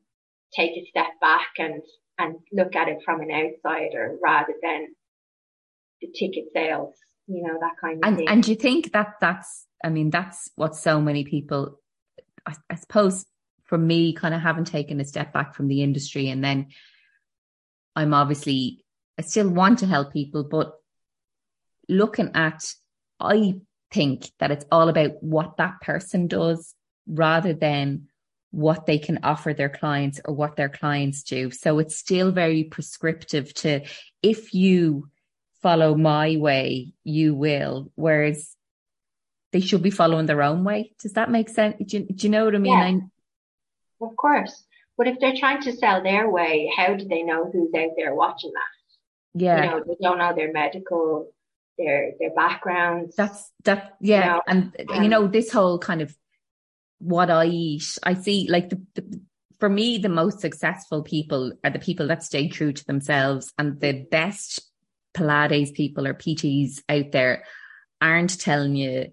take 0.54 0.72
a 0.72 0.86
step 0.88 1.12
back 1.20 1.48
and, 1.58 1.82
and 2.18 2.36
look 2.52 2.76
at 2.76 2.88
it 2.88 2.98
from 3.04 3.20
an 3.20 3.30
outsider 3.30 4.16
rather 4.22 4.54
than 4.62 4.88
the 6.00 6.08
ticket 6.08 6.46
sales, 6.52 6.94
you 7.26 7.42
know, 7.42 7.58
that 7.60 7.72
kind 7.80 8.02
of 8.02 8.08
and, 8.08 8.16
thing. 8.16 8.28
And 8.28 8.42
do 8.42 8.50
you 8.50 8.56
think 8.56 8.92
that 8.92 9.14
that's, 9.20 9.66
I 9.84 9.90
mean, 9.90 10.10
that's 10.10 10.50
what 10.56 10.76
so 10.76 11.00
many 11.00 11.24
people, 11.24 11.80
I, 12.46 12.54
I 12.70 12.76
suppose 12.76 13.24
for 13.64 13.78
me, 13.78 14.12
kind 14.12 14.34
of 14.34 14.40
having 14.40 14.64
taken 14.64 15.00
a 15.00 15.04
step 15.04 15.32
back 15.32 15.54
from 15.54 15.68
the 15.68 15.82
industry 15.82 16.28
and 16.28 16.42
then 16.42 16.68
I'm 17.94 18.14
obviously, 18.14 18.84
I 19.18 19.22
still 19.22 19.48
want 19.48 19.80
to 19.80 19.86
help 19.86 20.12
people, 20.12 20.44
but 20.44 20.72
looking 21.88 22.30
at, 22.34 22.64
I 23.18 23.54
think 23.90 24.30
that 24.38 24.50
it's 24.50 24.66
all 24.70 24.88
about 24.88 25.22
what 25.22 25.56
that 25.56 25.80
person 25.80 26.28
does 26.28 26.74
rather 27.06 27.54
than 27.54 28.08
what 28.50 28.86
they 28.86 28.98
can 28.98 29.20
offer 29.22 29.52
their 29.52 29.68
clients 29.68 30.20
or 30.24 30.34
what 30.34 30.56
their 30.56 30.68
clients 30.68 31.22
do. 31.22 31.50
So 31.50 31.78
it's 31.78 31.96
still 31.96 32.30
very 32.30 32.64
prescriptive 32.64 33.52
to 33.54 33.82
if 34.22 34.54
you 34.54 35.08
follow 35.62 35.94
my 35.94 36.36
way, 36.36 36.92
you 37.04 37.34
will. 37.34 37.90
Whereas 37.94 38.54
they 39.52 39.60
should 39.60 39.82
be 39.82 39.90
following 39.90 40.26
their 40.26 40.42
own 40.42 40.64
way. 40.64 40.92
Does 41.00 41.12
that 41.14 41.30
make 41.30 41.48
sense? 41.48 41.76
Do 41.84 41.98
you, 41.98 42.06
do 42.06 42.26
you 42.26 42.30
know 42.30 42.44
what 42.44 42.54
I 42.54 42.58
mean? 42.58 42.72
Yeah, 42.72 44.04
I... 44.04 44.04
Of 44.06 44.16
course. 44.16 44.64
But 44.96 45.06
if 45.06 45.20
they're 45.20 45.36
trying 45.36 45.62
to 45.62 45.72
sell 45.72 46.02
their 46.02 46.28
way, 46.28 46.70
how 46.76 46.94
do 46.94 47.06
they 47.06 47.22
know 47.22 47.50
who's 47.50 47.72
out 47.74 47.90
there 47.96 48.14
watching 48.14 48.52
that? 48.52 49.40
Yeah. 49.40 49.64
You 49.64 49.70
know, 49.70 49.84
they 49.86 49.96
don't 50.02 50.18
know 50.18 50.34
their 50.34 50.52
medical, 50.52 51.32
their 51.78 52.12
their 52.18 52.34
backgrounds. 52.34 53.14
That's 53.14 53.50
that 53.64 53.96
yeah. 54.00 54.24
You 54.24 54.30
know, 54.30 54.42
and 54.48 55.02
you 55.02 55.08
know, 55.08 55.28
this 55.28 55.52
whole 55.52 55.78
kind 55.78 56.02
of 56.02 56.16
what 56.98 57.30
I 57.30 57.46
eat, 57.46 57.96
I 58.02 58.14
see 58.14 58.48
like 58.50 58.70
the, 58.70 58.82
the 58.94 59.20
for 59.60 59.68
me, 59.68 59.98
the 59.98 60.08
most 60.08 60.40
successful 60.40 61.02
people 61.02 61.52
are 61.62 61.70
the 61.70 61.78
people 61.78 62.08
that 62.08 62.22
stay 62.22 62.48
true 62.48 62.72
to 62.72 62.84
themselves 62.84 63.52
and 63.58 63.80
the 63.80 64.06
best 64.10 64.67
Pilates 65.18 65.74
people 65.74 66.06
or 66.06 66.14
PTs 66.14 66.82
out 66.88 67.12
there 67.12 67.44
aren't 68.00 68.38
telling 68.40 68.76
you 68.76 69.06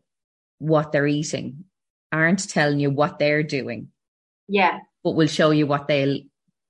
what 0.59 0.91
they're 0.91 1.07
eating, 1.07 1.65
aren't 2.11 2.47
telling 2.49 2.79
you 2.79 2.91
what 2.91 3.19
they're 3.19 3.43
doing. 3.43 3.89
Yeah. 4.47 4.79
But 5.03 5.11
will 5.11 5.27
show 5.27 5.51
you 5.51 5.67
what 5.67 5.87
they'll 5.87 6.19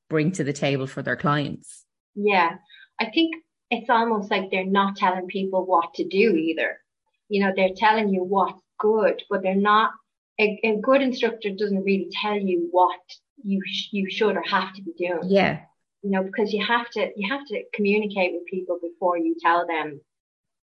bring 0.10 0.32
to 0.34 0.44
the 0.44 0.54
table 0.54 0.88
for 0.88 1.02
their 1.02 1.16
clients. 1.16 1.84
Yeah. 2.16 2.56
I 3.00 3.10
think 3.14 3.36
it's 3.70 3.90
almost 3.90 4.32
like 4.32 4.52
they're 4.52 4.66
not 4.66 4.96
telling 4.96 5.28
people 5.28 5.66
what 5.66 5.94
to 5.96 6.08
do 6.08 6.36
either. 6.36 6.80
You 7.28 7.44
know, 7.44 7.54
they're 7.56 7.76
telling 7.76 8.10
you 8.10 8.24
what's 8.24 8.62
good, 8.80 9.22
but 9.30 9.42
they're 9.44 9.56
not, 9.56 9.92
a, 10.40 10.60
a 10.64 10.78
good 10.82 11.02
instructor 11.02 11.50
doesn't 11.50 11.84
really 11.84 12.10
tell 12.12 12.38
you 12.38 12.68
what 12.72 13.00
you, 13.44 13.62
sh- 13.66 13.90
you 13.92 14.10
should 14.10 14.36
or 14.36 14.44
have 14.44 14.74
to 14.76 14.82
be 14.82 14.94
doing. 14.98 15.22
Yeah 15.24 15.62
you 16.06 16.12
know, 16.12 16.22
because 16.22 16.54
you 16.54 16.64
have 16.64 16.88
to, 16.92 17.10
you 17.16 17.28
have 17.34 17.44
to 17.48 17.64
communicate 17.74 18.34
with 18.34 18.46
people 18.46 18.78
before 18.80 19.18
you 19.18 19.36
tell 19.42 19.66
them 19.66 20.00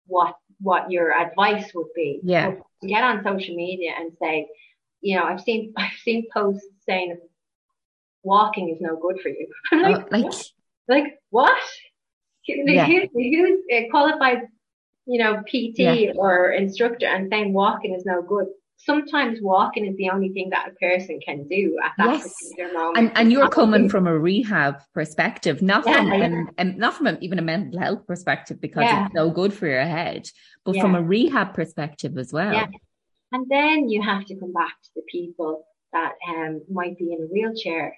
what, 0.08 0.34
what 0.60 0.90
your 0.90 1.12
advice 1.12 1.70
would 1.76 1.86
be. 1.94 2.18
Yeah. 2.24 2.54
So 2.54 2.66
get 2.88 3.04
on 3.04 3.22
social 3.22 3.54
media 3.54 3.92
and 3.96 4.10
say, 4.20 4.48
you 5.00 5.16
know, 5.16 5.22
I've 5.22 5.40
seen, 5.40 5.74
I've 5.76 5.96
seen 6.02 6.26
posts 6.34 6.66
saying 6.88 7.18
walking 8.24 8.70
is 8.70 8.80
no 8.80 8.96
good 8.96 9.20
for 9.22 9.28
you. 9.28 9.46
like, 9.72 10.08
oh, 10.12 10.16
like, 10.18 10.32
like 10.88 11.20
what? 11.30 11.62
Yeah. 12.48 12.86
Who's, 12.86 13.08
who's 13.12 13.60
a 13.70 13.88
qualified, 13.90 14.38
you 15.06 15.22
know, 15.22 15.42
PT 15.42 15.78
yeah. 15.78 16.12
or 16.16 16.50
instructor 16.50 17.06
and 17.06 17.30
saying 17.30 17.52
walking 17.52 17.94
is 17.94 18.04
no 18.04 18.22
good? 18.22 18.46
Sometimes 18.78 19.40
walking 19.42 19.86
is 19.86 19.96
the 19.96 20.08
only 20.08 20.30
thing 20.30 20.50
that 20.50 20.68
a 20.68 20.74
person 20.74 21.20
can 21.20 21.46
do 21.48 21.76
at 21.84 21.92
that 21.98 22.14
yes. 22.14 22.34
particular 22.40 22.72
moment. 22.72 22.96
And, 22.96 23.18
and 23.18 23.32
you're 23.32 23.48
coming 23.48 23.88
from 23.88 24.06
a 24.06 24.16
rehab 24.16 24.76
perspective, 24.94 25.60
not 25.60 25.84
yeah, 25.86 25.96
from 25.98 26.08
yeah. 26.08 26.44
and 26.56 26.78
not 26.78 26.94
from 26.94 27.08
a, 27.08 27.18
even 27.20 27.38
a 27.38 27.42
mental 27.42 27.78
health 27.78 28.06
perspective 28.06 28.60
because 28.60 28.84
yeah. 28.84 29.06
it's 29.06 29.14
so 29.14 29.30
good 29.30 29.52
for 29.52 29.66
your 29.66 29.84
head, 29.84 30.28
but 30.64 30.76
from 30.76 30.94
a 30.94 31.02
rehab 31.02 31.54
perspective 31.54 32.16
as 32.16 32.32
well. 32.32 32.52
Yeah. 32.52 32.66
And 33.32 33.46
then 33.50 33.88
you 33.88 34.00
have 34.00 34.24
to 34.26 34.36
come 34.36 34.52
back 34.52 34.80
to 34.84 34.90
the 34.96 35.02
people 35.10 35.66
that 35.92 36.14
um, 36.28 36.62
might 36.70 36.96
be 36.96 37.12
in 37.12 37.22
a 37.22 37.26
wheelchair 37.26 37.96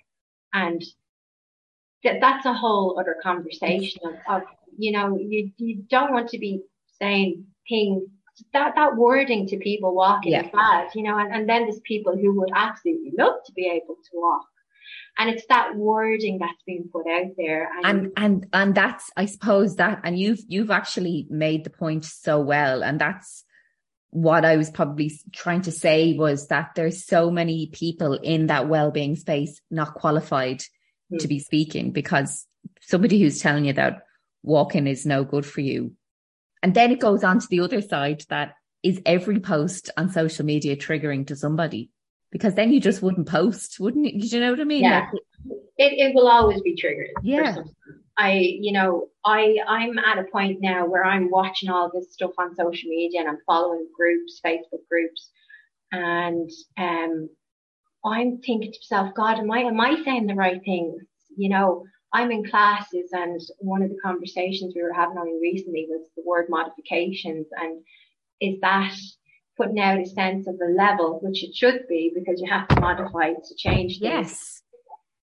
and 0.52 0.82
that, 2.02 2.20
that's 2.20 2.46
a 2.46 2.54
whole 2.54 2.98
other 2.98 3.16
conversation 3.22 4.00
of, 4.04 4.42
of 4.42 4.42
you 4.76 4.92
know, 4.92 5.18
you, 5.18 5.50
you 5.58 5.84
don't 5.88 6.12
want 6.12 6.30
to 6.30 6.38
be 6.38 6.62
saying 6.98 7.44
things 7.68 8.04
that 8.52 8.74
that 8.76 8.96
wording 8.96 9.46
to 9.48 9.56
people 9.58 9.94
walking 9.94 10.32
yeah. 10.32 10.48
fast, 10.48 10.94
you 10.94 11.02
know, 11.02 11.18
and, 11.18 11.32
and 11.34 11.48
then 11.48 11.62
there's 11.62 11.80
people 11.80 12.16
who 12.16 12.38
would 12.40 12.50
absolutely 12.54 13.12
love 13.16 13.36
to 13.46 13.52
be 13.52 13.66
able 13.66 13.94
to 13.94 14.10
walk. 14.14 14.46
And 15.18 15.28
it's 15.28 15.46
that 15.48 15.76
wording 15.76 16.38
that's 16.38 16.62
being 16.66 16.88
put 16.92 17.06
out 17.06 17.32
there. 17.36 17.68
And, 17.84 17.86
and 17.86 18.12
and 18.16 18.46
and 18.52 18.74
that's 18.74 19.10
I 19.16 19.26
suppose 19.26 19.76
that 19.76 20.00
and 20.04 20.18
you've 20.18 20.40
you've 20.48 20.70
actually 20.70 21.26
made 21.28 21.64
the 21.64 21.70
point 21.70 22.04
so 22.04 22.40
well. 22.40 22.82
And 22.82 23.00
that's 23.00 23.44
what 24.10 24.44
I 24.44 24.56
was 24.56 24.70
probably 24.70 25.12
trying 25.32 25.62
to 25.62 25.72
say 25.72 26.14
was 26.14 26.48
that 26.48 26.70
there's 26.74 27.04
so 27.04 27.30
many 27.30 27.68
people 27.72 28.14
in 28.14 28.46
that 28.48 28.68
well-being 28.68 29.14
space 29.16 29.60
not 29.70 29.94
qualified 29.94 30.62
mm. 31.12 31.18
to 31.18 31.28
be 31.28 31.38
speaking 31.38 31.92
because 31.92 32.46
somebody 32.80 33.20
who's 33.20 33.40
telling 33.40 33.66
you 33.66 33.72
that 33.74 34.02
walking 34.42 34.86
is 34.86 35.06
no 35.06 35.22
good 35.22 35.46
for 35.46 35.60
you 35.60 35.92
and 36.62 36.74
then 36.74 36.90
it 36.90 37.00
goes 37.00 37.24
on 37.24 37.40
to 37.40 37.46
the 37.48 37.60
other 37.60 37.80
side 37.80 38.24
that 38.28 38.54
is 38.82 39.00
every 39.04 39.40
post 39.40 39.90
on 39.96 40.10
social 40.10 40.44
media 40.44 40.76
triggering 40.76 41.26
to 41.26 41.36
somebody? 41.36 41.90
Because 42.30 42.54
then 42.54 42.72
you 42.72 42.80
just 42.80 43.02
wouldn't 43.02 43.28
post, 43.28 43.80
wouldn't 43.80 44.06
you? 44.06 44.20
Do 44.20 44.26
you 44.26 44.40
know 44.40 44.50
what 44.52 44.60
I 44.60 44.64
mean? 44.64 44.84
Yeah. 44.84 45.08
Like, 45.12 45.22
it, 45.78 46.10
it 46.10 46.14
will 46.14 46.28
always 46.28 46.60
be 46.60 46.76
triggered. 46.76 47.10
Yeah. 47.22 47.56
I, 48.16 48.32
you 48.32 48.72
know, 48.72 49.08
I, 49.24 49.56
I'm 49.66 49.98
at 49.98 50.18
a 50.18 50.24
point 50.24 50.60
now 50.60 50.86
where 50.86 51.04
I'm 51.04 51.30
watching 51.30 51.70
all 51.70 51.90
this 51.92 52.12
stuff 52.12 52.32
on 52.38 52.54
social 52.54 52.88
media 52.90 53.20
and 53.20 53.28
I'm 53.28 53.38
following 53.46 53.86
groups, 53.96 54.40
Facebook 54.44 54.86
groups, 54.88 55.30
and 55.90 56.50
um, 56.76 57.30
I'm 58.04 58.38
thinking 58.38 58.72
to 58.72 58.78
myself, 58.82 59.14
God, 59.14 59.38
am 59.38 59.50
I, 59.50 59.60
am 59.60 59.80
I 59.80 60.02
saying 60.04 60.26
the 60.26 60.34
right 60.34 60.60
things? 60.64 61.02
You 61.36 61.48
know, 61.48 61.84
I'm 62.12 62.32
in 62.32 62.44
classes 62.44 63.10
and 63.12 63.40
one 63.58 63.82
of 63.82 63.90
the 63.90 63.98
conversations 64.02 64.74
we 64.74 64.82
were 64.82 64.92
having 64.92 65.16
only 65.18 65.38
recently 65.40 65.86
was 65.88 66.02
the 66.16 66.22
word 66.26 66.46
modifications 66.48 67.46
and 67.56 67.82
is 68.40 68.60
that 68.60 68.96
putting 69.56 69.78
out 69.78 70.00
a 70.00 70.06
sense 70.06 70.46
of 70.48 70.54
a 70.54 70.72
level, 70.72 71.20
which 71.22 71.44
it 71.44 71.54
should 71.54 71.86
be 71.88 72.12
because 72.14 72.40
you 72.40 72.50
have 72.50 72.66
to 72.68 72.80
modify 72.80 73.32
to 73.32 73.54
change 73.56 73.98
things. 73.98 74.00
Yes. 74.00 74.62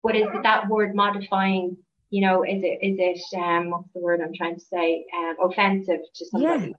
But 0.05 0.17
is 0.17 0.29
it 0.33 0.43
that 0.43 0.69
word 0.69 0.95
modifying, 0.95 1.77
you 2.11 2.21
know, 2.21 2.45
is 2.45 2.63
it, 2.63 2.79
is 2.83 2.97
it, 2.99 3.37
um, 3.37 3.71
what's 3.71 3.93
the 3.95 4.01
word 4.01 4.21
I'm 4.21 4.35
trying 4.35 4.55
to 4.55 4.61
say, 4.61 5.05
um, 5.17 5.37
offensive 5.51 6.01
to 6.15 6.27
somebody? 6.27 6.75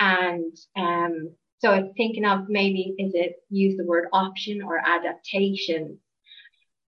Yeah. 0.00 0.30
And, 0.30 0.56
um, 0.76 1.30
so 1.58 1.70
I'm 1.70 1.92
thinking 1.94 2.24
of 2.24 2.48
maybe 2.48 2.94
is 2.98 3.12
it 3.14 3.36
use 3.48 3.76
the 3.76 3.84
word 3.84 4.08
option 4.12 4.62
or 4.62 4.78
adaptation? 4.84 5.98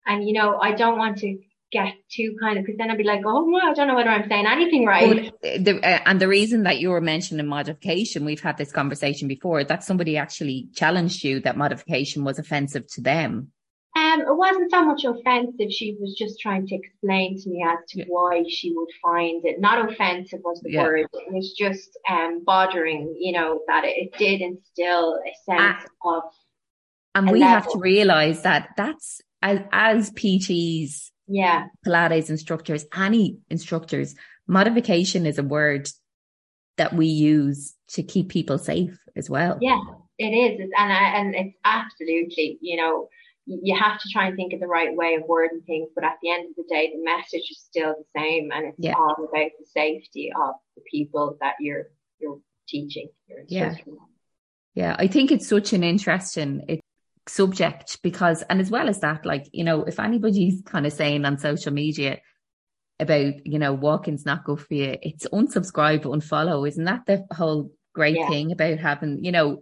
And, 0.07 0.25
you 0.27 0.35
know, 0.35 0.59
I 0.61 0.73
don't 0.73 0.99
want 0.99 1.18
to 1.18 1.37
get 1.73 1.95
too 2.11 2.37
kind 2.41 2.59
of 2.59 2.64
because 2.64 2.79
then 2.79 2.91
I'd 2.91 2.99
be 2.99 3.05
like, 3.05 3.23
oh, 3.27 3.51
well, 3.51 3.70
I 3.70 3.73
don't 3.73 3.89
know 3.89 3.95
whether 3.95 4.11
I'm 4.11 4.29
saying 4.29 4.47
anything 4.47 4.87
right. 4.87 5.33
the, 5.43 5.81
uh, 5.83 6.01
and 6.07 6.20
the 6.20 6.29
reason 6.29 6.64
that 6.64 6.79
you 6.79 6.91
were 6.91 7.01
mentioning 7.01 7.47
modification, 7.47 8.25
we've 8.25 8.43
had 8.43 8.59
this 8.59 8.70
conversation 8.70 9.27
before, 9.27 9.64
that 9.64 9.83
somebody 9.83 10.16
actually 10.16 10.68
challenged 10.75 11.25
you 11.25 11.41
that 11.41 11.57
modification 11.57 12.25
was 12.25 12.39
offensive 12.39 12.87
to 12.93 13.01
them. 13.01 13.53
Um, 13.95 14.23
it 14.23 14.37
wasn't 14.37 14.70
so 14.70 14.85
much 14.85 15.05
offensive. 15.05 15.70
She 15.70 15.97
was 16.01 16.14
just 16.16 16.41
trying 16.41 16.66
to 16.66 16.75
explain 16.75 17.39
to 17.43 17.51
me 17.51 17.62
as 17.66 17.79
to 17.91 17.99
yeah. 17.99 18.05
why 18.09 18.45
she 18.49 18.73
would 18.75 18.89
find 19.03 19.45
it 19.45 19.61
not 19.61 19.91
offensive 19.91 20.41
was 20.43 20.61
the 20.62 20.73
yeah. 20.73 20.83
word. 20.83 21.07
It 21.12 21.33
was 21.33 21.53
just 21.53 21.99
um, 22.09 22.43
bothering, 22.45 23.14
you 23.18 23.33
know, 23.33 23.61
that 23.66 23.85
it, 23.85 23.97
it 23.97 24.18
did 24.18 24.41
instill 24.41 25.16
a 25.16 25.51
sense 25.51 25.87
ah. 26.05 26.16
of. 26.16 26.23
And 27.14 27.31
we 27.31 27.41
level. 27.41 27.55
have 27.55 27.73
to 27.73 27.79
realize 27.79 28.43
that 28.45 28.70
that's 28.79 29.20
as, 29.43 29.61
as 29.70 30.11
PTs 30.12 31.12
yeah, 31.33 31.66
Pilates 31.87 32.28
instructors, 32.28 32.85
any 32.95 33.39
instructors, 33.49 34.14
modification 34.47 35.24
is 35.24 35.39
a 35.39 35.43
word 35.43 35.89
that 36.76 36.93
we 36.93 37.07
use 37.07 37.74
to 37.89 38.03
keep 38.03 38.28
people 38.28 38.59
safe 38.59 38.99
as 39.16 39.30
well. 39.30 39.59
Yeah, 39.61 39.80
it 40.18 40.26
is. 40.26 40.61
It's, 40.61 40.72
and, 40.76 40.93
I, 40.93 41.05
and 41.18 41.35
it's 41.35 41.57
absolutely, 41.64 42.59
you 42.61 42.76
know, 42.76 43.09
you 43.47 43.74
have 43.76 43.99
to 44.01 44.09
try 44.12 44.26
and 44.26 44.37
think 44.37 44.53
of 44.53 44.61
the 44.61 44.66
right 44.66 44.95
way 44.95 45.14
of 45.14 45.22
wording 45.26 45.62
things, 45.66 45.89
but 45.95 46.05
at 46.05 46.16
the 46.22 46.30
end 46.30 46.51
of 46.51 46.57
the 46.57 46.64
day, 46.68 46.93
the 46.95 47.03
message 47.03 47.51
is 47.51 47.64
still 47.66 47.95
the 47.97 48.20
same, 48.20 48.51
and 48.53 48.66
it's 48.66 48.76
yeah. 48.78 48.95
all 48.95 49.16
about 49.18 49.51
the 49.59 49.66
safety 49.66 50.30
of 50.37 50.55
the 50.76 50.83
people 50.91 51.37
that 51.41 51.55
you're 51.61 51.87
you're 52.20 52.39
teaching. 52.68 53.09
You're 53.26 53.45
yeah, 53.49 53.74
yeah. 54.74 54.97
I 54.99 55.07
think 55.07 55.33
it's 55.33 55.49
such 55.49 55.72
an 55.72 55.83
interesting 55.83 56.82
subject 57.27 57.99
because, 58.03 58.43
and 58.43 58.61
as 58.61 58.70
well 58.70 58.89
as 58.89 59.01
that, 59.01 59.25
like 59.25 59.49
you 59.53 59.64
know, 59.64 59.85
if 59.85 59.99
anybody's 60.01 60.62
kind 60.66 60.87
of 60.87 60.93
saying 60.93 61.25
on 61.25 61.39
social 61.39 61.73
media 61.73 62.20
about 63.01 63.47
you 63.47 63.59
know 63.59 63.73
walking's 63.73 64.27
not 64.27 64.45
good 64.45 64.61
for 64.61 64.75
you, 64.75 64.97
it's 65.03 65.27
unsubscribe, 65.27 66.03
unfollow. 66.03 66.66
Isn't 66.66 66.85
that 66.85 67.07
the 67.07 67.25
whole 67.33 67.70
great 67.95 68.16
yeah. 68.16 68.29
thing 68.29 68.53
about 68.53 68.79
having 68.79 69.25
you 69.25 69.33
know 69.33 69.61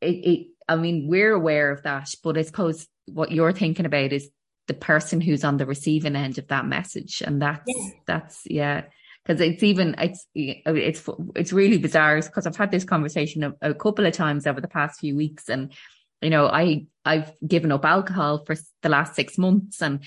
it, 0.00 0.06
it 0.06 0.46
I 0.68 0.76
mean, 0.76 1.06
we're 1.08 1.32
aware 1.32 1.70
of 1.70 1.82
that, 1.84 2.12
but 2.22 2.36
I 2.36 2.42
suppose 2.42 2.86
what 3.06 3.30
you're 3.30 3.52
thinking 3.52 3.86
about 3.86 4.12
is 4.12 4.28
the 4.66 4.74
person 4.74 5.20
who's 5.20 5.44
on 5.44 5.58
the 5.58 5.66
receiving 5.66 6.16
end 6.16 6.38
of 6.38 6.48
that 6.48 6.66
message. 6.66 7.22
And 7.24 7.40
that's, 7.40 7.62
yeah. 7.66 7.90
that's, 8.06 8.42
yeah. 8.46 8.82
Cause 9.26 9.40
it's 9.40 9.62
even, 9.62 9.94
it's, 9.98 10.26
it's, 10.34 11.08
it's 11.34 11.52
really 11.52 11.78
bizarre 11.78 12.20
because 12.20 12.46
I've 12.46 12.56
had 12.56 12.70
this 12.70 12.84
conversation 12.84 13.44
a, 13.44 13.54
a 13.70 13.74
couple 13.74 14.06
of 14.06 14.12
times 14.12 14.46
over 14.46 14.60
the 14.60 14.68
past 14.68 15.00
few 15.00 15.16
weeks 15.16 15.48
and, 15.48 15.72
you 16.20 16.30
know, 16.30 16.46
I, 16.46 16.86
I've 17.04 17.32
given 17.46 17.72
up 17.72 17.84
alcohol 17.84 18.44
for 18.44 18.56
the 18.82 18.88
last 18.88 19.14
six 19.14 19.38
months. 19.38 19.82
And 19.82 20.00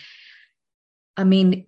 I 1.15 1.23
mean, 1.23 1.67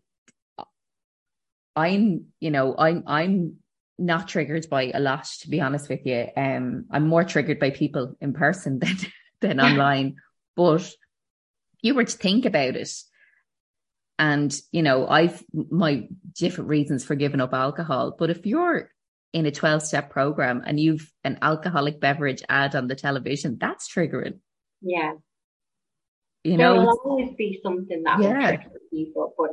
I'm, 1.75 2.25
you 2.39 2.51
know, 2.51 2.75
I'm, 2.77 3.03
I'm 3.07 3.57
not 3.97 4.27
triggered 4.27 4.67
by 4.69 4.91
a 4.93 4.99
lot, 4.99 5.25
to 5.41 5.49
be 5.49 5.61
honest 5.61 5.89
with 5.89 6.05
you. 6.05 6.27
Um, 6.35 6.85
I'm 6.91 7.07
more 7.07 7.23
triggered 7.23 7.59
by 7.59 7.69
people 7.69 8.15
in 8.19 8.33
person 8.33 8.79
than 8.79 8.97
than 9.41 9.59
online. 9.59 10.17
But 10.55 10.81
if 10.81 10.95
you 11.81 11.95
were 11.95 12.03
to 12.03 12.17
think 12.17 12.45
about 12.45 12.75
it, 12.75 12.91
and 14.19 14.55
you 14.71 14.81
know, 14.81 15.07
I've 15.07 15.43
my 15.53 16.07
different 16.33 16.69
reasons 16.69 17.03
for 17.03 17.15
giving 17.15 17.41
up 17.41 17.53
alcohol. 17.53 18.15
But 18.17 18.29
if 18.29 18.45
you're 18.45 18.89
in 19.33 19.45
a 19.45 19.51
12 19.51 19.83
step 19.83 20.09
program 20.09 20.63
and 20.65 20.79
you've 20.79 21.11
an 21.23 21.37
alcoholic 21.41 21.99
beverage 21.99 22.43
ad 22.49 22.75
on 22.75 22.87
the 22.87 22.95
television, 22.95 23.57
that's 23.59 23.87
triggering. 23.93 24.39
Yeah. 24.81 25.13
You 26.43 26.57
there 26.57 26.73
know, 26.73 26.81
will 26.81 27.01
always 27.05 27.35
be 27.37 27.59
something 27.63 28.03
that 28.03 28.19
yeah. 28.19 28.27
will 28.29 28.47
trigger 28.47 28.79
people, 28.91 29.33
but 29.37 29.51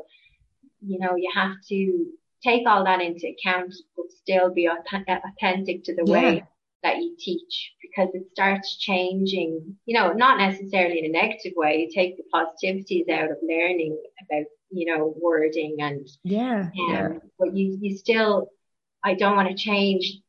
you 0.80 0.98
know, 0.98 1.16
you 1.16 1.30
have 1.34 1.56
to 1.68 2.06
take 2.42 2.66
all 2.66 2.84
that 2.84 3.00
into 3.00 3.28
account, 3.28 3.74
but 3.96 4.10
still 4.10 4.52
be 4.52 4.68
authentic 4.68 5.84
to 5.84 5.94
the 5.94 6.04
yeah. 6.06 6.12
way 6.12 6.44
that 6.82 6.96
you 6.96 7.16
teach 7.18 7.72
because 7.82 8.08
it 8.14 8.22
starts 8.32 8.78
changing, 8.78 9.76
you 9.86 9.98
know, 9.98 10.12
not 10.12 10.38
necessarily 10.38 11.00
in 11.00 11.06
a 11.06 11.08
negative 11.08 11.52
way. 11.56 11.78
You 11.78 11.90
take 11.92 12.16
the 12.16 12.22
positivities 12.32 13.10
out 13.10 13.30
of 13.30 13.38
learning 13.42 13.98
about, 14.22 14.46
you 14.70 14.86
know, 14.86 15.14
wording 15.20 15.76
and, 15.80 16.06
yeah, 16.22 16.60
um, 16.60 16.72
yeah. 16.88 17.08
but 17.38 17.56
you, 17.56 17.78
you 17.80 17.96
still, 17.96 18.50
I 19.05 19.14
don't 19.14 19.36
want 19.36 19.49
to 19.49 19.55
change 19.55 20.20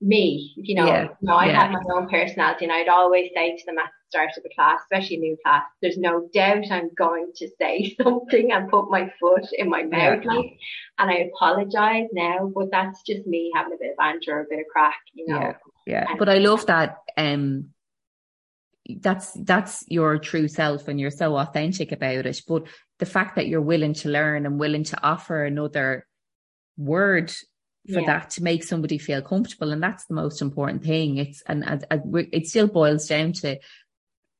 me, 0.00 0.54
you 0.56 0.74
know, 0.74 0.86
yeah, 0.86 1.08
no, 1.20 1.34
I 1.34 1.46
yeah. 1.46 1.62
have 1.62 1.72
my 1.72 1.94
own 1.94 2.08
personality 2.08 2.64
and 2.64 2.72
I'd 2.72 2.88
always 2.88 3.30
say 3.34 3.56
to 3.56 3.66
them 3.66 3.78
at 3.78 3.86
the 3.86 4.08
start 4.08 4.30
of 4.36 4.42
the 4.42 4.50
class, 4.54 4.80
especially 4.80 5.18
new 5.18 5.36
class, 5.44 5.62
there's 5.82 5.98
no 5.98 6.28
doubt 6.32 6.70
I'm 6.70 6.90
going 6.94 7.32
to 7.36 7.48
say 7.60 7.94
something 8.02 8.50
and 8.50 8.70
put 8.70 8.90
my 8.90 9.12
foot 9.20 9.46
in 9.52 9.68
my 9.68 9.82
mouth 9.82 10.22
yeah. 10.24 10.32
like, 10.32 10.58
and 10.98 11.10
I 11.10 11.30
apologize 11.34 12.08
now, 12.12 12.50
but 12.54 12.70
that's 12.70 13.02
just 13.02 13.26
me 13.26 13.52
having 13.54 13.74
a 13.74 13.76
bit 13.78 13.90
of 13.90 13.96
banter, 13.98 14.40
a 14.40 14.44
bit 14.48 14.60
of 14.60 14.66
crack, 14.72 14.98
you 15.12 15.26
know. 15.28 15.38
Yeah, 15.38 15.52
yeah. 15.86 16.06
And, 16.08 16.18
but 16.18 16.30
I 16.30 16.38
love 16.38 16.64
that, 16.66 16.96
um, 17.16 17.70
that's 18.98 19.32
that's 19.44 19.84
your 19.86 20.18
true 20.18 20.48
self 20.48 20.88
and 20.88 20.98
you're 20.98 21.12
so 21.12 21.36
authentic 21.36 21.92
about 21.92 22.26
it 22.26 22.42
but 22.48 22.64
the 22.98 23.06
fact 23.06 23.36
that 23.36 23.46
you're 23.46 23.60
willing 23.60 23.94
to 23.94 24.08
learn 24.08 24.46
and 24.46 24.58
willing 24.58 24.82
to 24.82 25.00
offer 25.04 25.44
another 25.44 26.06
word 26.76 27.32
for 27.86 28.00
yeah. 28.00 28.06
that 28.06 28.30
to 28.30 28.42
make 28.42 28.62
somebody 28.62 28.98
feel 28.98 29.22
comfortable 29.22 29.72
and 29.72 29.82
that's 29.82 30.04
the 30.06 30.14
most 30.14 30.42
important 30.42 30.84
thing 30.84 31.16
it's 31.16 31.42
and, 31.46 31.64
and, 31.64 31.84
and, 31.90 32.28
it 32.32 32.46
still 32.46 32.66
boils 32.66 33.06
down 33.08 33.32
to 33.32 33.58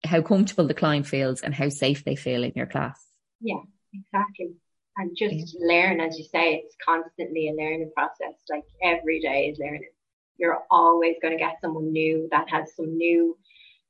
how 0.05 0.21
comfortable 0.21 0.67
the 0.67 0.75
client 0.75 1.07
feels 1.07 1.41
and 1.41 1.55
how 1.55 1.69
safe 1.69 2.05
they 2.05 2.17
feel 2.17 2.45
in 2.45 2.53
your 2.55 2.67
class 2.67 3.01
yeah 3.41 3.61
exactly 3.95 4.51
and 4.97 5.17
just 5.17 5.57
yeah. 5.59 5.67
learn 5.67 6.01
as 6.01 6.19
you 6.19 6.25
say 6.25 6.57
it's 6.57 6.77
constantly 6.85 7.49
a 7.49 7.53
learning 7.53 7.91
process 7.97 8.35
like 8.51 8.65
every 8.83 9.21
day 9.21 9.49
is 9.49 9.59
learning 9.59 9.89
you're 10.37 10.63
always 10.71 11.17
going 11.23 11.37
to 11.37 11.43
get 11.43 11.61
someone 11.61 11.93
new 11.93 12.29
that 12.31 12.49
has 12.51 12.75
some 12.77 12.97
new 12.97 13.37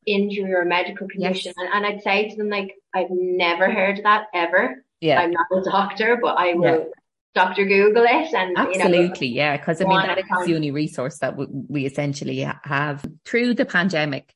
injury 0.07 0.53
or 0.55 0.65
medical 0.65 1.09
condition 1.09 1.53
yes. 1.57 1.67
and, 1.73 1.85
and 1.85 1.87
i'd 1.87 2.03
say 2.03 2.29
to 2.29 2.37
them 2.37 2.49
like 2.49 2.75
i've 2.95 3.11
never 3.11 3.71
heard 3.71 4.01
that 4.05 4.27
ever 4.33 4.85
yeah 5.01 5.21
i'm 5.21 5.33
not 5.33 5.47
a 5.53 5.63
doctor 5.63 6.19
but 6.21 6.37
i 6.39 6.55
will 6.55 6.79
yeah. 6.79 7.00
Dr. 7.35 7.65
Google 7.65 8.05
it 8.05 8.35
and 8.35 8.57
absolutely, 8.59 9.29
you 9.29 9.35
know, 9.37 9.43
yeah, 9.43 9.57
because 9.57 9.81
I 9.81 9.85
mean 9.85 10.07
that 10.07 10.19
is 10.19 10.47
the 10.47 10.57
only 10.57 10.73
resource 10.73 11.19
that 11.19 11.37
we, 11.37 11.47
we 11.69 11.87
essentially 11.87 12.41
have 12.65 13.05
through 13.25 13.55
the 13.55 13.65
pandemic 13.65 14.35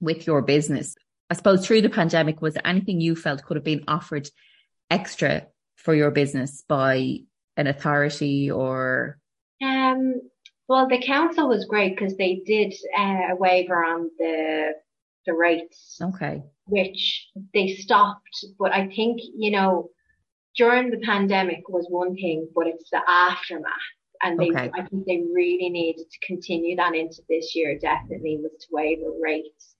with 0.00 0.26
your 0.26 0.42
business. 0.42 0.96
I 1.30 1.34
suppose 1.34 1.66
through 1.66 1.82
the 1.82 1.90
pandemic, 1.90 2.42
was 2.42 2.54
there 2.54 2.66
anything 2.66 3.00
you 3.00 3.16
felt 3.16 3.44
could 3.44 3.56
have 3.56 3.64
been 3.64 3.84
offered 3.88 4.28
extra 4.90 5.46
for 5.76 5.94
your 5.94 6.10
business 6.10 6.62
by 6.68 7.20
an 7.56 7.66
authority 7.66 8.50
or? 8.50 9.18
Um, 9.62 10.20
well, 10.68 10.88
the 10.88 11.02
council 11.02 11.48
was 11.48 11.64
great 11.64 11.96
because 11.96 12.16
they 12.16 12.42
did 12.44 12.74
uh, 12.96 13.32
a 13.32 13.36
waiver 13.36 13.82
on 13.84 14.10
the 14.18 14.72
the 15.26 15.32
rates. 15.34 15.98
Okay. 16.02 16.42
Which 16.66 17.28
they 17.54 17.76
stopped, 17.76 18.44
but 18.58 18.72
I 18.72 18.88
think 18.88 19.20
you 19.36 19.50
know 19.52 19.90
during 20.56 20.90
the 20.90 20.98
pandemic 20.98 21.68
was 21.68 21.86
one 21.88 22.14
thing, 22.14 22.48
but 22.54 22.66
it's 22.66 22.90
the 22.90 23.00
aftermath. 23.08 23.72
And 24.22 24.38
they, 24.38 24.50
okay. 24.50 24.70
I 24.74 24.82
think 24.86 25.06
they 25.06 25.22
really 25.32 25.70
needed 25.70 26.04
to 26.10 26.26
continue 26.26 26.76
that 26.76 26.94
into 26.94 27.22
this 27.28 27.54
year, 27.54 27.78
definitely 27.78 28.38
was 28.42 28.52
to 28.60 28.66
waiver 28.70 29.12
rates. 29.20 29.74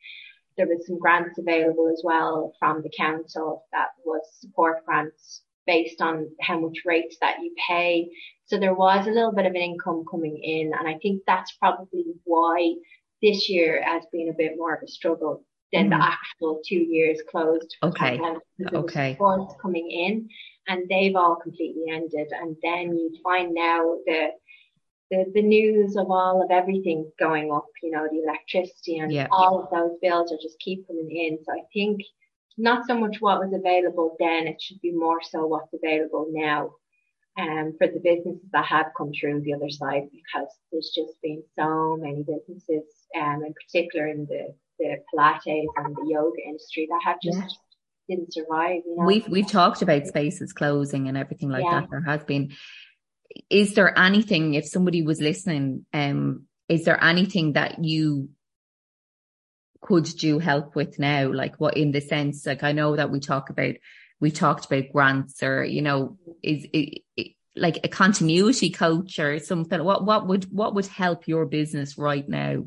There 0.57 0.67
was 0.67 0.87
some 0.87 0.99
grants 0.99 1.39
available 1.39 1.91
as 1.93 2.03
well 2.05 2.55
from 2.59 2.83
the 2.83 2.91
council 2.97 3.67
that 3.73 3.89
was 4.05 4.23
support 4.41 4.85
grants 4.87 5.43
based 5.67 6.01
on 6.01 6.29
how 6.41 6.59
much 6.59 6.79
rates 6.87 7.17
that 7.21 7.37
you 7.43 7.55
pay. 7.69 8.09
So 8.47 8.59
there 8.59 8.75
was 8.75 9.07
a 9.07 9.11
little 9.11 9.33
bit 9.33 9.47
of 9.47 9.53
an 9.53 9.61
income 9.61 10.05
coming 10.11 10.39
in. 10.43 10.73
And 10.79 10.89
I 10.89 10.99
think 11.03 11.23
that's 11.27 11.53
probably 11.53 12.05
why 12.25 12.75
this 13.23 13.49
year 13.49 13.83
has 13.85 14.05
been 14.11 14.31
a 14.31 14.37
bit 14.37 14.53
more 14.57 14.75
of 14.75 14.83
a 14.83 14.89
struggle 14.89 15.45
than 15.73 15.87
mm. 15.87 15.91
the 15.91 16.03
actual 16.03 16.61
two 16.67 16.77
years 16.77 17.21
closed. 17.31 17.77
Okay. 17.83 18.19
Okay. 18.73 19.17
coming 19.61 19.91
in 19.91 20.29
and 20.69 20.89
they've 20.89 21.17
all 21.17 21.37
completely 21.37 21.85
ended. 21.91 22.29
And 22.33 22.57
then 22.63 22.97
you 22.97 23.17
find 23.23 23.55
now 23.55 23.97
the, 24.07 24.29
the, 25.11 25.25
the 25.35 25.43
news 25.43 25.97
of 25.97 26.11
all 26.11 26.43
of 26.43 26.51
everything 26.51 27.11
going 27.19 27.53
up, 27.53 27.67
you 27.83 27.91
know, 27.91 28.07
the 28.11 28.23
electricity 28.23 28.99
and 28.99 29.13
yeah. 29.13 29.27
all 29.31 29.63
of 29.63 29.71
those 29.71 29.99
bills 30.01 30.33
are 30.33 30.39
just 30.41 30.59
keep 30.61 30.87
coming 30.87 31.11
in. 31.11 31.39
So 31.45 31.53
I 31.53 31.63
think 31.73 32.03
not 32.59 32.87
so 32.87 32.99
much 32.99 33.17
what 33.21 33.41
was 33.41 33.53
available 33.53 34.17
then, 34.19 34.47
it 34.47 34.61
should 34.61 34.81
be 34.81 34.93
more 34.93 35.23
so 35.23 35.47
what's 35.47 35.73
available 35.73 36.29
now. 36.31 36.71
Um, 37.39 37.75
for 37.79 37.87
the 37.87 38.01
businesses 38.01 38.51
that 38.53 38.67
have 38.67 38.87
come 38.99 39.13
through 39.19 39.43
the 39.43 39.55
other 39.55 39.71
side, 39.71 40.09
because 40.11 40.49
there's 40.71 40.93
just 40.95 41.15
been 41.23 41.43
so 41.57 41.97
many 41.99 42.23
businesses, 42.25 42.85
um, 43.17 43.45
in 43.47 43.55
particular 43.55 44.09
in 44.09 44.27
the, 44.27 44.53
the 44.79 44.97
Pilates 45.15 45.67
and 45.77 45.97
the 45.97 46.07
yoga 46.07 46.43
industry 46.45 46.89
that 46.91 47.01
have 47.05 47.21
just 47.23 47.59
didn't 48.11 48.33
survive. 48.33 48.83
You 48.87 48.97
know? 48.97 49.07
We've 49.07 49.29
we've 49.29 49.51
talked 49.51 49.83
about 49.83 50.07
spaces 50.07 50.53
closing 50.53 51.09
and 51.09 51.17
everything 51.17 51.51
like 51.51 51.65
yeah. 51.65 51.81
that. 51.81 51.91
There 51.91 52.03
has 52.03 52.25
been. 52.25 52.53
Is 53.49 53.75
there 53.75 53.97
anything 53.97 54.55
if 54.55 54.67
somebody 54.67 55.03
was 55.03 55.21
listening? 55.21 55.87
Um, 55.93 56.47
is 56.69 56.85
there 56.85 57.03
anything 57.03 57.53
that 57.53 57.85
you 57.85 58.31
could 59.81 60.05
do 60.05 60.39
help 60.39 60.75
with 60.75 60.99
now? 60.99 61.33
Like 61.33 61.57
what 61.57 61.77
in 61.77 61.93
the 61.93 62.01
sense, 62.01 62.45
like 62.45 62.63
I 62.63 62.73
know 62.73 62.97
that 62.97 63.11
we 63.11 63.21
talk 63.21 63.51
about 63.51 63.75
we 64.21 64.31
talked 64.31 64.67
about 64.67 64.93
grants 64.93 65.43
or 65.43 65.65
you 65.65 65.83
know 65.83 66.19
is 66.43 66.67
it, 66.73 67.03
it 67.17 67.33
like 67.57 67.81
a 67.83 67.89
continuity 67.89 68.71
coach 68.71 69.19
or 69.19 69.39
something 69.39 69.83
what 69.83 70.05
what 70.05 70.29
would 70.29 70.45
what 70.53 70.75
would 70.75 70.87
help 70.87 71.27
your 71.27 71.47
business 71.47 71.99
right 71.99 72.29
now 72.29 72.65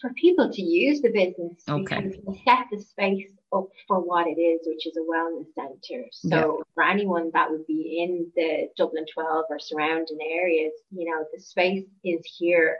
for 0.00 0.12
people 0.14 0.50
to 0.52 0.62
use 0.62 1.00
the 1.00 1.10
business 1.10 1.62
okay 1.68 2.10
set 2.46 2.66
the 2.70 2.80
space 2.80 3.30
for 3.88 4.00
what 4.00 4.26
it 4.26 4.40
is, 4.40 4.60
which 4.66 4.86
is 4.86 4.96
a 4.96 5.00
wellness 5.00 5.46
centre. 5.54 6.06
So 6.12 6.28
yeah. 6.58 6.64
for 6.74 6.82
anyone 6.82 7.30
that 7.34 7.50
would 7.50 7.66
be 7.66 8.02
in 8.02 8.30
the 8.34 8.68
Dublin 8.76 9.06
12 9.12 9.44
or 9.50 9.58
surrounding 9.58 10.18
areas, 10.20 10.72
you 10.90 11.10
know, 11.10 11.24
the 11.32 11.40
space 11.40 11.84
is 12.04 12.20
here 12.38 12.78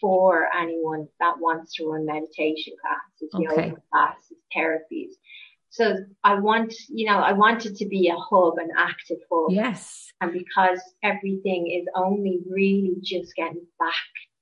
for 0.00 0.48
anyone 0.58 1.08
that 1.20 1.38
wants 1.38 1.74
to 1.74 1.86
run 1.86 2.06
meditation 2.06 2.74
classes, 2.80 3.34
okay. 3.34 3.68
yoga 3.68 3.82
classes, 3.92 4.36
therapies. 4.56 5.12
So 5.70 5.96
I 6.24 6.34
want, 6.34 6.74
you 6.88 7.06
know, 7.06 7.18
I 7.18 7.32
want 7.32 7.66
it 7.66 7.76
to 7.76 7.86
be 7.86 8.08
a 8.08 8.16
hub, 8.16 8.54
an 8.58 8.70
active 8.76 9.18
hub. 9.30 9.52
Yes. 9.52 10.10
And 10.20 10.32
because 10.32 10.80
everything 11.02 11.70
is 11.70 11.86
only 11.94 12.40
really 12.48 12.94
just 13.02 13.34
getting 13.36 13.66
back 13.78 13.94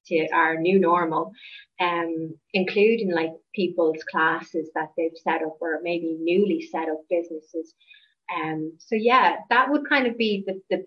to 0.07 0.29
our 0.33 0.57
new 0.57 0.79
normal, 0.79 1.33
um, 1.81 2.35
including 2.53 3.12
like 3.12 3.33
people's 3.55 4.03
classes 4.11 4.70
that 4.75 4.91
they've 4.97 5.16
set 5.22 5.43
up 5.43 5.57
or 5.61 5.81
maybe 5.83 6.16
newly 6.20 6.68
set 6.70 6.89
up 6.89 7.01
businesses. 7.11 7.75
Um, 8.35 8.75
so 8.79 8.95
yeah, 8.95 9.37
that 9.51 9.70
would 9.70 9.89
kind 9.89 10.07
of 10.07 10.16
be 10.16 10.45
the, 10.47 10.61
the 10.70 10.87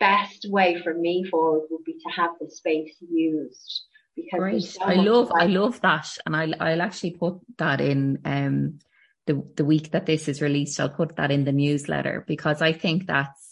best 0.00 0.46
way 0.48 0.80
for 0.82 0.94
me 0.94 1.24
forward 1.24 1.68
would 1.70 1.84
be 1.84 1.92
to 1.94 2.10
have 2.10 2.32
the 2.40 2.50
space 2.50 2.96
used 3.00 3.82
because 4.16 4.40
Great. 4.40 4.62
So 4.64 4.82
I 4.82 4.94
love 4.94 5.30
I 5.32 5.46
love 5.46 5.80
that 5.82 6.08
and 6.26 6.34
I'll 6.34 6.54
I'll 6.60 6.82
actually 6.82 7.12
put 7.12 7.34
that 7.58 7.80
in 7.80 8.18
um 8.24 8.78
the 9.26 9.42
the 9.56 9.64
week 9.64 9.92
that 9.92 10.06
this 10.06 10.28
is 10.28 10.42
released 10.42 10.80
I'll 10.80 10.88
put 10.88 11.16
that 11.16 11.30
in 11.30 11.44
the 11.44 11.52
newsletter 11.52 12.24
because 12.26 12.60
I 12.60 12.72
think 12.72 13.06
that's 13.06 13.51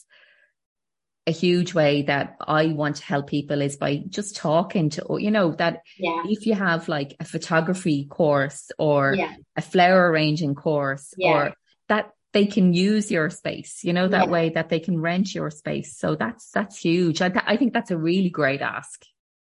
a 1.31 1.33
huge 1.33 1.72
way 1.74 2.03
that 2.03 2.37
I 2.41 2.66
want 2.66 2.97
to 2.97 3.05
help 3.05 3.28
people 3.28 3.62
is 3.62 3.76
by 3.76 4.03
just 4.09 4.37
talking 4.37 4.91
to 4.91 5.03
you 5.18 5.31
know 5.31 5.53
that 5.53 5.83
yeah. 5.99 6.22
if 6.26 6.47
you 6.47 6.55
have 6.55 6.89
like 6.89 7.16
a 7.20 7.24
photography 7.24 8.05
course 8.05 8.70
or 8.78 9.14
yeah. 9.14 9.35
a 9.57 9.62
flower 9.62 10.11
arranging 10.11 10.55
course 10.55 11.14
yeah. 11.16 11.33
or 11.33 11.55
that 11.89 12.12
they 12.33 12.47
can 12.47 12.72
use 12.72 13.11
your 13.11 13.28
space, 13.28 13.83
you 13.83 13.93
know, 13.93 14.07
that 14.07 14.28
way 14.28 14.51
that 14.51 14.68
they 14.68 14.78
can 14.78 15.01
rent 15.01 15.35
your 15.35 15.51
space. 15.51 15.97
So 15.97 16.14
that's, 16.14 16.51
that's 16.51 16.78
huge. 16.78 17.20
I, 17.20 17.28
th- 17.28 17.45
I 17.47 17.57
think 17.57 17.72
that's 17.72 17.91
a 17.91 17.99
really 17.99 18.31
great 18.31 18.62
ask. 18.62 19.05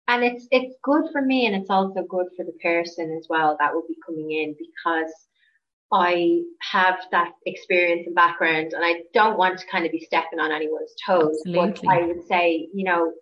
And 0.09 0.23
it's, 0.23 0.47
it's 0.51 0.77
good 0.83 1.05
for 1.11 1.23
me 1.23 1.47
and 1.47 1.57
it's 1.57 1.71
also 1.71 2.03
good 2.03 2.27
for 2.37 2.45
the 2.45 2.57
person 2.63 3.17
as 3.19 3.27
well 3.29 3.57
that 3.59 3.75
will 3.75 3.85
be 3.89 3.97
coming 4.07 4.31
in 4.31 4.55
because 4.59 5.11
I 5.93 6.43
have 6.73 6.97
that 7.13 7.33
experience 7.47 8.07
and 8.07 8.15
background 8.15 8.73
and 8.73 8.85
I 8.85 9.03
don't 9.15 9.39
want 9.39 9.59
to 9.61 9.67
kind 9.67 9.87
of 9.87 9.93
be 9.93 10.01
stepping 10.01 10.41
on 10.41 10.51
anyone's 10.51 10.95
toes. 11.07 11.41
Absolutely. 11.47 11.87
But 11.87 11.89
I 11.89 12.07
would 12.07 12.27
say, 12.27 12.69
you 12.75 12.85
know, 12.85 13.13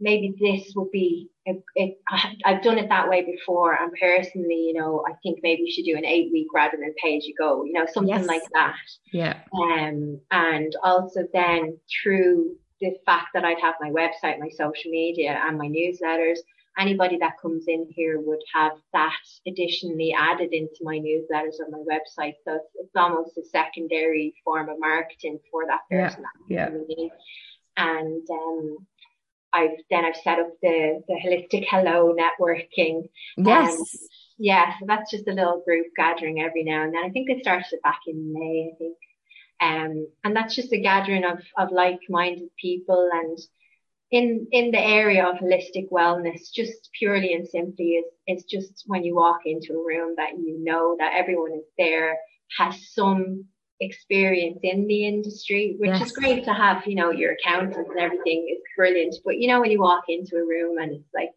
maybe 0.00 0.34
this 0.40 0.72
would 0.76 0.90
be 0.90 1.28
it, 1.44 1.62
it, 1.74 1.98
I've 2.44 2.62
done 2.62 2.78
it 2.78 2.88
that 2.88 3.08
way 3.08 3.24
before 3.24 3.74
and 3.74 3.92
personally 4.00 4.70
you 4.72 4.74
know 4.74 5.04
I 5.08 5.14
think 5.22 5.40
maybe 5.42 5.62
you 5.62 5.72
should 5.72 5.84
do 5.84 5.96
an 5.96 6.04
eight 6.04 6.30
week 6.32 6.48
rather 6.54 6.76
than 6.78 6.94
pay 7.02 7.16
as 7.16 7.26
you 7.26 7.34
go 7.38 7.64
you 7.64 7.72
know 7.72 7.86
something 7.92 8.14
yes. 8.14 8.26
like 8.26 8.42
that 8.52 8.76
yeah 9.12 9.40
um 9.52 10.20
and 10.30 10.72
also 10.82 11.24
then 11.32 11.78
through 12.02 12.56
the 12.80 12.94
fact 13.04 13.28
that 13.34 13.44
I'd 13.44 13.60
have 13.60 13.74
my 13.80 13.90
website 13.90 14.38
my 14.38 14.50
social 14.50 14.90
media 14.90 15.40
and 15.42 15.58
my 15.58 15.66
newsletters 15.66 16.38
anybody 16.78 17.18
that 17.18 17.40
comes 17.40 17.64
in 17.66 17.86
here 17.90 18.20
would 18.20 18.42
have 18.54 18.72
that 18.92 19.12
additionally 19.46 20.14
added 20.16 20.52
into 20.52 20.78
my 20.82 20.98
newsletters 20.98 21.60
on 21.64 21.70
my 21.70 21.78
website 21.78 22.34
so 22.44 22.54
it's, 22.54 22.74
it's 22.76 22.96
almost 22.96 23.36
a 23.38 23.44
secondary 23.44 24.34
form 24.44 24.68
of 24.68 24.78
marketing 24.78 25.38
for 25.50 25.64
that 25.66 25.80
person 25.90 26.24
yeah, 26.48 26.70
yeah. 26.88 27.08
and 27.76 28.28
um 28.30 28.78
I've 29.52 29.70
then 29.90 30.04
I've 30.04 30.16
set 30.16 30.38
up 30.38 30.50
the 30.62 31.02
the 31.08 31.14
holistic 31.14 31.64
hello 31.70 32.14
networking. 32.14 33.08
Yes. 33.36 33.72
Um, 33.72 33.84
yeah, 34.38 34.72
so 34.78 34.86
that's 34.86 35.10
just 35.10 35.26
a 35.26 35.32
little 35.32 35.62
group 35.64 35.86
gathering 35.96 36.40
every 36.40 36.62
now 36.62 36.84
and 36.84 36.94
then. 36.94 37.02
I 37.04 37.10
think 37.10 37.28
it 37.28 37.42
started 37.42 37.80
back 37.82 38.00
in 38.06 38.32
May, 38.32 38.70
I 38.72 38.76
think. 38.78 38.96
Um, 39.60 40.06
and 40.22 40.36
that's 40.36 40.54
just 40.54 40.72
a 40.72 40.80
gathering 40.80 41.24
of, 41.24 41.40
of 41.56 41.72
like-minded 41.72 42.48
people 42.56 43.10
and 43.12 43.36
in, 44.10 44.46
in 44.52 44.70
the 44.70 44.80
area 44.80 45.26
of 45.26 45.36
holistic 45.36 45.90
wellness, 45.90 46.52
just 46.54 46.90
purely 46.98 47.34
and 47.34 47.46
simply 47.46 48.02
is, 48.02 48.04
is 48.26 48.44
just 48.44 48.84
when 48.86 49.04
you 49.04 49.14
walk 49.14 49.40
into 49.44 49.74
a 49.74 49.86
room 49.86 50.14
that 50.16 50.32
you 50.38 50.58
know 50.62 50.96
that 50.98 51.12
everyone 51.14 51.52
is 51.52 51.66
there, 51.76 52.16
has 52.58 52.92
some 52.92 53.44
experience 53.80 54.58
in 54.62 54.86
the 54.86 55.06
industry, 55.06 55.76
which 55.78 55.90
yes. 55.90 56.06
is 56.06 56.12
great 56.12 56.44
to 56.44 56.52
have, 56.52 56.86
you 56.86 56.94
know, 56.94 57.10
your 57.10 57.32
accountants 57.32 57.76
and 57.76 57.98
everything 57.98 58.48
is 58.50 58.62
brilliant. 58.76 59.14
But 59.24 59.38
you 59.38 59.48
know, 59.48 59.60
when 59.60 59.70
you 59.70 59.80
walk 59.80 60.04
into 60.08 60.36
a 60.36 60.46
room 60.46 60.78
and 60.78 60.92
it's 60.92 61.14
like 61.14 61.34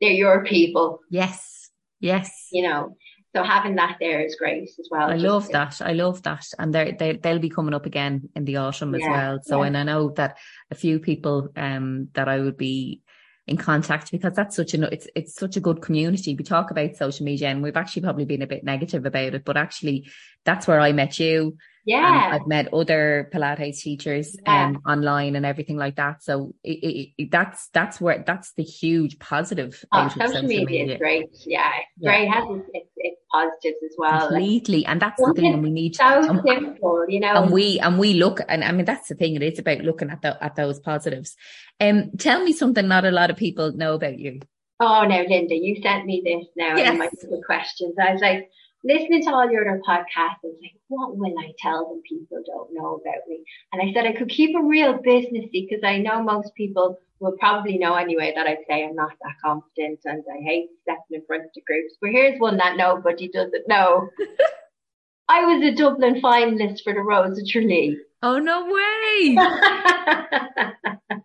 they're 0.00 0.10
your 0.10 0.44
people. 0.44 1.00
Yes. 1.10 1.70
Yes. 2.00 2.48
You 2.52 2.68
know, 2.68 2.96
so 3.36 3.42
having 3.42 3.74
that 3.74 3.98
there 4.00 4.22
is 4.22 4.34
great 4.34 4.70
as 4.78 4.88
well. 4.90 5.10
I 5.10 5.16
love 5.16 5.46
that. 5.50 5.82
I 5.82 5.92
love 5.92 6.22
that. 6.22 6.46
And 6.58 6.74
they 6.74 6.96
they 6.98 7.16
they'll 7.16 7.38
be 7.38 7.50
coming 7.50 7.74
up 7.74 7.84
again 7.84 8.30
in 8.34 8.46
the 8.46 8.56
autumn 8.56 8.94
as 8.94 9.02
well. 9.02 9.40
So 9.42 9.60
yeah. 9.60 9.66
and 9.66 9.76
I 9.76 9.82
know 9.82 10.08
that 10.12 10.38
a 10.70 10.74
few 10.74 10.98
people 10.98 11.50
um 11.54 12.08
that 12.14 12.28
I 12.28 12.40
would 12.40 12.56
be 12.56 13.02
in 13.46 13.58
contact 13.58 14.10
because 14.10 14.32
that's 14.32 14.56
such 14.56 14.72
a 14.72 14.90
it's 14.90 15.06
it's 15.14 15.34
such 15.34 15.58
a 15.58 15.60
good 15.60 15.82
community. 15.82 16.34
We 16.34 16.44
talk 16.44 16.70
about 16.70 16.96
social 16.96 17.26
media 17.26 17.48
and 17.48 17.62
we've 17.62 17.76
actually 17.76 18.02
probably 18.02 18.24
been 18.24 18.40
a 18.40 18.46
bit 18.46 18.64
negative 18.64 19.04
about 19.04 19.34
it, 19.34 19.44
but 19.44 19.58
actually 19.58 20.08
that's 20.46 20.66
where 20.66 20.80
I 20.80 20.92
met 20.92 21.18
you. 21.18 21.58
Yeah. 21.86 22.30
I've 22.32 22.48
met 22.48 22.74
other 22.74 23.30
Pilates 23.32 23.78
teachers 23.78 24.36
yeah. 24.44 24.66
um, 24.66 24.82
online 24.84 25.36
and 25.36 25.46
everything 25.46 25.76
like 25.76 25.96
that. 25.96 26.22
So 26.22 26.52
it, 26.64 26.78
it, 26.82 27.08
it, 27.16 27.30
that's 27.30 27.68
that's 27.68 28.00
where 28.00 28.24
that's 28.26 28.52
the 28.54 28.64
huge 28.64 29.20
positive. 29.20 29.84
Oh, 29.92 30.08
social, 30.08 30.26
social 30.26 30.42
media, 30.42 30.66
media, 30.66 30.94
is 30.94 30.98
great. 30.98 31.28
Yeah, 31.46 31.70
yeah. 31.98 32.10
great. 32.10 32.28
Has 32.28 32.44
its, 32.74 32.90
its, 32.96 33.20
positives 33.32 33.76
as 33.84 33.94
well. 33.98 34.28
Completely, 34.28 34.86
and 34.86 35.00
that's 35.00 35.20
the 35.20 35.32
thing. 35.34 35.54
And 35.54 35.62
we 35.62 35.70
need 35.70 35.96
so 35.96 36.04
um, 36.04 36.42
simple, 36.46 37.04
you 37.08 37.20
know. 37.20 37.42
And 37.42 37.52
we 37.52 37.78
and 37.78 37.98
we 37.98 38.14
look, 38.14 38.40
and 38.48 38.64
I 38.64 38.72
mean 38.72 38.84
that's 38.84 39.08
the 39.08 39.14
thing. 39.14 39.36
It 39.36 39.42
is 39.42 39.58
about 39.58 39.80
looking 39.80 40.10
at 40.10 40.22
the 40.22 40.42
at 40.42 40.56
those 40.56 40.80
positives. 40.80 41.36
Um, 41.80 42.10
tell 42.18 42.42
me 42.42 42.52
something 42.52 42.86
not 42.86 43.04
a 43.04 43.10
lot 43.10 43.30
of 43.30 43.36
people 43.36 43.72
know 43.72 43.94
about 43.94 44.18
you. 44.18 44.40
Oh 44.80 45.04
no, 45.04 45.22
Linda, 45.22 45.54
you 45.54 45.80
sent 45.82 46.04
me 46.04 46.22
this 46.24 46.46
now 46.56 46.76
yes. 46.76 46.92
in 46.92 46.98
my 46.98 47.08
questions. 47.46 47.94
I 48.00 48.12
was 48.12 48.20
like 48.20 48.50
listening 48.86 49.22
to 49.24 49.30
all 49.30 49.50
your 49.50 49.68
other 49.68 49.80
podcasts, 49.86 50.42
I 50.44 50.44
was 50.44 50.58
like, 50.62 50.76
what 50.88 51.16
will 51.16 51.38
I 51.38 51.52
tell 51.58 51.88
them 51.88 52.02
people 52.08 52.42
don't 52.46 52.72
know 52.72 52.94
about 52.94 53.26
me? 53.28 53.44
And 53.72 53.82
I 53.82 53.92
said 53.92 54.06
I 54.06 54.16
could 54.16 54.28
keep 54.28 54.50
it 54.50 54.60
real 54.60 54.94
businessy 54.94 55.68
because 55.68 55.82
I 55.84 55.98
know 55.98 56.22
most 56.22 56.54
people 56.54 57.00
will 57.18 57.36
probably 57.38 57.78
know 57.78 57.94
anyway 57.94 58.32
that 58.36 58.46
I'd 58.46 58.64
say 58.68 58.84
I'm 58.84 58.94
not 58.94 59.12
that 59.22 59.34
confident 59.42 60.00
and 60.04 60.22
I 60.30 60.42
hate 60.42 60.68
stepping 60.82 61.02
in 61.10 61.22
front 61.26 61.44
of 61.44 61.64
groups. 61.66 61.94
But 62.00 62.10
here's 62.10 62.38
one 62.38 62.58
that 62.58 62.76
nobody 62.76 63.28
doesn't 63.28 63.68
know. 63.68 64.10
I 65.28 65.44
was 65.44 65.62
a 65.62 65.74
Dublin 65.74 66.20
finalist 66.20 66.82
for 66.84 66.92
the 66.92 67.00
Rose 67.00 67.38
of 67.38 67.48
Tralee. 67.48 67.98
Oh 68.22 68.38
no 68.38 68.66
way! 68.66 69.36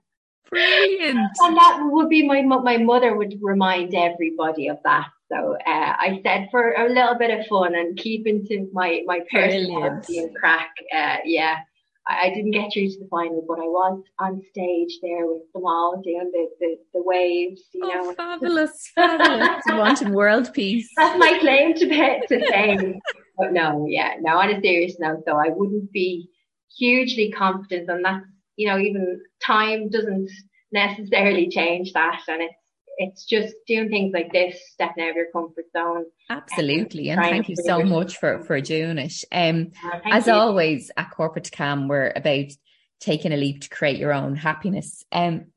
Brilliant. 0.50 1.20
And 1.40 1.58
that 1.58 1.80
would 1.84 2.10
be 2.10 2.28
my 2.28 2.42
my 2.42 2.78
mother 2.78 3.16
would 3.16 3.36
remind 3.42 3.94
everybody 3.94 4.68
of 4.68 4.80
that. 4.84 5.08
So 5.32 5.56
uh, 5.56 5.94
I 5.98 6.20
said 6.24 6.50
for 6.52 6.74
a 6.74 6.90
little 6.90 7.16
bit 7.16 7.38
of 7.38 7.46
fun 7.48 7.74
and 7.74 7.98
keeping 7.98 8.46
to 8.48 8.70
my 8.74 9.02
my 9.06 9.22
personality 9.32 10.20
and 10.20 10.36
crack. 10.36 10.72
Uh, 10.94 11.18
yeah, 11.24 11.60
I, 12.08 12.28
I, 12.28 12.30
didn't 12.34 12.52
get 12.52 12.74
through 12.74 12.90
to 12.90 13.00
the 13.00 13.08
final, 13.10 13.44
but 13.48 13.60
I 13.60 13.64
was 13.64 14.04
on 14.20 14.42
stage 14.50 15.00
there 15.02 15.28
with 15.28 15.44
them 15.54 15.66
all 15.66 16.02
doing 16.04 16.32
the 16.34 16.50
the, 16.60 16.76
the 16.94 17.04
waves. 17.04 17.62
You 17.74 17.82
oh, 17.86 17.88
know, 17.88 18.14
fabulous, 18.14 18.92
fabulous, 18.96 19.64
wanting 19.68 20.14
world 20.14 20.54
peace. 20.54 20.90
That's 20.98 21.18
my 21.18 21.38
claim 21.40 21.76
to 21.76 21.88
to 22.28 22.52
fame. 22.52 23.00
but 23.38 23.54
no, 23.54 23.86
yeah, 23.88 24.16
no. 24.20 24.38
On 24.38 24.50
a 24.50 24.62
serious 24.62 24.98
note, 25.00 25.24
though, 25.26 25.40
I 25.40 25.50
wouldn't 25.50 25.94
be 25.94 26.30
hugely 26.78 27.32
confident, 27.32 27.90
and 27.90 28.04
that's 28.04 28.26
you 28.58 28.68
know 28.68 28.78
even 28.78 29.22
time 29.46 29.90
doesn't 29.90 30.30
necessarily 30.74 31.48
change 31.48 31.94
that, 31.94 32.22
and 32.28 32.42
it's 32.42 32.56
it's 33.02 33.26
just 33.26 33.54
doing 33.68 33.90
things 33.90 34.14
like 34.14 34.32
this, 34.32 34.60
stepping 34.72 35.04
out 35.04 35.12
of 35.12 35.16
your 35.16 35.32
comfort 35.32 35.66
zone. 35.76 36.06
Absolutely. 36.30 37.10
And, 37.10 37.20
and 37.20 37.30
thank 37.30 37.50
you 37.50 37.56
so 37.56 37.84
much 37.84 38.18
for, 38.18 38.44
for 38.44 38.60
doing 38.62 38.98
it. 38.98 39.24
Um, 39.32 39.72
uh, 39.84 40.00
as 40.06 40.28
you. 40.28 40.34
always 40.34 40.92
at 40.96 41.12
Corporate 41.12 41.52
Calm, 41.52 41.88
we're 41.88 42.12
about 42.16 42.52
taking 43.00 43.34
a 43.34 43.38
leap 43.38 43.62
to 43.62 43.70
create 43.70 43.98
your 43.98 44.14
own 44.14 44.36
happiness. 44.36 45.04
Um, 45.12 45.48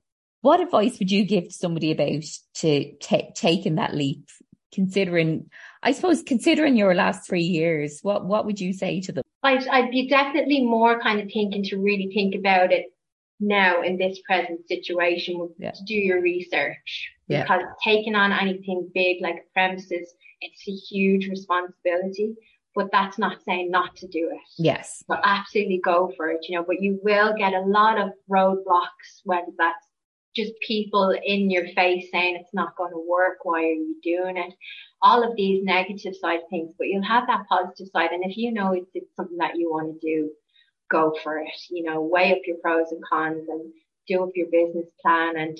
what 0.40 0.60
advice 0.60 0.98
would 0.98 1.10
you 1.10 1.24
give 1.24 1.44
to 1.44 1.54
somebody 1.54 1.92
about 1.92 2.24
to 2.54 2.92
t- 2.94 3.30
taking 3.34 3.76
that 3.76 3.94
leap, 3.94 4.28
considering, 4.72 5.50
I 5.82 5.92
suppose, 5.92 6.22
considering 6.22 6.76
your 6.76 6.94
last 6.94 7.26
three 7.26 7.44
years, 7.44 8.00
what, 8.02 8.26
what 8.26 8.44
would 8.46 8.60
you 8.60 8.72
say 8.72 9.00
to 9.02 9.12
them? 9.12 9.24
I'd, 9.42 9.66
I'd 9.68 9.90
be 9.90 10.08
definitely 10.08 10.64
more 10.64 11.00
kind 11.00 11.20
of 11.20 11.30
thinking 11.32 11.64
to 11.64 11.76
really 11.76 12.10
think 12.12 12.34
about 12.34 12.72
it 12.72 12.86
now 13.40 13.82
in 13.82 13.98
this 13.98 14.20
present 14.26 14.66
situation 14.68 15.48
yeah. 15.58 15.72
to 15.72 15.84
do 15.84 15.94
your 15.94 16.20
research 16.20 17.10
yeah. 17.28 17.42
because 17.42 17.62
taking 17.82 18.14
on 18.14 18.32
anything 18.32 18.90
big 18.94 19.18
like 19.20 19.46
premises, 19.52 20.14
it's 20.40 20.68
a 20.68 20.72
huge 20.72 21.28
responsibility. 21.28 22.34
But 22.76 22.88
that's 22.90 23.18
not 23.18 23.38
saying 23.44 23.70
not 23.70 23.94
to 23.98 24.08
do 24.08 24.30
it. 24.32 24.40
Yes. 24.58 25.04
But 25.06 25.20
absolutely 25.22 25.80
go 25.84 26.12
for 26.16 26.30
it, 26.30 26.44
you 26.48 26.56
know, 26.56 26.64
but 26.66 26.82
you 26.82 26.98
will 27.04 27.32
get 27.38 27.52
a 27.52 27.60
lot 27.60 28.00
of 28.00 28.10
roadblocks, 28.28 29.22
whether 29.22 29.52
that's 29.56 29.86
just 30.34 30.52
people 30.66 31.16
in 31.24 31.50
your 31.50 31.68
face 31.68 32.08
saying 32.10 32.36
it's 32.36 32.52
not 32.52 32.76
going 32.76 32.90
to 32.90 33.06
work. 33.08 33.38
Why 33.44 33.60
are 33.60 33.72
you 33.72 33.96
doing 34.02 34.36
it? 34.36 34.52
All 35.02 35.22
of 35.22 35.36
these 35.36 35.62
negative 35.62 36.16
side 36.16 36.40
things, 36.50 36.74
but 36.76 36.88
you'll 36.88 37.04
have 37.04 37.28
that 37.28 37.46
positive 37.48 37.86
side. 37.92 38.10
And 38.10 38.24
if 38.28 38.36
you 38.36 38.52
know 38.52 38.72
it's, 38.72 38.90
it's 38.94 39.14
something 39.14 39.38
that 39.38 39.56
you 39.56 39.70
want 39.70 39.94
to 39.94 40.06
do, 40.06 40.30
go 40.94 41.14
for 41.22 41.38
it. 41.38 41.60
You 41.70 41.84
know, 41.84 42.00
weigh 42.00 42.32
up 42.32 42.38
your 42.46 42.58
pros 42.58 42.92
and 42.92 43.02
cons 43.04 43.48
and 43.48 43.72
do 44.06 44.22
up 44.22 44.30
your 44.34 44.48
business 44.50 44.86
plan 45.02 45.36
and 45.36 45.58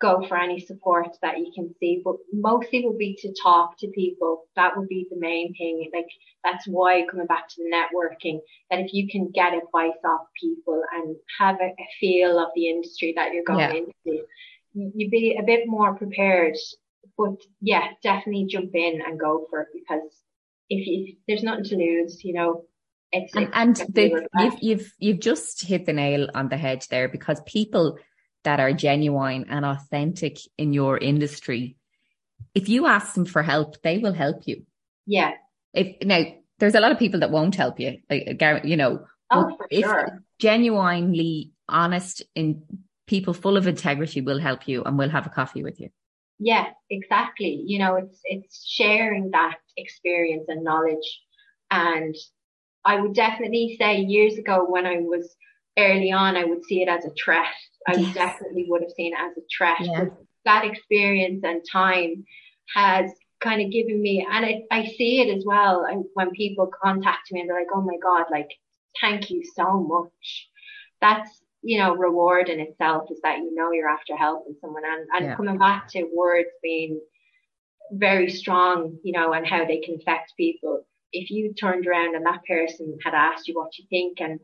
go 0.00 0.26
for 0.26 0.36
any 0.36 0.60
support 0.60 1.08
that 1.22 1.38
you 1.38 1.50
can 1.54 1.74
see. 1.80 2.02
But 2.04 2.16
mostly 2.32 2.84
would 2.84 2.98
be 2.98 3.16
to 3.20 3.34
talk 3.42 3.78
to 3.78 3.88
people. 3.88 4.44
That 4.56 4.76
would 4.76 4.88
be 4.88 5.06
the 5.10 5.18
main 5.18 5.54
thing. 5.54 5.90
Like 5.94 6.08
that's 6.42 6.66
why 6.66 7.06
coming 7.10 7.26
back 7.26 7.48
to 7.48 7.62
the 7.62 7.70
networking, 7.70 8.40
that 8.70 8.80
if 8.80 8.92
you 8.92 9.08
can 9.08 9.30
get 9.30 9.54
advice 9.54 10.00
off 10.04 10.26
people 10.40 10.82
and 10.92 11.16
have 11.38 11.56
a, 11.60 11.66
a 11.66 11.88
feel 12.00 12.38
of 12.38 12.48
the 12.54 12.68
industry 12.68 13.14
that 13.16 13.32
you're 13.32 13.44
going 13.44 13.60
yeah. 13.60 13.72
into, 13.72 14.24
you'd 14.74 15.10
be 15.10 15.36
a 15.38 15.42
bit 15.42 15.66
more 15.66 15.94
prepared. 15.94 16.56
But 17.16 17.36
yeah, 17.60 17.88
definitely 18.02 18.46
jump 18.46 18.74
in 18.74 19.00
and 19.06 19.20
go 19.20 19.46
for 19.48 19.62
it 19.62 19.68
because 19.72 20.10
if 20.68 20.86
you, 20.86 21.16
there's 21.28 21.44
nothing 21.44 21.64
to 21.64 21.76
lose, 21.76 22.24
you 22.24 22.34
know, 22.34 22.64
it's, 23.14 23.36
and, 23.36 23.50
and 23.52 23.76
the, 23.94 24.28
you've, 24.38 24.58
you've, 24.60 24.92
you've 24.98 25.20
just 25.20 25.64
hit 25.64 25.86
the 25.86 25.92
nail 25.92 26.28
on 26.34 26.48
the 26.48 26.56
head 26.56 26.84
there 26.90 27.08
because 27.08 27.40
people 27.46 27.98
that 28.44 28.60
are 28.60 28.72
genuine 28.72 29.46
and 29.48 29.64
authentic 29.64 30.38
in 30.58 30.72
your 30.72 30.98
industry, 30.98 31.76
if 32.54 32.68
you 32.68 32.86
ask 32.86 33.14
them 33.14 33.24
for 33.24 33.42
help, 33.42 33.80
they 33.82 33.98
will 33.98 34.12
help 34.12 34.42
you. 34.46 34.64
Yeah. 35.06 35.32
If 35.72 36.06
now 36.06 36.24
there's 36.58 36.74
a 36.74 36.80
lot 36.80 36.92
of 36.92 36.98
people 36.98 37.20
that 37.20 37.30
won't 37.30 37.54
help 37.54 37.80
you, 37.80 37.98
like, 38.10 38.40
you 38.64 38.76
know, 38.76 39.06
oh, 39.30 39.56
for 39.56 39.66
sure. 39.72 40.22
genuinely 40.38 41.52
honest 41.68 42.22
in 42.34 42.62
people 43.06 43.34
full 43.34 43.56
of 43.56 43.66
integrity 43.66 44.20
will 44.20 44.38
help 44.38 44.68
you 44.68 44.82
and 44.84 44.98
will 44.98 45.10
have 45.10 45.26
a 45.26 45.30
coffee 45.30 45.62
with 45.62 45.80
you. 45.80 45.88
Yeah, 46.38 46.66
exactly. 46.90 47.62
You 47.66 47.78
know, 47.78 47.96
it's, 47.96 48.20
it's 48.24 48.64
sharing 48.66 49.30
that 49.32 49.56
experience 49.76 50.44
and 50.48 50.64
knowledge. 50.64 51.22
And 51.70 52.14
I 52.84 53.00
would 53.00 53.14
definitely 53.14 53.76
say 53.80 53.98
years 54.00 54.36
ago 54.36 54.66
when 54.68 54.86
I 54.86 54.98
was 54.98 55.34
early 55.78 56.12
on, 56.12 56.36
I 56.36 56.44
would 56.44 56.64
see 56.64 56.82
it 56.82 56.88
as 56.88 57.04
a 57.04 57.10
threat. 57.22 57.46
I 57.86 57.94
yes. 57.94 58.14
definitely 58.14 58.66
would 58.68 58.82
have 58.82 58.92
seen 58.96 59.12
it 59.12 59.18
as 59.18 59.36
a 59.36 59.46
threat. 59.56 59.80
Yeah. 59.80 60.06
That 60.44 60.64
experience 60.64 61.42
and 61.44 61.62
time 61.70 62.24
has 62.74 63.10
kind 63.40 63.60
of 63.60 63.70
given 63.70 64.00
me, 64.00 64.26
and 64.30 64.44
it, 64.44 64.64
I 64.70 64.86
see 64.86 65.20
it 65.20 65.36
as 65.36 65.44
well 65.44 65.86
I, 65.88 65.96
when 66.14 66.30
people 66.30 66.70
contact 66.82 67.30
me 67.30 67.40
and 67.40 67.48
they're 67.48 67.58
like, 67.58 67.68
oh 67.74 67.82
my 67.82 67.96
God, 68.02 68.26
like, 68.30 68.50
thank 69.00 69.30
you 69.30 69.42
so 69.54 69.80
much. 69.80 70.48
That's, 71.00 71.42
you 71.62 71.78
know, 71.78 71.94
reward 71.94 72.48
in 72.48 72.60
itself 72.60 73.10
is 73.10 73.20
that 73.22 73.38
you 73.38 73.54
know 73.54 73.72
you're 73.72 73.88
after 73.88 74.16
helping 74.16 74.54
someone 74.60 74.84
and, 74.86 75.06
and 75.14 75.24
yeah. 75.26 75.36
coming 75.36 75.58
back 75.58 75.88
to 75.88 76.08
words 76.14 76.48
being 76.62 77.00
very 77.90 78.30
strong, 78.30 78.98
you 79.02 79.12
know, 79.12 79.32
and 79.32 79.46
how 79.46 79.64
they 79.64 79.80
can 79.80 79.96
affect 79.96 80.32
people. 80.36 80.86
If 81.14 81.30
you 81.30 81.54
turned 81.54 81.86
around 81.86 82.14
and 82.14 82.26
that 82.26 82.44
person 82.46 82.98
had 83.04 83.14
asked 83.14 83.48
you 83.48 83.54
what 83.54 83.78
you 83.78 83.84
think 83.88 84.20
and 84.20 84.40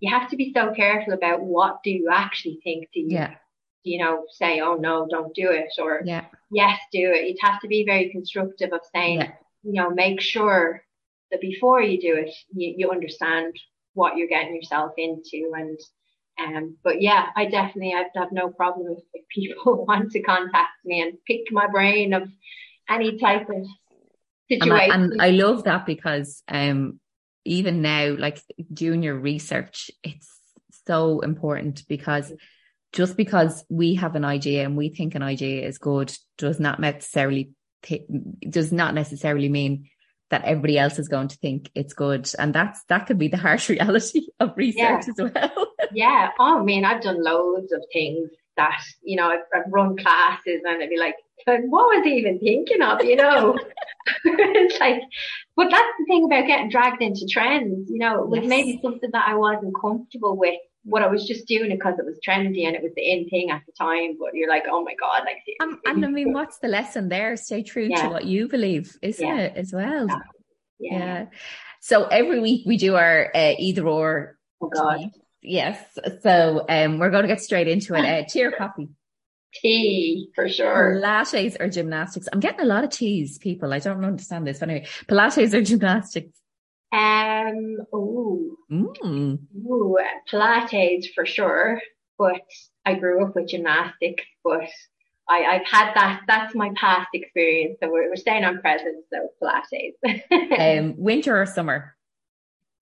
you 0.00 0.10
have 0.10 0.28
to 0.30 0.36
be 0.36 0.52
so 0.54 0.72
careful 0.74 1.12
about 1.14 1.42
what 1.42 1.82
do 1.82 1.90
you 1.90 2.08
actually 2.12 2.60
think. 2.64 2.88
Do 2.92 3.00
you, 3.00 3.10
yeah. 3.10 3.34
you 3.82 3.98
know, 3.98 4.24
say, 4.30 4.60
oh 4.60 4.74
no, 4.74 5.06
don't 5.08 5.34
do 5.34 5.50
it 5.50 5.70
or 5.78 6.02
yeah. 6.04 6.26
yes, 6.50 6.78
do 6.92 7.12
it. 7.12 7.24
It 7.24 7.38
has 7.40 7.60
to 7.62 7.68
be 7.68 7.84
very 7.84 8.10
constructive 8.10 8.72
of 8.72 8.80
saying, 8.94 9.20
yeah. 9.20 9.32
you 9.62 9.72
know, 9.74 9.90
make 9.90 10.20
sure 10.20 10.82
that 11.30 11.40
before 11.40 11.80
you 11.80 12.00
do 12.00 12.16
it, 12.16 12.34
you, 12.52 12.74
you 12.76 12.90
understand 12.90 13.54
what 13.94 14.16
you're 14.16 14.28
getting 14.28 14.54
yourself 14.54 14.92
into 14.98 15.52
and 15.56 15.78
um, 16.36 16.76
but 16.82 17.00
yeah, 17.00 17.26
I 17.36 17.44
definitely 17.44 17.94
I'd 17.94 18.06
have 18.16 18.32
no 18.32 18.48
problem 18.48 18.88
if, 18.90 19.04
if 19.14 19.28
people 19.28 19.84
want 19.88 20.10
to 20.12 20.22
contact 20.22 20.84
me 20.84 21.00
and 21.00 21.18
pick 21.26 21.42
my 21.50 21.68
brain 21.68 22.12
of 22.12 22.28
any 22.88 23.18
type 23.18 23.48
of 23.48 23.64
And, 24.62 25.12
and 25.12 25.22
I 25.22 25.30
love 25.30 25.64
that 25.64 25.86
because 25.86 26.42
um, 26.48 27.00
even 27.44 27.82
now, 27.82 28.14
like 28.18 28.40
doing 28.72 29.02
your 29.02 29.18
research, 29.18 29.90
it's 30.02 30.28
so 30.86 31.20
important 31.20 31.84
because 31.88 32.32
just 32.92 33.16
because 33.16 33.64
we 33.68 33.96
have 33.96 34.14
an 34.14 34.24
idea 34.24 34.64
and 34.64 34.76
we 34.76 34.88
think 34.88 35.14
an 35.14 35.22
idea 35.22 35.66
is 35.66 35.78
good 35.78 36.14
does 36.38 36.60
not 36.60 36.80
necessarily 36.80 37.50
does 38.48 38.72
not 38.72 38.94
necessarily 38.94 39.48
mean 39.48 39.90
that 40.30 40.44
everybody 40.44 40.78
else 40.78 40.98
is 40.98 41.08
going 41.08 41.28
to 41.28 41.36
think 41.36 41.70
it's 41.74 41.92
good. 41.92 42.28
And 42.38 42.54
that's 42.54 42.82
that 42.88 43.06
could 43.06 43.18
be 43.18 43.28
the 43.28 43.36
harsh 43.36 43.68
reality 43.74 44.28
of 44.40 44.56
research 44.56 44.78
yeah. 44.78 44.98
as 44.98 45.32
well. 45.32 45.66
Yeah. 45.92 46.30
Oh 46.40 46.60
I 46.60 46.62
mean 46.64 46.84
I've 46.84 47.02
done 47.02 47.22
loads 47.22 47.70
of 47.70 47.80
things 47.92 48.30
that 48.56 48.82
you 49.02 49.16
know 49.16 49.28
I've, 49.28 49.44
I've 49.54 49.70
run 49.70 49.96
classes 49.96 50.62
and 50.64 50.82
I'd 50.82 50.88
be 50.88 50.96
like 50.96 51.14
what 51.46 51.96
was 51.96 52.04
he 52.04 52.14
even 52.14 52.38
thinking 52.38 52.82
of 52.82 53.04
you 53.04 53.16
know 53.16 53.58
it's 54.24 54.80
like 54.80 55.00
but 55.56 55.70
that's 55.70 55.92
the 55.98 56.04
thing 56.06 56.24
about 56.24 56.46
getting 56.46 56.70
dragged 56.70 57.02
into 57.02 57.26
trends 57.30 57.90
you 57.90 57.98
know 57.98 58.22
it 58.22 58.28
was 58.28 58.40
yes. 58.40 58.48
maybe 58.48 58.80
something 58.82 59.10
that 59.12 59.24
I 59.28 59.34
wasn't 59.34 59.74
comfortable 59.80 60.36
with 60.36 60.56
what 60.84 61.02
I 61.02 61.06
was 61.06 61.26
just 61.26 61.46
doing 61.46 61.70
it 61.70 61.78
because 61.78 61.98
it 61.98 62.04
was 62.04 62.18
trendy 62.26 62.66
and 62.66 62.76
it 62.76 62.82
was 62.82 62.92
the 62.94 63.10
in 63.10 63.28
thing 63.28 63.50
at 63.50 63.62
the 63.66 63.72
time. 63.72 64.16
But 64.20 64.34
you're 64.34 64.48
like, 64.48 64.64
oh 64.68 64.84
my 64.84 64.94
god, 64.94 65.22
like. 65.24 65.38
Um, 65.60 65.80
and 65.86 66.04
I 66.04 66.08
mean, 66.08 66.32
what's 66.32 66.58
the 66.58 66.68
lesson 66.68 67.08
there? 67.08 67.36
Stay 67.36 67.62
true 67.62 67.88
yeah. 67.90 68.02
to 68.02 68.08
what 68.08 68.26
you 68.26 68.48
believe, 68.48 68.96
isn't 69.02 69.26
yeah. 69.26 69.38
it? 69.38 69.56
As 69.56 69.72
well. 69.72 70.06
Yeah. 70.78 70.98
yeah. 70.98 71.26
So 71.80 72.04
every 72.04 72.40
week 72.40 72.66
we 72.66 72.76
do 72.76 72.96
our 72.96 73.30
uh, 73.34 73.54
either 73.58 73.86
or. 73.86 74.38
Oh 74.60 74.68
God. 74.68 75.10
Yes. 75.42 75.78
So 76.22 76.64
um, 76.68 76.98
we're 76.98 77.10
going 77.10 77.22
to 77.22 77.28
get 77.28 77.42
straight 77.42 77.68
into 77.68 77.94
it. 77.94 78.04
Uh, 78.04 78.24
tea 78.28 78.44
or 78.44 78.52
coffee? 78.52 78.88
Tea 79.54 80.28
for 80.34 80.48
sure. 80.48 81.00
Pilates 81.00 81.56
or 81.60 81.68
gymnastics? 81.68 82.28
I'm 82.32 82.40
getting 82.40 82.60
a 82.60 82.64
lot 82.64 82.84
of 82.84 82.90
teas, 82.90 83.38
people. 83.38 83.72
I 83.72 83.78
don't 83.78 84.04
understand 84.04 84.46
this. 84.46 84.58
But 84.58 84.68
anyway, 84.68 84.86
Pilates 85.06 85.54
or 85.54 85.62
gymnastics? 85.62 86.40
Um, 86.92 87.78
ooh, 87.94 88.56
mm. 88.70 89.38
ooh, 89.66 89.98
Pilates 90.30 91.06
for 91.14 91.26
sure. 91.26 91.80
But 92.18 92.42
I 92.84 92.94
grew 92.94 93.24
up 93.24 93.34
with 93.34 93.48
gymnastics, 93.48 94.24
but 94.44 94.68
I, 95.28 95.38
have 95.38 95.66
had 95.66 95.94
that. 95.94 96.20
That's 96.28 96.54
my 96.54 96.72
past 96.76 97.08
experience. 97.12 97.78
So 97.82 97.90
we're, 97.90 98.08
we're 98.08 98.16
staying 98.16 98.44
on 98.44 98.60
present. 98.60 99.04
So 99.12 99.28
Pilates. 99.42 100.78
um, 100.80 100.94
winter 100.96 101.40
or 101.40 101.46
summer? 101.46 101.96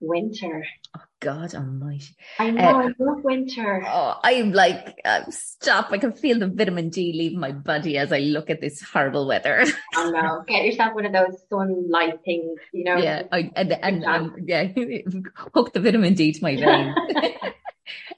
Winter. 0.03 0.67
Oh 0.97 1.03
God 1.21 1.55
Almighty! 1.55 2.17
I 2.41 2.51
know. 2.51 2.63
Uh, 2.63 2.83
I 2.83 2.85
love 2.99 3.23
winter. 3.23 3.85
Oh, 3.87 4.19
I'm 4.25 4.53
like, 4.53 5.01
uh, 5.05 5.23
stop! 5.31 5.93
I 5.93 5.99
can 5.99 6.13
feel 6.13 6.41
the 6.41 6.49
vitamin 6.49 6.89
D 6.91 7.13
leave 7.13 7.39
my 7.39 7.53
body 7.53 7.97
as 7.97 8.13
I 8.13 8.19
look 8.19 8.51
at 8.51 8.61
this 8.61 8.83
horrible 8.83 9.29
weather. 9.29 9.65
I 9.95 10.11
know. 10.11 10.43
Get 10.47 10.65
yourself 10.65 10.95
one 10.95 11.07
of 11.07 11.13
those 11.13 11.41
sunlight 11.49 12.19
things, 12.25 12.59
you 12.73 12.83
know. 12.83 12.97
Yeah, 12.97 13.23
I, 13.31 13.53
and 13.55 13.73
and 13.73 14.05
um, 14.05 14.37
yeah, 14.45 14.65
hook 15.55 15.73
the 15.73 15.81
vitamin 15.81 16.15
D 16.15 16.33
to 16.33 16.43
my 16.43 16.57
vein. 16.57 16.95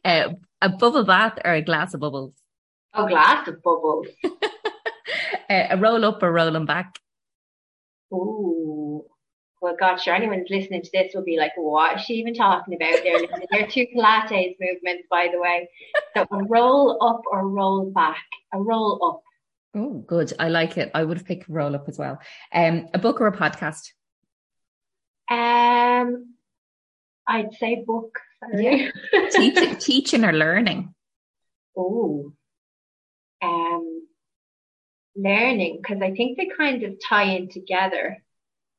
uh, 0.04 0.30
a 0.62 0.68
bubble 0.70 1.04
bath 1.04 1.38
or 1.44 1.52
a 1.52 1.62
glass 1.62 1.92
of 1.92 2.00
bubbles? 2.00 2.32
A 2.94 3.06
glass 3.06 3.46
of 3.46 3.62
bubbles. 3.62 4.06
uh, 4.24 4.30
a 5.70 5.76
roll 5.76 6.04
up 6.06 6.22
or 6.22 6.32
rolling 6.32 6.64
back? 6.64 6.98
Ooh 8.12 8.63
well, 9.64 9.76
God, 9.80 9.96
sure, 9.96 10.14
anyone 10.14 10.44
listening 10.50 10.82
to 10.82 10.90
this 10.92 11.14
will 11.14 11.24
be 11.24 11.38
like, 11.38 11.52
what 11.56 11.96
is 11.96 12.02
she 12.02 12.14
even 12.16 12.34
talking 12.34 12.74
about? 12.74 13.02
There, 13.02 13.18
there 13.50 13.64
are 13.64 13.66
two 13.66 13.86
Pilates 13.86 14.56
movements, 14.60 15.06
by 15.10 15.30
the 15.32 15.40
way. 15.40 15.70
So 16.14 16.26
roll 16.30 17.02
up 17.02 17.22
or 17.32 17.48
roll 17.48 17.90
back, 17.90 18.22
a 18.52 18.60
roll 18.60 19.02
up. 19.02 19.22
Oh, 19.74 20.04
good. 20.06 20.34
I 20.38 20.50
like 20.50 20.76
it. 20.76 20.90
I 20.92 21.02
would 21.02 21.16
have 21.16 21.26
picked 21.26 21.48
roll 21.48 21.74
up 21.74 21.88
as 21.88 21.98
well. 21.98 22.20
Um, 22.52 22.88
a 22.92 22.98
book 22.98 23.22
or 23.22 23.26
a 23.26 23.34
podcast? 23.34 23.88
Um, 25.30 26.34
I'd 27.26 27.54
say 27.58 27.82
book. 27.86 28.18
Sorry. 28.40 28.92
Yeah. 29.12 29.28
Teach, 29.30 29.78
teaching 29.82 30.26
or 30.26 30.34
learning? 30.34 30.94
Oh, 31.74 32.34
um, 33.42 34.06
learning 35.16 35.80
because 35.80 36.02
I 36.02 36.10
think 36.10 36.36
they 36.36 36.50
kind 36.54 36.82
of 36.82 36.96
tie 37.08 37.30
in 37.34 37.48
together 37.48 38.22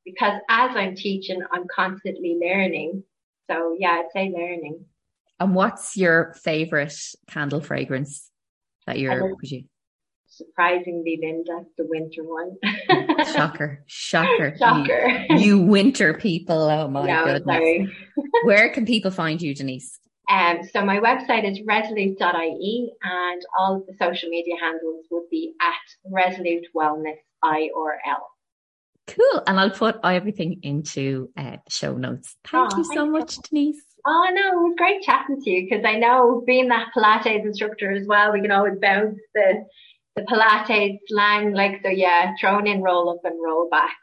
because 0.06 0.39
as 0.49 0.76
I'm 0.76 0.95
teaching, 0.95 1.41
I'm 1.51 1.66
constantly 1.74 2.38
learning. 2.39 3.03
So 3.49 3.76
yeah, 3.78 4.01
I'd 4.01 4.12
say 4.14 4.34
learning. 4.36 4.86
And 5.39 5.53
what's 5.53 5.97
your 5.97 6.36
favorite 6.43 6.95
candle 7.28 7.62
fragrance 7.62 8.32
that 8.86 8.99
you're? 8.99 9.36
Surprisingly, 10.28 11.18
Linda, 11.22 11.66
the 11.78 11.86
winter 11.88 12.24
one. 12.24 12.58
shocker, 13.34 13.84
shocker, 13.88 14.56
shocker. 14.58 15.26
You, 15.30 15.38
you, 15.38 15.60
winter 15.60 16.14
people. 16.14 16.64
Oh 16.64 16.89
my 16.89 17.06
no, 17.06 17.26
goodness. 17.26 17.89
Where 18.43 18.70
can 18.70 18.86
people 18.86 19.12
find 19.12 19.41
you, 19.41 19.56
Denise? 19.56 19.97
Um, 20.30 20.60
so 20.74 20.84
my 20.84 20.99
website 20.99 21.49
is 21.49 21.62
resolute.ie 21.66 22.91
and 23.03 23.41
all 23.58 23.78
of 23.78 23.86
the 23.86 23.93
social 24.01 24.30
media 24.30 24.56
handles 24.60 25.06
would 25.12 25.30
be 25.30 25.53
at 25.62 26.12
resolute 26.12 26.66
wellness 26.76 27.18
I 27.43 27.70
or 27.76 27.99
L. 28.06 28.28
Cool. 29.08 29.43
And 29.45 29.60
I'll 29.60 29.70
put 29.70 29.97
everything 30.03 30.60
into 30.64 31.30
uh, 31.38 31.58
show 31.70 31.95
notes. 31.95 32.36
Thank 32.47 32.74
oh, 32.74 32.78
you 32.78 32.84
so 32.93 33.06
much, 33.06 33.38
Denise. 33.38 33.84
Oh, 34.08 34.28
no, 34.32 34.41
it 34.41 34.56
was 34.56 34.76
great 34.78 35.01
chatting 35.01 35.41
to 35.41 35.49
you 35.49 35.68
because 35.68 35.84
I 35.86 35.97
know 35.97 36.43
being 36.45 36.70
that 36.70 36.88
Pilates 36.95 37.43
instructor 37.43 37.91
as 37.91 38.06
well, 38.08 38.34
we 38.34 38.41
can 38.41 38.51
always 38.51 38.78
bounce 38.80 39.18
the, 39.34 39.66
the 40.16 40.22
Pilates 40.24 40.97
slang. 41.08 41.53
Like, 41.53 41.82
so 41.84 41.89
yeah, 41.89 42.34
thrown 42.39 42.68
in 42.68 42.82
roll 42.82 43.10
up 43.10 43.22
and 43.24 43.36
roll 43.43 43.68
back. 43.70 43.95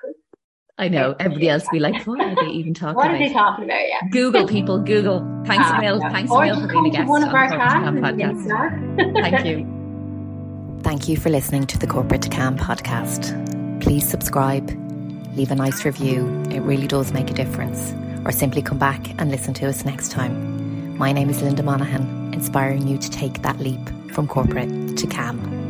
I 0.79 0.89
know 0.89 1.15
everybody 1.21 1.49
else 1.49 1.65
be 1.71 1.79
like, 1.79 2.05
what 2.07 2.21
are 2.21 2.35
they 2.35 2.51
even 2.51 2.75
talking 2.75 2.97
what 2.97 3.07
about? 3.07 3.13
What 3.13 3.23
are 3.23 3.29
they 3.29 3.33
talking 3.33 3.65
about? 3.67 3.89
Yeah. 3.89 4.09
Google 4.11 4.49
people, 4.49 4.79
Google. 4.79 5.21
Thanks 5.45 5.71
a 5.71 5.81
mil. 5.81 6.01
Thanks 6.01 6.33
a 6.33 6.41
mil 6.41 6.61
for 6.61 6.67
being 6.67 6.87
a 6.87 6.91
guest 6.91 7.09
one 7.09 7.23
of 7.23 7.33
our 7.33 7.49
podcasts. 7.49 9.21
Thank 9.21 9.47
you. 9.47 10.81
Thank 10.83 11.09
you 11.09 11.17
for 11.17 11.31
listening 11.31 11.67
to 11.69 11.79
the 11.79 11.87
Corporate 11.87 12.23
to 12.23 12.29
Calm 12.29 12.57
podcast. 12.57 13.81
Please 13.81 14.09
subscribe, 14.09 14.69
leave 15.35 15.51
a 15.51 15.55
nice 15.55 15.85
review. 15.85 16.43
It 16.51 16.61
really 16.61 16.87
does 16.87 17.13
make 17.13 17.31
a 17.31 17.35
difference. 17.35 17.95
Or 18.25 18.33
simply 18.33 18.63
come 18.63 18.79
back 18.79 19.11
and 19.21 19.31
listen 19.31 19.55
to 19.55 19.67
us 19.67 19.85
next 19.85 20.11
time. 20.11 20.97
My 20.97 21.13
name 21.13 21.31
is 21.31 21.43
Linda 21.43 21.63
Monaghan, 21.63 22.33
inspiring 22.33 22.87
you 22.87 22.99
to 22.99 23.11
take 23.11 23.43
that 23.43 23.59
leap 23.59 23.81
from 24.13 24.29
corporate 24.29 24.97
to 24.97 25.07
calm. 25.07 25.62